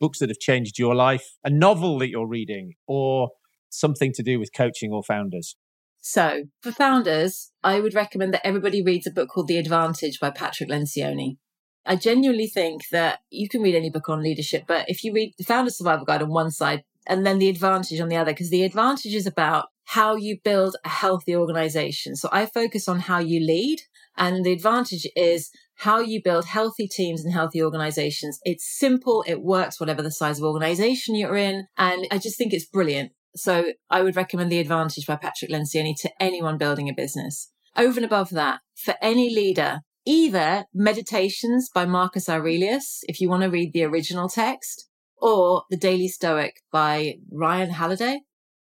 books 0.00 0.18
that 0.18 0.28
have 0.28 0.38
changed 0.38 0.78
your 0.78 0.94
life, 0.94 1.36
a 1.44 1.50
novel 1.50 1.98
that 1.98 2.08
you're 2.08 2.26
reading, 2.26 2.74
or 2.86 3.30
something 3.70 4.12
to 4.14 4.22
do 4.22 4.38
with 4.38 4.52
coaching 4.54 4.92
or 4.92 5.02
founders? 5.02 5.56
So, 6.00 6.44
for 6.62 6.72
founders, 6.72 7.50
I 7.62 7.80
would 7.80 7.94
recommend 7.94 8.32
that 8.32 8.46
everybody 8.46 8.82
reads 8.82 9.06
a 9.06 9.10
book 9.10 9.28
called 9.28 9.48
The 9.48 9.58
Advantage 9.58 10.20
by 10.20 10.30
Patrick 10.30 10.70
Lencioni. 10.70 11.36
I 11.84 11.96
genuinely 11.96 12.46
think 12.46 12.88
that 12.92 13.20
you 13.30 13.48
can 13.48 13.62
read 13.62 13.74
any 13.74 13.90
book 13.90 14.08
on 14.08 14.22
leadership, 14.22 14.64
but 14.66 14.88
if 14.88 15.02
you 15.02 15.12
read 15.12 15.34
the 15.38 15.44
Founder 15.44 15.70
Survival 15.70 16.04
Guide 16.04 16.22
on 16.22 16.28
one 16.28 16.50
side 16.50 16.84
and 17.06 17.26
then 17.26 17.38
the 17.38 17.48
advantage 17.48 18.00
on 18.00 18.08
the 18.08 18.16
other, 18.16 18.32
because 18.32 18.50
the 18.50 18.62
advantage 18.62 19.14
is 19.14 19.26
about 19.26 19.66
how 19.84 20.14
you 20.14 20.38
build 20.44 20.76
a 20.84 20.88
healthy 20.88 21.34
organization. 21.34 22.14
So 22.14 22.28
I 22.30 22.44
focus 22.44 22.88
on 22.88 23.00
how 23.00 23.20
you 23.20 23.40
lead. 23.40 23.80
And 24.18 24.44
the 24.44 24.52
advantage 24.52 25.06
is 25.16 25.50
how 25.78 26.00
you 26.00 26.20
build 26.22 26.44
healthy 26.44 26.88
teams 26.88 27.24
and 27.24 27.32
healthy 27.32 27.62
organizations. 27.62 28.40
It's 28.42 28.66
simple. 28.78 29.24
It 29.26 29.42
works, 29.42 29.78
whatever 29.78 30.02
the 30.02 30.10
size 30.10 30.38
of 30.38 30.44
organization 30.44 31.14
you're 31.14 31.36
in. 31.36 31.66
And 31.76 32.06
I 32.10 32.18
just 32.18 32.36
think 32.36 32.52
it's 32.52 32.66
brilliant. 32.66 33.12
So 33.36 33.72
I 33.88 34.02
would 34.02 34.16
recommend 34.16 34.50
The 34.50 34.58
Advantage 34.58 35.06
by 35.06 35.16
Patrick 35.16 35.50
Lencioni 35.50 35.94
to 36.00 36.10
anyone 36.20 36.58
building 36.58 36.88
a 36.88 36.94
business. 36.94 37.52
Over 37.76 37.98
and 37.98 38.04
above 38.04 38.30
that, 38.30 38.60
for 38.74 38.94
any 39.00 39.32
leader, 39.32 39.80
either 40.04 40.64
Meditations 40.74 41.70
by 41.72 41.86
Marcus 41.86 42.28
Aurelius, 42.28 43.00
if 43.02 43.20
you 43.20 43.28
want 43.28 43.44
to 43.44 43.50
read 43.50 43.72
the 43.72 43.84
original 43.84 44.28
text, 44.28 44.88
or 45.16 45.62
The 45.70 45.76
Daily 45.76 46.08
Stoic 46.08 46.54
by 46.72 47.14
Ryan 47.30 47.70
Holiday. 47.70 48.22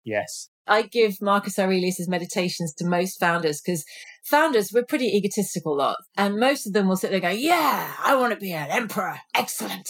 Yes. 0.05 0.49
I 0.67 0.83
give 0.83 1.23
Marcus 1.23 1.59
Aurelius's 1.59 2.09
meditations 2.09 2.75
to 2.75 2.87
most 2.87 3.21
founders 3.21 3.61
because 3.61 3.85
founders, 4.25 4.71
we're 4.73 4.85
pretty 4.85 5.07
egotistical 5.07 5.77
lot. 5.77 5.97
And 6.17 6.37
most 6.37 6.67
of 6.67 6.73
them 6.73 6.89
will 6.89 6.97
sit 6.97 7.11
there 7.11 7.21
going, 7.21 7.41
yeah, 7.41 7.93
I 8.05 8.17
want 8.17 8.33
to 8.33 8.41
be 8.41 8.53
an 8.53 8.71
emperor. 8.71 9.19
Excellent. 9.35 9.89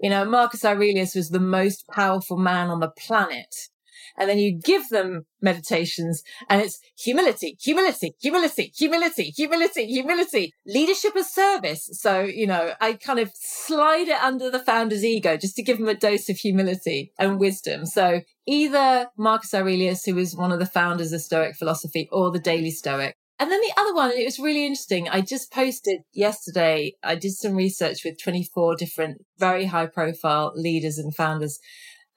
You 0.00 0.10
know, 0.10 0.24
Marcus 0.24 0.64
Aurelius 0.64 1.14
was 1.14 1.30
the 1.30 1.40
most 1.40 1.84
powerful 1.92 2.36
man 2.36 2.68
on 2.68 2.80
the 2.80 2.90
planet 2.90 3.54
and 4.16 4.28
then 4.28 4.38
you 4.38 4.58
give 4.58 4.88
them 4.88 5.26
meditations 5.40 6.22
and 6.48 6.62
it's 6.62 6.78
humility, 6.98 7.56
humility, 7.60 8.14
humility, 8.20 8.72
humility, 8.76 9.32
humility, 9.36 9.86
humility, 9.86 10.52
leadership 10.66 11.14
as 11.16 11.32
service. 11.32 11.88
So, 11.92 12.22
you 12.22 12.46
know, 12.46 12.72
I 12.80 12.94
kind 12.94 13.18
of 13.18 13.30
slide 13.34 14.08
it 14.08 14.20
under 14.22 14.50
the 14.50 14.58
founder's 14.58 15.04
ego 15.04 15.36
just 15.36 15.56
to 15.56 15.62
give 15.62 15.78
them 15.78 15.88
a 15.88 15.94
dose 15.94 16.28
of 16.28 16.36
humility 16.36 17.12
and 17.18 17.38
wisdom. 17.38 17.86
So 17.86 18.22
either 18.46 19.08
Marcus 19.18 19.54
Aurelius, 19.54 20.04
who 20.04 20.14
was 20.14 20.34
one 20.34 20.52
of 20.52 20.58
the 20.58 20.66
founders 20.66 21.12
of 21.12 21.20
Stoic 21.20 21.56
philosophy 21.56 22.08
or 22.10 22.30
the 22.30 22.38
Daily 22.38 22.70
Stoic. 22.70 23.14
And 23.38 23.50
then 23.50 23.60
the 23.60 23.72
other 23.76 23.94
one, 23.94 24.12
it 24.12 24.24
was 24.24 24.38
really 24.38 24.64
interesting. 24.64 25.08
I 25.10 25.20
just 25.20 25.52
posted 25.52 26.00
yesterday, 26.14 26.92
I 27.02 27.16
did 27.16 27.32
some 27.32 27.54
research 27.54 27.98
with 28.02 28.22
24 28.22 28.76
different 28.76 29.18
very 29.38 29.66
high 29.66 29.86
profile 29.86 30.52
leaders 30.54 30.96
and 30.96 31.14
founders. 31.14 31.58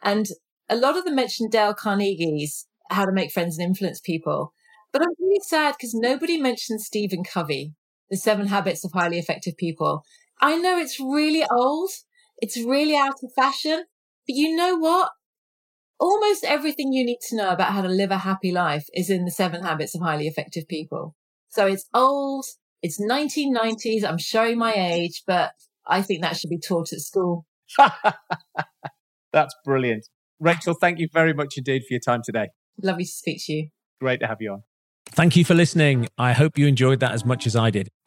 And 0.02 0.28
a 0.70 0.76
lot 0.76 0.98
of 0.98 1.04
them 1.04 1.16
mentioned 1.16 1.52
Dale 1.52 1.74
Carnegie's 1.74 2.68
How 2.90 3.06
to 3.06 3.12
Make 3.12 3.32
Friends 3.32 3.58
and 3.58 3.68
Influence 3.68 4.00
People. 4.00 4.54
But 4.92 5.02
I'm 5.02 5.14
really 5.20 5.42
sad 5.42 5.76
because 5.78 5.94
nobody 5.94 6.38
mentioned 6.38 6.82
Stephen 6.82 7.24
Covey, 7.24 7.74
The 8.10 8.18
Seven 8.18 8.48
Habits 8.48 8.86
of 8.86 8.92
Highly 8.92 9.20
Effective 9.20 9.58
People. 9.58 10.04
I 10.42 10.58
know 10.58 10.78
it's 10.78 11.00
really 11.00 11.46
old. 11.52 11.90
It's 12.38 12.58
really 12.58 12.96
out 12.96 13.16
of 13.24 13.34
fashion. 13.36 13.86
But 14.28 14.36
you 14.36 14.56
know 14.56 14.78
what? 14.78 15.12
Almost 16.00 16.46
everything 16.46 16.94
you 16.94 17.06
need 17.06 17.20
to 17.30 17.36
know 17.36 17.50
about 17.50 17.74
how 17.74 17.82
to 17.82 17.90
live 17.90 18.12
a 18.12 18.20
happy 18.20 18.52
life 18.52 18.88
is 18.94 19.10
in 19.10 19.26
the 19.26 19.32
seven 19.32 19.64
habits 19.64 19.96
of 19.96 20.02
highly 20.02 20.28
effective 20.28 20.68
people. 20.68 21.16
So 21.50 21.68
it's 21.68 21.88
old. 21.94 22.46
It's 22.82 23.02
1990s. 23.02 24.06
I'm 24.06 24.18
showing 24.18 24.58
my 24.58 24.74
age, 24.74 25.24
but 25.28 25.52
I 25.86 26.02
think 26.02 26.22
that 26.22 26.38
should 26.38 26.50
be 26.50 26.60
taught 26.60 26.94
at 26.94 27.00
school. 27.00 27.46
That's 29.34 29.54
brilliant. 29.66 30.08
Rachel, 30.40 30.74
thank 30.74 31.00
you 31.00 31.08
very 31.12 31.34
much 31.34 31.56
indeed 31.58 31.82
for 31.82 31.94
your 31.94 32.00
time 32.00 32.22
today. 32.24 32.48
Lovely 32.82 33.04
to 33.04 33.12
speak 33.12 33.42
to 33.46 33.54
you. 33.54 33.70
Great 34.00 34.22
to 34.22 34.28
have 34.28 34.38
you 34.42 34.54
on. 34.54 34.64
Thank 35.12 35.36
you 35.36 35.44
for 35.44 35.54
listening. 35.54 36.08
I 36.18 36.34
hope 36.34 36.58
you 36.58 36.68
enjoyed 36.68 37.00
that 37.00 37.12
as 37.12 37.26
much 37.26 37.48
as 37.48 37.56
I 37.56 37.72
did. 37.72 37.90